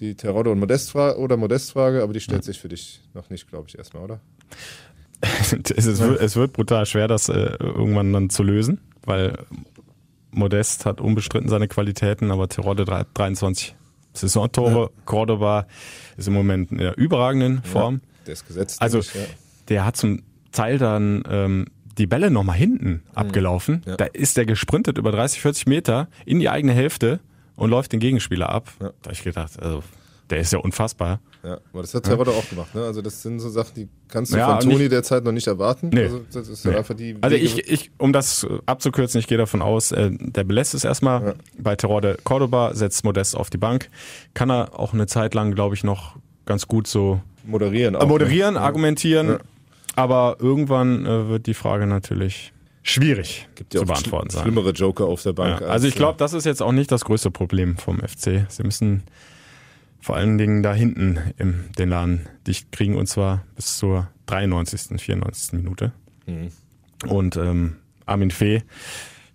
die 0.00 0.14
Terodde 0.16 0.50
und 0.50 0.58
Modest-Frage 0.58 1.18
oder 1.18 1.36
Modest-Frage, 1.36 2.02
aber 2.02 2.12
die 2.12 2.20
stellt 2.20 2.44
sich 2.44 2.58
für 2.58 2.68
dich 2.68 3.00
noch 3.14 3.30
nicht, 3.30 3.48
glaube 3.48 3.68
ich, 3.68 3.78
erstmal, 3.78 4.02
oder? 4.02 4.20
es, 5.40 5.86
ist, 5.86 6.00
es 6.00 6.36
wird 6.36 6.52
brutal 6.52 6.84
schwer, 6.84 7.08
das 7.08 7.28
äh, 7.28 7.54
irgendwann 7.60 8.12
dann 8.12 8.28
zu 8.28 8.42
lösen, 8.42 8.80
weil 9.04 9.38
Modest 10.32 10.84
hat 10.84 11.00
unbestritten 11.00 11.48
seine 11.48 11.68
Qualitäten, 11.68 12.30
aber 12.30 12.48
Terodde 12.48 12.84
drei- 12.84 13.04
23 13.14 13.76
Saisontore, 14.14 14.90
Cordoba 15.04 15.66
ist 16.16 16.28
im 16.28 16.34
Moment 16.34 16.70
in 16.72 16.78
der 16.78 16.98
überragenden 16.98 17.62
Form. 17.62 18.00
Der 18.26 18.34
ist 18.34 18.46
gesetzt. 18.46 18.82
Also 18.82 18.98
ich, 18.98 19.14
ja. 19.14 19.20
der 19.68 19.84
hat 19.86 19.96
zum 19.96 20.22
Teil 20.50 20.78
dann 20.78 21.22
ähm, 21.28 21.66
die 22.02 22.06
Bälle 22.08 22.30
nochmal 22.32 22.56
hinten 22.56 23.02
abgelaufen. 23.14 23.76
Mhm. 23.84 23.90
Ja. 23.92 23.96
Da 23.96 24.04
ist 24.06 24.36
der 24.36 24.44
gesprintet 24.44 24.98
über 24.98 25.12
30, 25.12 25.40
40 25.40 25.66
Meter 25.66 26.08
in 26.26 26.40
die 26.40 26.50
eigene 26.50 26.72
Hälfte 26.72 27.20
und 27.54 27.70
läuft 27.70 27.92
den 27.92 28.00
Gegenspieler 28.00 28.48
ab. 28.48 28.72
Ja. 28.80 28.88
Da 29.02 29.06
hab 29.06 29.12
ich 29.12 29.22
gedacht, 29.22 29.52
also 29.62 29.82
der 30.30 30.38
ist 30.40 30.52
ja 30.52 30.58
unfassbar. 30.58 31.20
Ja, 31.44 31.58
aber 31.72 31.82
das 31.82 31.92
hat 31.94 32.04
Terodde 32.04 32.30
auch 32.30 32.48
gemacht. 32.48 32.74
Ne? 32.74 32.82
Also 32.84 33.02
das 33.02 33.22
sind 33.22 33.38
so 33.40 33.48
Sachen, 33.50 33.74
die 33.76 33.88
kannst 34.08 34.32
du 34.32 34.38
Ja, 34.38 34.58
von 34.60 34.70
Toni 34.70 34.88
derzeit 34.88 35.22
noch 35.24 35.32
nicht 35.32 35.46
erwarten. 35.46 35.90
Nee. 35.92 36.04
Also 36.04 36.20
das 36.32 36.48
ist 36.48 36.64
Nee. 36.64 36.74
einfach 36.74 36.94
die. 36.94 37.16
Also 37.20 37.36
ich, 37.36 37.68
ich, 37.70 37.90
um 37.98 38.12
das 38.12 38.46
abzukürzen, 38.66 39.18
ich 39.20 39.26
gehe 39.26 39.38
davon 39.38 39.60
aus, 39.62 39.92
äh, 39.92 40.10
der 40.12 40.44
belässt 40.44 40.74
es 40.74 40.84
erstmal 40.84 41.22
Ja. 41.24 41.34
bei 41.58 41.76
Terrorde 41.76 42.16
Cordoba, 42.24 42.74
setzt 42.74 43.04
Modest 43.04 43.36
auf 43.36 43.50
die 43.50 43.58
Bank. 43.58 43.90
Kann 44.34 44.50
er 44.50 44.78
auch 44.78 44.92
eine 44.92 45.06
Zeit 45.06 45.34
lang, 45.34 45.54
glaube 45.54 45.74
ich, 45.74 45.84
noch 45.84 46.16
ganz 46.46 46.66
gut 46.66 46.86
so 46.86 47.20
moderieren. 47.44 47.94
Auch, 47.96 48.02
äh, 48.02 48.06
moderieren, 48.06 48.54
ne? 48.54 48.60
argumentieren. 48.60 49.38
Aber 49.94 50.36
irgendwann 50.40 51.04
äh, 51.04 51.28
wird 51.28 51.46
die 51.46 51.54
Frage 51.54 51.86
natürlich 51.86 52.52
schwierig 52.82 53.48
Gibt 53.54 53.74
ja 53.74 53.80
zu 53.80 53.86
beantworten 53.86 54.30
sein. 54.30 54.42
schlimmere 54.42 54.70
Joker 54.70 55.04
auf 55.04 55.22
der 55.22 55.32
Bank. 55.32 55.60
Ja, 55.60 55.68
also 55.68 55.86
ich 55.86 55.94
als, 55.94 55.98
glaube, 55.98 56.18
das 56.18 56.32
ist 56.32 56.44
jetzt 56.44 56.62
auch 56.62 56.72
nicht 56.72 56.90
das 56.90 57.04
größte 57.04 57.30
Problem 57.30 57.76
vom 57.76 58.00
FC. 58.00 58.46
Sie 58.48 58.62
müssen 58.62 59.04
vor 60.00 60.16
allen 60.16 60.36
Dingen 60.36 60.62
da 60.62 60.74
hinten 60.74 61.18
im, 61.38 61.64
den 61.78 61.88
Laden 61.88 62.28
dicht 62.46 62.72
kriegen 62.72 62.96
und 62.96 63.06
zwar 63.06 63.44
bis 63.54 63.78
zur 63.78 64.08
93., 64.26 65.00
94. 65.00 65.52
Minute. 65.52 65.92
Mhm. 66.26 66.48
Und 67.08 67.36
ähm, 67.36 67.76
Armin 68.06 68.30
Fee 68.30 68.62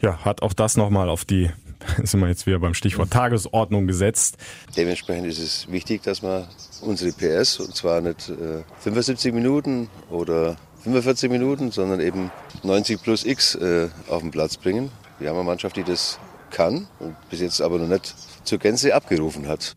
ja, 0.02 0.24
hat 0.26 0.41
auch 0.41 0.54
das 0.54 0.78
nochmal 0.78 1.10
auf 1.10 1.26
die, 1.26 1.50
sind 2.03 2.19
wir 2.19 2.27
jetzt 2.27 2.45
wieder 2.45 2.59
beim 2.59 2.73
Stichwort 2.73 3.11
Tagesordnung 3.11 3.87
gesetzt. 3.87 4.37
Dementsprechend 4.75 5.27
ist 5.27 5.39
es 5.39 5.71
wichtig, 5.71 6.03
dass 6.03 6.21
wir 6.21 6.47
unsere 6.81 7.11
PS, 7.11 7.59
und 7.59 7.75
zwar 7.75 8.01
nicht 8.01 8.29
äh, 8.29 8.63
75 8.79 9.33
Minuten 9.33 9.89
oder 10.09 10.57
45 10.83 11.29
Minuten, 11.29 11.71
sondern 11.71 11.99
eben 11.99 12.31
90 12.63 13.01
plus 13.01 13.25
X 13.25 13.55
äh, 13.55 13.89
auf 14.09 14.21
den 14.21 14.31
Platz 14.31 14.57
bringen. 14.57 14.91
Wir 15.19 15.29
haben 15.29 15.37
eine 15.37 15.45
Mannschaft, 15.45 15.75
die 15.77 15.83
das 15.83 16.19
kann 16.51 16.87
und 16.99 17.15
bis 17.29 17.41
jetzt 17.41 17.61
aber 17.61 17.77
noch 17.77 17.87
nicht 17.87 18.15
zur 18.43 18.57
Gänze 18.57 18.95
abgerufen 18.95 19.47
hat. 19.47 19.75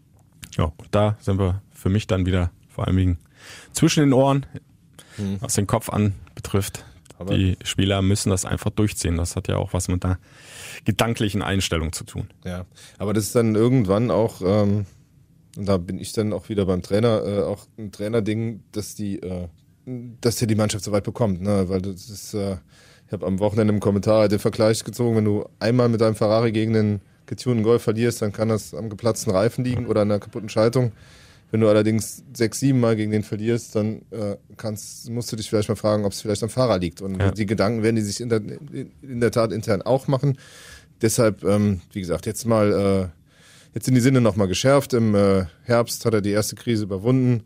Ja, 0.57 0.65
und 0.65 0.89
da 0.91 1.17
sind 1.21 1.39
wir 1.39 1.63
für 1.73 1.89
mich 1.89 2.07
dann 2.07 2.27
wieder 2.27 2.51
vor 2.69 2.87
allen 2.87 2.97
Dingen 2.97 3.19
zwischen 3.73 4.01
den 4.01 4.13
Ohren, 4.13 4.47
was 5.41 5.55
den 5.55 5.67
Kopf 5.67 5.89
an 5.91 6.15
betrifft. 6.35 6.85
Aber- 7.19 7.35
die 7.37 7.57
Spieler 7.65 8.03
müssen 8.03 8.31
das 8.31 8.45
einfach 8.45 8.71
durchziehen. 8.71 9.17
Das 9.17 9.37
hat 9.37 9.49
ja 9.49 9.57
auch 9.57 9.73
was 9.73 9.89
mit 9.89 10.05
einer 10.05 10.19
gedanklichen 10.85 11.43
Einstellung 11.43 11.93
zu 11.93 12.05
tun. 12.05 12.29
Ja, 12.45 12.65
aber 12.99 13.13
das 13.13 13.25
ist 13.25 13.35
dann 13.35 13.55
irgendwann 13.55 14.11
auch, 14.11 14.41
ähm, 14.45 14.87
und 15.57 15.67
da 15.69 15.77
bin 15.79 15.99
ich 15.99 16.13
dann 16.13 16.33
auch 16.33 16.49
wieder 16.49 16.67
beim 16.67 16.83
Trainer, 16.83 17.23
äh, 17.27 17.43
auch 17.43 17.67
ein 17.79 17.93
Trainerding, 17.93 18.63
dass 18.73 18.95
die, 18.95 19.21
äh, 19.23 19.49
dass 20.21 20.37
der 20.37 20.49
die 20.49 20.55
Mannschaft 20.55 20.85
so 20.85 20.93
weit 20.93 21.05
bekommt, 21.05 21.43
ne? 21.43 21.69
Weil 21.69 21.83
das 21.83 22.09
ist, 22.09 22.35
äh, 22.35 22.57
ich 23.07 23.13
habe 23.13 23.27
am 23.27 23.41
Wochenende 23.41 23.75
im 23.75 23.81
Kommentar 23.81 24.29
den 24.29 24.39
Vergleich 24.39 24.85
gezogen, 24.85 25.17
wenn 25.17 25.25
du 25.25 25.45
einmal 25.59 25.89
mit 25.89 26.01
deinem 26.01 26.15
Ferrari 26.15 26.53
gegen 26.53 26.73
den 26.73 27.01
getunten 27.27 27.63
Golf 27.65 27.83
verlierst, 27.83 28.23
dann 28.23 28.33
kann 28.33 28.49
das 28.49 28.75
am 28.75 28.89
geplatzten 28.89 29.33
Reifen 29.33 29.65
liegen 29.65 29.87
oder 29.87 30.03
an 30.03 30.11
einer 30.11 30.21
kaputten 30.21 30.49
Schaltung. 30.49 30.93
Wenn 31.53 31.61
du 31.61 31.69
allerdings 31.69 32.23
sechs, 32.33 32.61
sieben 32.61 32.79
Mal 32.79 32.95
gegen 32.95 33.11
den 33.11 33.25
verlierst, 33.25 33.75
dann 33.75 34.03
äh, 34.13 34.37
kannst, 34.57 35.11
musst 35.11 35.33
du 35.33 35.37
dich 35.37 35.49
vielleicht 35.49 35.69
mal 35.69 35.75
fragen, 35.75 36.05
ob 36.05 36.13
es 36.13 36.21
vielleicht 36.21 36.45
am 36.45 36.49
Fahrer 36.49 36.79
liegt. 36.79 37.03
Und 37.03 37.19
Ja. 37.19 37.33
die 37.33 37.47
Gedanken 37.47 37.83
werden 37.83 37.97
die 37.97 38.03
sich 38.03 38.21
in 38.21 38.29
der, 38.29 38.41
in 39.03 39.21
der 39.21 39.33
Tat 39.33 39.51
intern 39.53 39.83
auch 39.83 40.07
machen. 40.07 40.39
Deshalb, 41.03 41.45
ähm, 41.45 41.81
wie 41.93 42.01
gesagt, 42.01 42.27
jetzt 42.27 42.45
mal, 42.45 42.73
äh, 42.73 43.75
jetzt 43.75 43.87
sind 43.87 43.95
die 43.95 44.01
Sinne 44.01 44.21
nochmal 44.21 44.49
geschärft. 44.49 44.93
Im 44.93 45.15
äh, 45.15 45.45
Herbst 45.65 46.05
hat 46.05 46.15
er 46.15 46.21
die 46.21 46.31
erste 46.31 46.57
Krise 46.57 46.85
überwunden. 46.85 47.45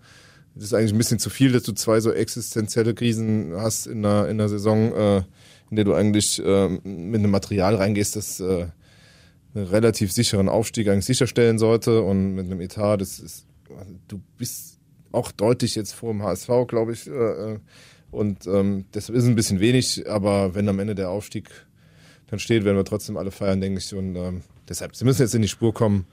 Das 0.55 0.65
ist 0.65 0.75
eigentlich 0.75 0.93
ein 0.93 0.99
bisschen 0.99 1.19
zu 1.19 1.31
viel, 1.31 1.53
dass 1.53 1.65
du 1.65 1.73
zwei 1.73 2.01
so 2.01 2.13
existenzielle 2.13 2.95
Krisen 2.95 3.53
hast 3.57 3.87
in 3.87 4.05
einer, 4.05 4.29
in 4.29 4.41
einer 4.41 4.49
Saison, 4.49 4.93
äh, 4.95 5.23
in 5.71 5.77
der 5.77 5.85
du 5.85 5.95
eigentlich 5.95 6.45
äh, 6.45 6.69
mit 6.69 7.21
einem 7.21 7.31
Material 7.31 7.75
reingehst, 7.77 8.17
das 8.17 8.41
äh, 8.41 8.67
einen 9.55 9.67
relativ 9.67 10.13
sicheren 10.13 10.49
Aufstieg 10.49 10.89
eigentlich 10.89 11.05
sicherstellen 11.05 11.59
sollte 11.59 12.03
und 12.03 12.35
mit 12.35 12.47
einem 12.47 12.61
Etat, 12.61 12.99
das 12.99 13.19
ist, 13.19 13.47
du 14.09 14.21
bist 14.37 14.79
auch 15.13 15.33
deutlich 15.33 15.75
jetzt 15.75 15.93
vor 15.93 16.13
dem 16.13 16.23
HSV, 16.23 16.49
glaube 16.69 16.93
ich, 16.93 17.07
äh, 17.07 17.11
äh, 17.55 17.59
und 18.11 18.47
ähm, 18.47 18.85
das 18.93 19.09
ist 19.09 19.27
ein 19.27 19.35
bisschen 19.35 19.59
wenig, 19.59 20.09
aber 20.09 20.55
wenn 20.55 20.69
am 20.69 20.79
Ende 20.79 20.95
der 20.95 21.11
Aufstieg 21.11 21.49
dann 22.29 22.39
steht, 22.39 22.65
werden 22.65 22.77
wir 22.77 22.85
trotzdem 22.85 23.17
alle 23.17 23.31
feiern, 23.31 23.61
denke 23.61 23.79
ich. 23.79 23.95
Und 23.95 24.17
ähm, 24.17 24.43
deshalb, 24.69 24.97
sie 24.97 25.05
müssen 25.05 25.23
jetzt 25.23 25.35
in 25.35 25.43
die 25.43 25.49
Spur 25.49 25.73
kommen, 25.73 26.07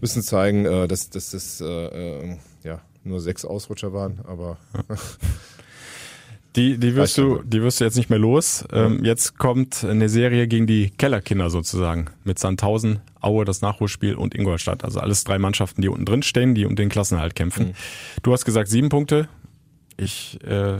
müssen 0.00 0.22
zeigen, 0.22 0.64
äh, 0.64 0.88
dass, 0.88 1.10
dass 1.10 1.30
das 1.30 1.60
äh, 1.60 1.64
äh, 1.64 2.36
ja, 2.64 2.80
nur 3.04 3.20
sechs 3.20 3.44
Ausrutscher 3.44 3.92
waren, 3.92 4.20
aber 4.24 4.58
Die, 6.56 6.78
die, 6.78 6.94
wirst 6.94 7.18
du, 7.18 7.42
die 7.42 7.62
wirst 7.62 7.80
du 7.80 7.84
jetzt 7.84 7.96
nicht 7.96 8.08
mehr 8.08 8.18
los. 8.18 8.64
Ähm, 8.72 9.04
jetzt 9.04 9.36
kommt 9.36 9.84
eine 9.84 10.08
Serie 10.08 10.48
gegen 10.48 10.66
die 10.66 10.88
Kellerkinder 10.88 11.50
sozusagen. 11.50 12.06
Mit 12.24 12.38
Sandhausen, 12.38 13.00
Aue, 13.20 13.44
das 13.44 13.60
Nachholspiel 13.60 14.14
und 14.14 14.34
Ingolstadt. 14.34 14.82
Also 14.82 15.00
alles 15.00 15.24
drei 15.24 15.38
Mannschaften, 15.38 15.82
die 15.82 15.88
unten 15.88 16.06
drin 16.06 16.22
stehen, 16.22 16.54
die 16.54 16.64
um 16.64 16.74
den 16.74 16.88
Klassenerhalt 16.88 17.34
kämpfen. 17.34 17.74
Du 18.22 18.32
hast 18.32 18.46
gesagt 18.46 18.68
sieben 18.68 18.88
Punkte. 18.88 19.28
Ich 19.98 20.38
äh, 20.44 20.78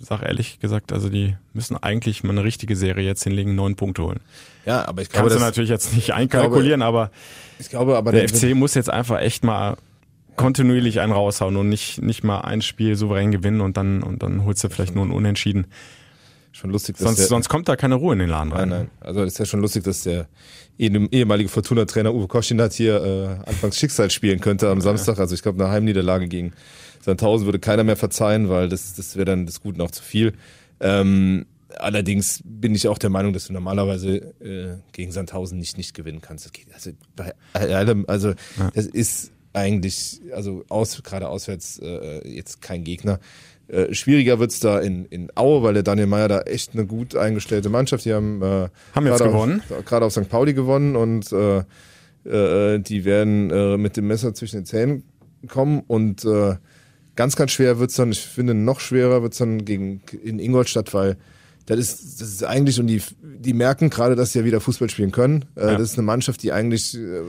sag 0.00 0.22
ehrlich 0.22 0.60
gesagt, 0.60 0.92
also 0.92 1.08
die 1.08 1.36
müssen 1.54 1.76
eigentlich 1.76 2.22
mal 2.24 2.30
eine 2.32 2.44
richtige 2.44 2.76
Serie 2.76 3.04
jetzt 3.06 3.24
hinlegen, 3.24 3.54
neun 3.54 3.76
Punkte 3.76 4.02
holen. 4.02 4.20
ja, 4.64 4.86
aber 4.86 5.02
ich 5.02 5.08
glaube, 5.08 5.28
Kannst 5.28 5.36
du 5.36 5.40
das, 5.40 5.48
natürlich 5.48 5.70
jetzt 5.70 5.94
nicht 5.94 6.12
einkalkulieren, 6.12 6.82
aber 6.82 7.10
ich 7.58 7.68
glaube, 7.70 7.96
aber 7.96 8.12
der 8.12 8.28
FC 8.28 8.54
muss 8.54 8.74
jetzt 8.74 8.90
einfach 8.90 9.20
echt 9.20 9.44
mal 9.44 9.76
kontinuierlich 10.36 11.00
einen 11.00 11.12
raushauen 11.12 11.56
und 11.56 11.68
nicht, 11.70 12.02
nicht 12.02 12.22
mal 12.22 12.40
ein 12.42 12.60
Spiel 12.60 12.94
souverän 12.96 13.32
gewinnen 13.32 13.62
und 13.62 13.76
dann, 13.78 14.02
und 14.02 14.22
dann 14.22 14.44
holst 14.44 14.62
du 14.64 14.68
vielleicht 14.68 14.94
nur 14.94 15.06
ein 15.06 15.10
Unentschieden. 15.10 15.66
schon 16.52 16.70
lustig, 16.70 16.98
Sonst, 16.98 17.18
der, 17.18 17.26
sonst 17.26 17.48
kommt 17.48 17.68
da 17.68 17.76
keine 17.76 17.94
Ruhe 17.94 18.12
in 18.12 18.18
den 18.18 18.28
Laden 18.28 18.52
rein. 18.52 18.68
Nein, 18.68 18.78
nein. 18.80 18.90
Also 19.00 19.22
es 19.22 19.32
ist 19.32 19.38
ja 19.38 19.46
schon 19.46 19.60
lustig, 19.62 19.84
dass 19.84 20.02
der 20.02 20.26
eh- 20.78 21.08
ehemalige 21.10 21.48
Fortuna-Trainer 21.48 22.12
Uwe 22.12 22.28
Koschinat 22.28 22.74
hier 22.74 23.02
äh, 23.44 23.48
anfangs 23.48 23.78
Schicksal 23.78 24.10
spielen 24.10 24.40
könnte 24.40 24.68
am 24.68 24.82
Samstag. 24.82 25.18
Also 25.18 25.34
ich 25.34 25.40
glaube, 25.42 25.62
eine 25.64 25.72
Heimniederlage 25.72 26.28
gegen 26.28 26.52
Sandhausen 27.06 27.46
würde 27.46 27.60
keiner 27.60 27.84
mehr 27.84 27.96
verzeihen, 27.96 28.48
weil 28.48 28.68
das, 28.68 28.94
das 28.94 29.14
wäre 29.14 29.26
dann 29.26 29.46
des 29.46 29.60
Guten 29.60 29.80
auch 29.80 29.92
zu 29.92 30.02
viel. 30.02 30.32
Ähm, 30.80 31.46
allerdings 31.78 32.42
bin 32.44 32.74
ich 32.74 32.88
auch 32.88 32.98
der 32.98 33.10
Meinung, 33.10 33.32
dass 33.32 33.46
du 33.46 33.52
normalerweise 33.52 34.16
äh, 34.40 34.78
gegen 34.90 35.12
Sandhausen 35.12 35.56
nicht 35.56 35.78
nicht 35.78 35.94
gewinnen 35.94 36.20
kannst. 36.20 36.46
Das 36.46 36.52
geht, 36.52 36.66
also 36.74 36.90
bei 37.14 37.32
allem, 37.54 38.04
also 38.08 38.34
das 38.74 38.86
ist 38.86 39.30
eigentlich, 39.52 40.20
also 40.32 40.64
aus, 40.68 41.00
gerade 41.04 41.28
auswärts 41.28 41.78
äh, 41.78 42.28
jetzt 42.28 42.60
kein 42.60 42.82
Gegner. 42.82 43.20
Äh, 43.68 43.94
schwieriger 43.94 44.40
wird's 44.40 44.58
da 44.58 44.80
in, 44.80 45.06
in 45.06 45.30
Aue, 45.36 45.62
weil 45.62 45.74
der 45.74 45.84
Daniel 45.84 46.08
Meyer 46.08 46.28
da 46.28 46.40
echt 46.40 46.74
eine 46.74 46.86
gut 46.86 47.14
eingestellte 47.14 47.68
Mannschaft. 47.68 48.04
Die 48.04 48.12
haben, 48.12 48.42
äh, 48.42 48.68
Haben 48.94 49.06
jetzt 49.06 49.22
gewonnen. 49.22 49.62
Gerade 49.84 50.06
auf 50.06 50.12
St. 50.12 50.28
Pauli 50.28 50.54
gewonnen 50.54 50.96
und 50.96 51.32
äh, 51.32 51.62
äh, 52.24 52.80
die 52.80 53.04
werden 53.04 53.50
äh, 53.50 53.76
mit 53.76 53.96
dem 53.96 54.08
Messer 54.08 54.34
zwischen 54.34 54.56
den 54.56 54.66
Zähnen 54.66 55.04
kommen 55.46 55.84
und 55.86 56.24
äh, 56.24 56.56
ganz, 57.16 57.36
ganz 57.36 57.50
schwer 57.50 57.78
wird's 57.78 57.94
dann, 57.94 58.12
ich 58.12 58.20
finde 58.20 58.54
noch 58.54 58.80
schwerer 58.80 59.22
wird's 59.22 59.38
dann 59.38 59.64
gegen 59.64 60.02
in 60.22 60.38
Ingolstadt, 60.38 60.94
weil 60.94 61.16
das 61.66 61.78
ist, 61.78 62.20
das 62.20 62.28
ist 62.28 62.44
eigentlich, 62.44 62.78
und 62.78 62.86
die, 62.86 63.02
die 63.20 63.52
merken 63.52 63.90
gerade, 63.90 64.14
dass 64.14 64.32
sie 64.32 64.38
ja 64.38 64.44
wieder 64.44 64.60
Fußball 64.60 64.88
spielen 64.88 65.10
können. 65.10 65.46
Äh, 65.56 65.66
Ja. 65.66 65.72
Das 65.72 65.90
ist 65.90 65.98
eine 65.98 66.06
Mannschaft, 66.06 66.42
die 66.44 66.52
eigentlich, 66.52 66.96
äh, 66.96 67.22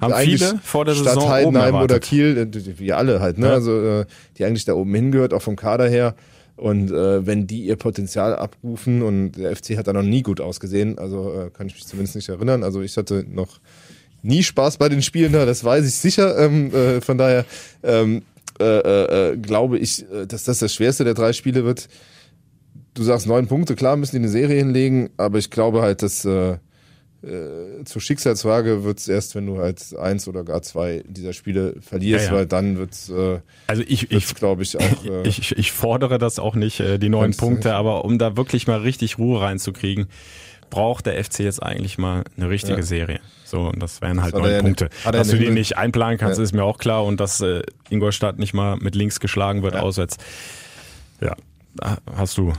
Haben 0.00 0.12
eigentlich 0.12 0.44
viele 0.44 0.60
vor 0.62 0.84
der 0.84 0.94
statt 0.94 1.14
Saison 1.14 1.28
Heidenheim 1.28 1.74
oder. 1.74 1.98
Kiel, 1.98 2.36
äh, 2.38 2.78
wie 2.78 2.92
alle 2.92 3.20
halt, 3.20 3.38
ne? 3.38 3.46
Ja. 3.46 3.52
Also 3.54 3.80
äh, 3.80 4.06
die 4.38 4.44
eigentlich 4.44 4.64
da 4.64 4.74
oben 4.74 4.94
hingehört, 4.94 5.34
auch 5.34 5.42
vom 5.42 5.56
Kader 5.56 5.88
her. 5.88 6.14
Und 6.56 6.92
äh, 6.92 7.26
wenn 7.26 7.46
die 7.46 7.64
ihr 7.64 7.76
Potenzial 7.76 8.36
abrufen 8.36 9.02
und 9.02 9.32
der 9.32 9.56
FC 9.56 9.76
hat 9.76 9.88
da 9.88 9.92
noch 9.92 10.02
nie 10.02 10.22
gut 10.22 10.40
ausgesehen, 10.40 10.98
also 10.98 11.32
äh, 11.32 11.50
kann 11.50 11.66
ich 11.66 11.74
mich 11.74 11.86
zumindest 11.86 12.14
nicht 12.14 12.28
erinnern. 12.28 12.62
Also 12.62 12.82
ich 12.82 12.96
hatte 12.96 13.24
noch 13.28 13.58
nie 14.22 14.42
Spaß 14.42 14.76
bei 14.76 14.88
den 14.88 15.02
Spielen 15.02 15.32
da, 15.32 15.46
das 15.46 15.64
weiß 15.64 15.86
ich 15.86 15.94
sicher. 15.94 16.38
Ähm, 16.38 16.72
äh, 16.74 17.00
von 17.00 17.16
daher 17.18 17.44
ähm, 17.82 18.22
äh, 18.60 18.78
äh, 18.80 19.32
äh, 19.32 19.36
glaube 19.36 19.78
ich, 19.78 20.02
äh, 20.12 20.26
dass 20.26 20.44
das 20.44 20.58
das 20.60 20.74
schwerste 20.74 21.04
der 21.04 21.14
drei 21.14 21.32
Spiele 21.32 21.64
wird. 21.64 21.88
Du 22.94 23.02
sagst 23.02 23.26
neun 23.26 23.46
Punkte, 23.46 23.74
klar 23.76 23.96
müssen 23.96 24.16
die 24.16 24.18
eine 24.22 24.28
Serie 24.28 24.56
hinlegen, 24.58 25.10
aber 25.16 25.38
ich 25.38 25.50
glaube 25.50 25.80
halt, 25.82 26.02
dass 26.02 26.24
äh, 26.24 26.58
äh, 27.22 27.84
zur 27.84 28.00
Schicksalsfrage 28.00 28.82
wird's 28.82 29.06
erst, 29.06 29.34
wenn 29.34 29.46
du 29.46 29.58
halt 29.58 29.94
eins 29.96 30.26
oder 30.26 30.42
gar 30.42 30.62
zwei 30.62 31.04
dieser 31.06 31.32
Spiele 31.32 31.74
verlierst, 31.80 32.26
Ja, 32.26 32.32
ja. 32.32 32.36
weil 32.38 32.46
dann 32.46 32.78
wird's, 32.78 33.08
äh, 33.10 33.40
Also 33.66 33.82
ich, 33.86 34.10
ich, 34.10 34.34
glaube 34.34 34.62
ich 34.62 34.76
auch. 34.78 35.04
Äh, 35.04 35.22
ich, 35.28 35.56
ich 35.56 35.72
fordere 35.72 36.18
das 36.18 36.38
auch 36.38 36.54
nicht, 36.54 36.80
äh, 36.80 36.98
die 36.98 37.08
neun 37.10 37.36
Punkte, 37.36 37.68
nicht. 37.68 37.74
aber 37.76 38.04
um 38.04 38.18
da 38.18 38.36
wirklich 38.36 38.66
mal 38.66 38.80
richtig 38.80 39.18
Ruhe 39.18 39.40
reinzukriegen, 39.40 40.06
braucht 40.70 41.06
der 41.06 41.22
FC 41.22 41.40
jetzt 41.40 41.62
eigentlich 41.62 41.98
mal 41.98 42.24
eine 42.36 42.48
richtige 42.48 42.78
Ja. 42.78 42.82
Serie. 42.82 43.20
So, 43.50 43.62
und 43.68 43.82
das 43.82 44.00
wären 44.00 44.22
halt 44.22 44.32
er 44.34 44.40
neun 44.40 44.60
Punkte. 44.62 44.90
Dass 45.10 45.28
du 45.28 45.36
die 45.36 45.50
nicht- 45.50 45.76
einplanen 45.76 46.18
kannst, 46.18 46.38
Ja. 46.38 46.44
ist 46.44 46.52
mir 46.52 46.62
auch 46.64 46.78
klar. 46.78 47.04
Und 47.04 47.18
dass 47.20 47.40
äh, 47.40 47.62
Ingolstadt 47.88 48.38
nicht 48.38 48.54
mal 48.54 48.76
mit 48.76 48.94
links 48.94 49.18
geschlagen 49.18 49.62
wird, 49.62 49.74
Ja. 49.74 49.80
auswärts. 49.80 50.16
Ja, 51.20 51.36
hast 52.14 52.38
du 52.38 52.52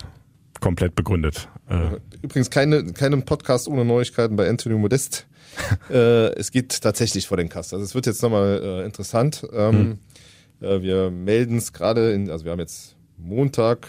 komplett 0.60 0.96
begründet. 0.96 1.48
Äh, 1.70 1.98
Übrigens 2.22 2.50
keine, 2.50 2.92
keinen 2.94 3.24
Podcast 3.24 3.68
ohne 3.68 3.86
Neuigkeiten 3.86 4.36
bei 4.36 4.48
Anthony 4.50 4.76
Modest. 4.76 5.26
äh, 5.90 6.34
es 6.36 6.52
geht 6.52 6.82
tatsächlich 6.82 7.28
vor 7.28 7.38
den 7.38 7.50
Kast. 7.50 7.74
Also 7.74 7.84
es 7.84 7.96
wird 7.96 8.06
jetzt 8.06 8.22
nochmal 8.22 8.62
äh, 8.64 8.86
interessant. 8.86 9.46
Ähm, 9.54 10.00
äh, 10.62 10.82
wir 10.82 11.10
melden 11.10 11.58
es 11.58 11.74
gerade 11.74 12.26
also 12.30 12.46
wir 12.46 12.52
haben 12.52 12.60
jetzt 12.60 12.96
Montag, 13.18 13.88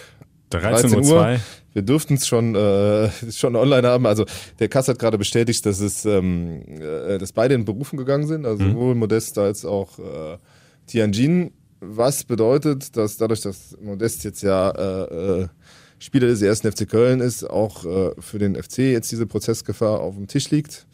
13.02 0.58 0.90
13 0.90 1.04
Uhr. 1.04 1.40
Wir 1.72 1.82
dürften 1.82 2.14
es 2.14 2.26
schon, 2.26 2.54
äh, 2.54 3.10
schon 3.30 3.56
online 3.56 3.86
haben. 3.86 4.06
Also 4.06 4.26
der 4.58 4.68
Kass 4.68 4.88
hat 4.88 4.98
gerade 4.98 5.18
bestätigt, 5.18 5.64
dass 5.64 5.80
es, 5.80 6.04
ähm, 6.04 6.62
äh, 6.68 7.18
dass 7.18 7.32
beide 7.32 7.54
in 7.54 7.64
Berufen 7.64 7.96
gegangen 7.96 8.26
sind, 8.26 8.44
also 8.44 8.62
sowohl 8.62 8.94
Modest 8.94 9.38
als 9.38 9.64
auch 9.64 9.98
äh, 9.98 10.38
Tianjin. 10.86 11.52
Was 11.80 12.24
bedeutet, 12.24 12.96
dass 12.96 13.16
dadurch, 13.16 13.40
dass 13.40 13.76
Modest 13.80 14.22
jetzt 14.24 14.42
ja 14.42 14.70
äh, 14.70 15.40
äh, 15.42 15.48
Spieler 15.98 16.26
des 16.26 16.42
ersten 16.42 16.70
FC 16.70 16.88
Köln 16.88 17.20
ist, 17.20 17.48
auch 17.48 17.84
äh, 17.84 18.10
für 18.18 18.38
den 18.38 18.54
FC 18.54 18.78
jetzt 18.78 19.10
diese 19.10 19.26
Prozessgefahr 19.26 20.00
auf 20.00 20.16
dem 20.16 20.26
Tisch 20.26 20.50
liegt. 20.50 20.86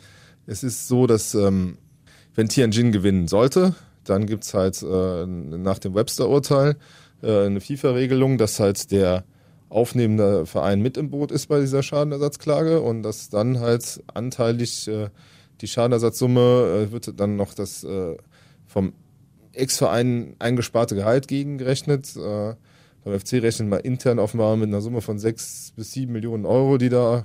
Es 0.46 0.62
ist 0.62 0.88
so, 0.88 1.06
dass 1.06 1.34
ähm, 1.34 1.78
wenn 2.34 2.48
Tianjin 2.48 2.92
gewinnen 2.92 3.26
sollte, 3.26 3.74
dann 4.04 4.26
gibt's 4.26 4.54
halt 4.54 4.82
äh, 4.82 5.26
nach 5.26 5.78
dem 5.78 5.94
Webster-Urteil 5.94 6.76
äh, 7.22 7.46
eine 7.46 7.60
FIFA-Regelung, 7.60 8.38
dass 8.38 8.60
halt 8.60 8.90
der 8.90 9.24
aufnehmende 9.68 10.46
Verein 10.46 10.80
mit 10.80 10.96
im 10.96 11.10
Boot 11.10 11.30
ist 11.30 11.46
bei 11.46 11.60
dieser 11.60 11.82
Schadenersatzklage 11.82 12.80
und 12.80 13.02
dass 13.02 13.28
dann 13.28 13.60
halt 13.60 14.02
anteilig 14.14 14.88
äh, 14.88 15.10
die 15.60 15.68
Schadenersatzsumme 15.68 16.88
äh, 16.88 16.92
wird 16.92 17.18
dann 17.20 17.36
noch 17.36 17.54
das 17.54 17.84
äh, 17.84 18.16
vom 18.66 18.92
Ex-Verein 19.52 20.36
eingesparte 20.38 20.94
Gehalt 20.94 21.28
gegengerechnet. 21.28 22.16
Äh, 22.16 22.54
beim 23.04 23.20
FC 23.20 23.34
rechnen 23.34 23.68
wir 23.68 23.84
intern 23.84 24.18
offenbar 24.18 24.56
mit 24.56 24.68
einer 24.68 24.80
Summe 24.80 25.00
von 25.00 25.18
sechs 25.18 25.72
bis 25.76 25.92
sieben 25.92 26.12
Millionen 26.12 26.46
Euro, 26.46 26.78
die 26.78 26.88
da 26.88 27.24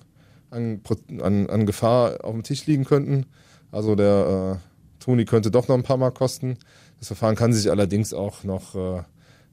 an, 0.50 0.82
an, 1.22 1.50
an 1.50 1.66
Gefahr 1.66 2.24
auf 2.24 2.34
dem 2.34 2.44
Tisch 2.44 2.66
liegen 2.66 2.86
könnten. 2.86 3.26
Also 3.72 3.96
der 3.96 4.60
äh, 4.60 5.04
Toni 5.04 5.26
könnte 5.26 5.52
doch 5.52 5.68
noch 5.68 5.76
ein 5.76 5.84
paar 5.84 5.98
Mal 5.98 6.12
kosten. 6.12 6.58
Das 7.00 7.08
Verfahren 7.08 7.36
kann 7.36 7.54
sich 7.54 7.70
allerdings 7.70 8.14
auch 8.14 8.44
noch 8.44 8.76
äh, 8.76 9.04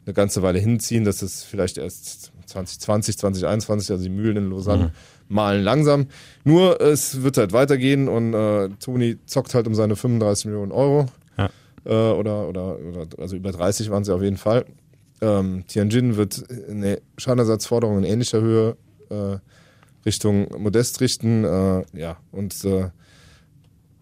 eine 0.05 0.15
ganze 0.15 0.43
Weile 0.43 0.59
hinziehen. 0.59 1.05
Das 1.05 1.23
ist 1.23 1.45
vielleicht 1.45 1.79
erst 1.79 2.33
2020, 2.51 3.19
2021, 3.19 3.91
also 3.91 4.03
die 4.03 4.11
Mühlen 4.11 4.37
in 4.37 4.51
Lausanne 4.51 4.93
malen 5.29 5.63
langsam. 5.63 6.07
Nur 6.45 6.81
es 6.81 7.23
wird 7.23 7.39
halt 7.39 7.53
weitergehen 7.53 8.09
und 8.09 8.35
äh, 8.35 8.69
Toni 8.81 9.19
zockt 9.27 9.55
halt 9.55 9.67
um 9.67 9.75
seine 9.75 9.97
35 9.97 10.47
Millionen 10.47 10.73
Euro. 10.73 11.07
Ja. 11.39 11.51
Äh, 11.85 12.13
oder, 12.13 12.49
oder, 12.49 12.79
oder, 12.79 13.07
also 13.19 13.37
über 13.37 13.53
30 13.53 13.91
waren 13.91 14.05
sie 14.05 14.15
auf 14.15 14.23
jeden 14.23 14.37
Fall. 14.37 14.67
Ähm, 15.21 15.65
Tianjin 15.67 16.17
wird 16.17 16.43
eine 16.69 17.01
Schadenersatzforderung 17.17 17.99
in 17.99 18.05
ähnlicher 18.05 18.41
Höhe 18.41 18.77
äh, 19.11 19.39
Richtung 20.05 20.49
Modest 20.59 21.01
richten. 21.01 21.45
Äh, 21.45 21.85
ja, 21.93 22.17
und 22.33 22.65
äh, 22.65 22.89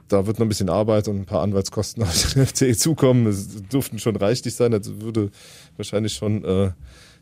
da 0.08 0.26
wird 0.26 0.38
noch 0.38 0.46
ein 0.46 0.48
bisschen 0.48 0.70
Arbeit 0.70 1.08
und 1.08 1.20
ein 1.20 1.26
paar 1.26 1.42
Anwaltskosten 1.42 2.02
auf 2.04 2.32
den 2.32 2.46
FC 2.46 2.78
zukommen. 2.78 3.26
Das 3.26 3.48
dürften 3.70 3.98
schon 3.98 4.16
reichlich 4.16 4.54
sein. 4.54 4.72
Das 4.72 5.00
würde 5.00 5.30
wahrscheinlich 5.76 6.14
schon 6.14 6.44
äh, 6.44 6.70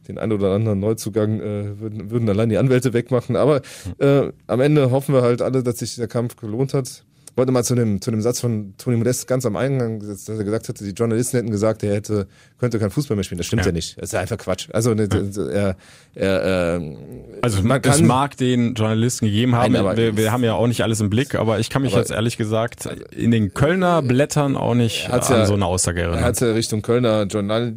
den 0.09 0.19
einen 0.19 0.33
oder 0.33 0.53
anderen 0.53 0.81
Neuzugang 0.81 1.41
äh, 1.41 1.81
würden, 1.81 2.11
würden 2.11 2.29
allein 2.29 2.49
die 2.49 2.59
Anwälte 2.59 2.93
wegmachen. 2.93 3.37
Aber 3.37 3.61
äh, 3.99 4.31
am 4.47 4.61
Ende 4.61 4.91
hoffen 4.91 5.15
wir 5.15 5.23
halt 5.23 5.43
alle, 5.43 5.63
dass 5.63 5.79
sich 5.79 5.97
der 5.97 6.09
Kampf 6.09 6.37
gelohnt 6.37 6.75
hat. 6.75 7.03
Ich 7.31 7.39
wollte 7.39 7.53
mal 7.53 7.65
zu 7.65 7.75
dem, 7.75 8.01
zu 8.01 8.11
dem 8.11 8.23
Satz 8.23 8.41
von 8.41 8.73
Toni 8.79 8.97
Modest 8.97 9.29
ganz 9.29 9.45
am 9.45 9.57
Eingang, 9.57 10.01
dass 10.01 10.27
er 10.27 10.43
gesagt 10.43 10.71
hatte, 10.71 10.85
die 10.85 10.93
Journalisten 10.93 11.37
hätten 11.37 11.51
gesagt, 11.51 11.83
er 11.83 11.95
hätte, 11.97 12.29
könnte 12.57 12.79
kein 12.79 12.89
Fußball 12.91 13.15
mehr 13.15 13.25
spielen. 13.25 13.37
Das 13.37 13.47
stimmt 13.47 13.61
ja, 13.61 13.67
Ja. 13.69 13.73
nicht. 13.73 13.99
Das 13.99 14.05
ist 14.09 14.13
ja 14.15 14.21
einfach 14.21 14.39
Quatsch. 14.39 14.69
Also 14.73 14.95
ne, 14.95 15.07
er, 15.53 15.77
er, 16.15 16.77
äh, 16.81 16.97
Also 17.43 17.63
man 17.63 17.83
es 17.83 17.99
kann, 17.99 18.07
mag 18.07 18.39
den 18.39 18.73
Journalisten 18.73 19.27
gegeben 19.27 19.55
haben. 19.55 19.73
Nein, 19.73 19.83
aber- 19.83 19.99
wir, 19.99 20.17
wir 20.17 20.33
haben 20.33 20.45
ja 20.45 20.55
auch 20.55 20.67
nicht 20.67 20.83
alles 20.83 21.01
im 21.03 21.11
Blick, 21.11 21.35
aber 21.35 21.59
ich 21.59 21.69
kann 21.69 21.83
mich 21.83 21.95
jetzt 21.95 22.11
ehrlich 22.11 22.39
gesagt 22.39 22.89
in 23.15 23.31
den 23.31 23.53
Kölner 23.53 24.01
Blättern 24.01 24.57
auch 24.57 24.75
nicht 24.75 25.11
an 25.11 25.21
ja- 25.29 25.45
so 25.45 25.53
eine 25.53 25.67
Aussage 25.67 26.01
Er 26.01 26.07
erinnern. 26.09 26.25
hat 26.25 26.41
ja 26.41 26.53
Richtung 26.53 26.81
Kölner 26.81 27.25
Journal 27.25 27.75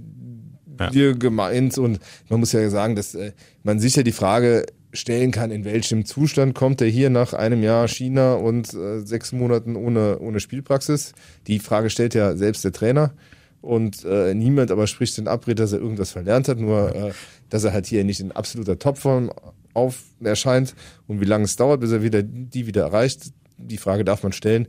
Ja. 0.79 0.89
dir 0.89 1.13
gemeint 1.13 1.77
und 1.77 1.99
man 2.29 2.39
muss 2.39 2.51
ja 2.51 2.69
sagen, 2.69 2.95
dass 2.95 3.15
äh, 3.15 3.33
man 3.63 3.79
sich 3.79 3.95
ja 3.95 4.03
die 4.03 4.11
Frage 4.11 4.65
stellen 4.91 5.31
kann, 5.31 5.51
in 5.51 5.65
welchem 5.65 6.05
Zustand 6.05 6.55
kommt 6.55 6.81
er 6.81 6.87
hier 6.87 7.09
nach 7.09 7.33
einem 7.33 7.61
Jahr 7.61 7.87
China 7.87 8.33
und 8.33 8.73
äh, 8.73 9.01
sechs 9.01 9.31
Monaten 9.31 9.75
ohne, 9.75 10.19
ohne 10.19 10.39
Spielpraxis. 10.39 11.13
Die 11.47 11.59
Frage 11.59 11.89
stellt 11.89 12.15
ja 12.15 12.35
selbst 12.35 12.63
der 12.63 12.71
Trainer 12.71 13.13
und 13.61 14.03
äh, 14.05 14.33
niemand 14.33 14.71
aber 14.71 14.87
spricht 14.87 15.17
den 15.17 15.27
Abrede, 15.27 15.61
dass 15.61 15.73
er 15.73 15.79
irgendwas 15.79 16.11
verlernt 16.11 16.47
hat, 16.47 16.59
nur 16.59 16.95
äh, 16.95 17.11
dass 17.49 17.63
er 17.63 17.73
halt 17.73 17.85
hier 17.85 18.03
nicht 18.03 18.19
in 18.19 18.31
absoluter 18.31 18.79
Topform 18.79 19.31
auf 19.73 20.03
erscheint 20.21 20.75
und 21.07 21.21
wie 21.21 21.25
lange 21.25 21.43
es 21.43 21.55
dauert, 21.55 21.81
bis 21.81 21.91
er 21.91 22.01
wieder 22.01 22.23
die 22.23 22.65
wieder 22.65 22.83
erreicht. 22.83 23.31
Die 23.57 23.77
Frage 23.77 24.03
darf 24.03 24.23
man 24.23 24.31
stellen 24.31 24.67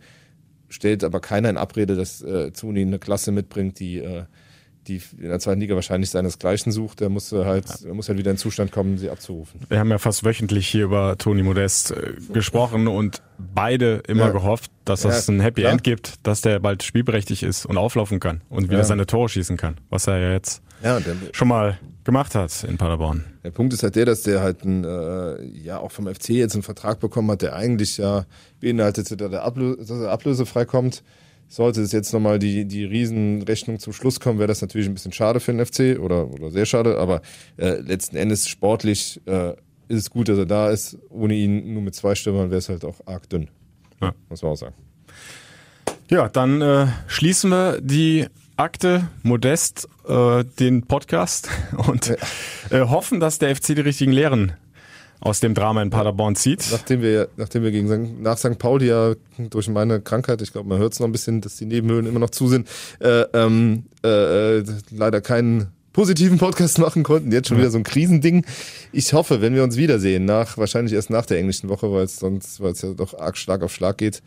stellt 0.70 1.04
aber 1.04 1.20
keiner 1.20 1.50
in 1.50 1.58
Abrede, 1.58 1.96
dass 1.96 2.22
äh, 2.22 2.52
Zuni 2.52 2.82
eine 2.82 2.98
Klasse 2.98 3.32
mitbringt, 3.32 3.78
die, 3.80 3.98
äh, 3.98 4.24
die 4.98 5.00
in 5.22 5.28
der 5.28 5.38
zweiten 5.38 5.60
Liga 5.60 5.74
wahrscheinlich 5.74 6.10
seinesgleichen 6.10 6.72
sucht. 6.72 7.00
Der 7.00 7.08
muss 7.08 7.32
äh, 7.32 7.44
halt, 7.44 7.64
er 7.86 7.94
muss 7.94 8.08
halt 8.08 8.18
wieder 8.18 8.30
in 8.30 8.34
den 8.36 8.40
Zustand 8.40 8.72
kommen, 8.72 8.98
sie 8.98 9.08
abzurufen. 9.10 9.60
Wir 9.68 9.78
haben 9.78 9.90
ja 9.90 9.98
fast 9.98 10.24
wöchentlich 10.24 10.66
hier 10.68 10.84
über 10.84 11.16
Toni 11.16 11.42
Modest 11.42 11.92
äh, 11.92 12.14
gesprochen 12.32 12.88
und 12.88 13.22
beide 13.38 14.02
immer 14.08 14.26
Ja. 14.26 14.32
gehofft, 14.32 14.70
dass 14.84 15.04
Ja, 15.04 15.10
es 15.10 15.28
ein 15.28 15.40
Happy 15.40 15.62
klar. 15.62 15.72
End 15.72 15.84
gibt, 15.84 16.14
dass 16.26 16.40
der 16.42 16.58
bald 16.60 16.82
spielberechtigt 16.82 17.42
ist 17.42 17.64
und 17.66 17.78
auflaufen 17.78 18.20
kann 18.20 18.42
und 18.50 18.64
wieder 18.68 18.78
Ja. 18.78 18.84
seine 18.84 19.06
Tore 19.06 19.28
schießen 19.28 19.56
kann, 19.56 19.76
was 19.88 20.06
er 20.06 20.18
ja 20.18 20.32
jetzt 20.32 20.62
der, 20.82 21.00
schon 21.32 21.48
mal 21.48 21.78
gemacht 22.04 22.34
hat 22.34 22.64
in 22.64 22.76
Paderborn. 22.78 23.24
der 23.44 23.50
Punkt 23.50 23.72
ist 23.74 23.82
halt 23.82 23.94
der, 23.96 24.06
dass 24.06 24.22
der 24.22 24.40
halt 24.40 24.64
ein, 24.64 24.82
äh, 24.84 25.44
ja 25.62 25.78
auch 25.78 25.92
vom 25.92 26.06
FC 26.06 26.30
jetzt 26.30 26.54
einen 26.54 26.62
Vertrag 26.62 26.98
bekommen 27.00 27.30
hat, 27.30 27.42
der 27.42 27.54
eigentlich 27.54 27.98
ja 27.98 28.24
beinhaltete, 28.60 29.16
dass 29.16 29.30
er, 29.32 29.44
ablö 29.44 29.76
dass 29.76 29.90
er 29.90 30.10
ablösefrei 30.10 30.64
kommt. 30.64 31.02
Sollte 31.50 31.82
es 31.82 31.90
jetzt 31.90 32.12
nochmal 32.12 32.38
die, 32.38 32.64
die 32.64 32.84
Riesenrechnung 32.84 33.80
zum 33.80 33.92
Schluss 33.92 34.20
kommen, 34.20 34.38
wäre 34.38 34.46
das 34.46 34.62
natürlich 34.62 34.86
ein 34.86 34.94
bisschen 34.94 35.12
schade 35.12 35.40
für 35.40 35.52
den 35.52 35.66
FC 35.66 36.00
oder, 36.00 36.30
oder 36.30 36.52
sehr 36.52 36.64
schade, 36.64 36.96
aber 36.96 37.22
äh, 37.56 37.80
letzten 37.80 38.16
Endes 38.16 38.48
sportlich 38.48 39.20
äh, 39.26 39.50
ist 39.88 39.98
es 39.98 40.10
gut, 40.10 40.28
dass 40.28 40.38
er 40.38 40.46
da 40.46 40.70
ist. 40.70 40.96
Ohne 41.08 41.34
ihn 41.34 41.74
nur 41.74 41.82
mit 41.82 41.96
zwei 41.96 42.14
Stürmern 42.14 42.50
wäre 42.50 42.58
es 42.58 42.68
halt 42.68 42.84
auch 42.84 43.00
arg 43.04 43.28
dünn. 43.28 43.48
Ja. 44.00 44.14
Muss 44.28 44.42
man 44.42 44.52
auch 44.52 44.56
sagen. 44.56 44.76
Ja, 46.08 46.28
dann 46.28 46.62
äh, 46.62 46.86
schließen 47.08 47.50
wir 47.50 47.80
die 47.80 48.26
Akte 48.56 49.08
Modest, 49.24 49.88
äh, 50.06 50.44
den 50.44 50.86
Podcast 50.86 51.48
und 51.88 52.10
äh, 52.70 52.80
hoffen, 52.82 53.18
dass 53.18 53.40
der 53.40 53.56
FC 53.56 53.74
die 53.74 53.80
richtigen 53.80 54.12
Lehren 54.12 54.52
aus 55.20 55.40
dem 55.40 55.54
Drama 55.54 55.82
in 55.82 55.90
Paderborn 55.90 56.34
zieht. 56.34 56.66
Nachdem 56.72 57.02
wir, 57.02 57.28
nachdem 57.36 57.62
wir 57.62 57.70
gegen 57.70 58.22
nach 58.22 58.38
St. 58.38 58.58
Pauli 58.58 58.88
ja 58.88 59.14
durch 59.38 59.68
meine 59.68 60.00
Krankheit, 60.00 60.42
ich 60.42 60.52
glaube, 60.52 60.68
man 60.68 60.78
hört 60.78 60.94
es 60.94 61.00
noch 61.00 61.06
ein 61.06 61.12
bisschen, 61.12 61.40
dass 61.40 61.56
die 61.56 61.66
Nebenhöhlen 61.66 62.06
immer 62.06 62.20
noch 62.20 62.30
zu 62.30 62.48
sind, 62.48 62.68
äh, 63.00 63.22
ähm, 63.34 63.84
äh, 64.02 64.58
äh, 64.58 64.64
leider 64.90 65.20
keinen 65.20 65.68
positiven 65.92 66.38
Podcast 66.38 66.78
machen 66.78 67.02
konnten. 67.02 67.32
Jetzt 67.32 67.48
schon 67.48 67.58
wieder 67.58 67.70
so 67.70 67.78
ein 67.78 67.84
Krisending. 67.84 68.46
Ich 68.92 69.12
hoffe, 69.12 69.40
wenn 69.40 69.54
wir 69.54 69.64
uns 69.64 69.76
wiedersehen, 69.76 70.24
nach, 70.24 70.56
wahrscheinlich 70.56 70.94
erst 70.94 71.10
nach 71.10 71.26
der 71.26 71.38
englischen 71.38 71.68
Woche, 71.68 71.92
weil 71.92 72.04
es 72.04 72.16
sonst, 72.16 72.60
weil 72.60 72.72
es 72.72 72.82
ja 72.82 72.92
doch 72.94 73.18
arg 73.18 73.36
Schlag 73.36 73.62
auf 73.62 73.74
Schlag 73.74 73.98
geht, 73.98 74.22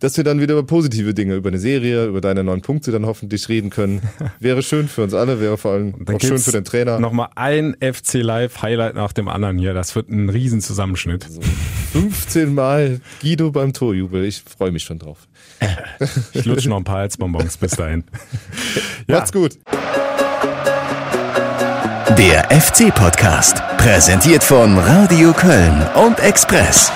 dass 0.00 0.16
wir 0.16 0.24
dann 0.24 0.40
wieder 0.40 0.54
über 0.54 0.62
positive 0.64 1.14
Dinge, 1.14 1.34
über 1.34 1.48
eine 1.48 1.58
Serie, 1.58 2.06
über 2.06 2.20
deine 2.20 2.44
neun 2.44 2.60
Punkte 2.60 2.92
dann 2.92 3.06
hoffentlich 3.06 3.48
reden 3.48 3.70
können. 3.70 4.02
Wäre 4.40 4.62
schön 4.62 4.88
für 4.88 5.02
uns 5.02 5.14
alle, 5.14 5.40
wäre 5.40 5.58
vor 5.58 5.72
allem 5.72 5.94
auch 6.06 6.20
schön 6.20 6.38
für 6.38 6.52
den 6.52 6.64
Trainer. 6.64 7.00
Nochmal 7.00 7.28
ein 7.34 7.76
FC 7.80 8.14
Live 8.14 8.62
Highlight 8.62 8.94
nach 8.94 9.12
dem 9.12 9.28
anderen 9.28 9.58
hier. 9.58 9.74
Das 9.74 9.94
wird 9.96 10.08
ein 10.08 10.28
Riesenzusammenschnitt. 10.28 11.26
15 11.92 12.54
Mal 12.54 13.00
Guido 13.20 13.50
beim 13.50 13.72
Torjubel. 13.72 14.24
Ich 14.24 14.42
freue 14.42 14.70
mich 14.70 14.84
schon 14.84 14.98
drauf. 14.98 15.26
Ich 16.32 16.44
lutsche 16.44 16.68
noch 16.68 16.76
ein 16.76 16.84
paar 16.84 16.98
Halsbonbons 16.98 17.56
bis 17.56 17.72
dahin. 17.72 18.04
Ja. 19.08 19.16
Macht's 19.16 19.32
gut. 19.32 19.58
Der 22.18 22.50
FC-Podcast, 22.50 23.62
präsentiert 23.78 24.44
von 24.44 24.76
Radio 24.76 25.32
Köln 25.32 25.82
und 25.94 26.20
Express. 26.20 26.92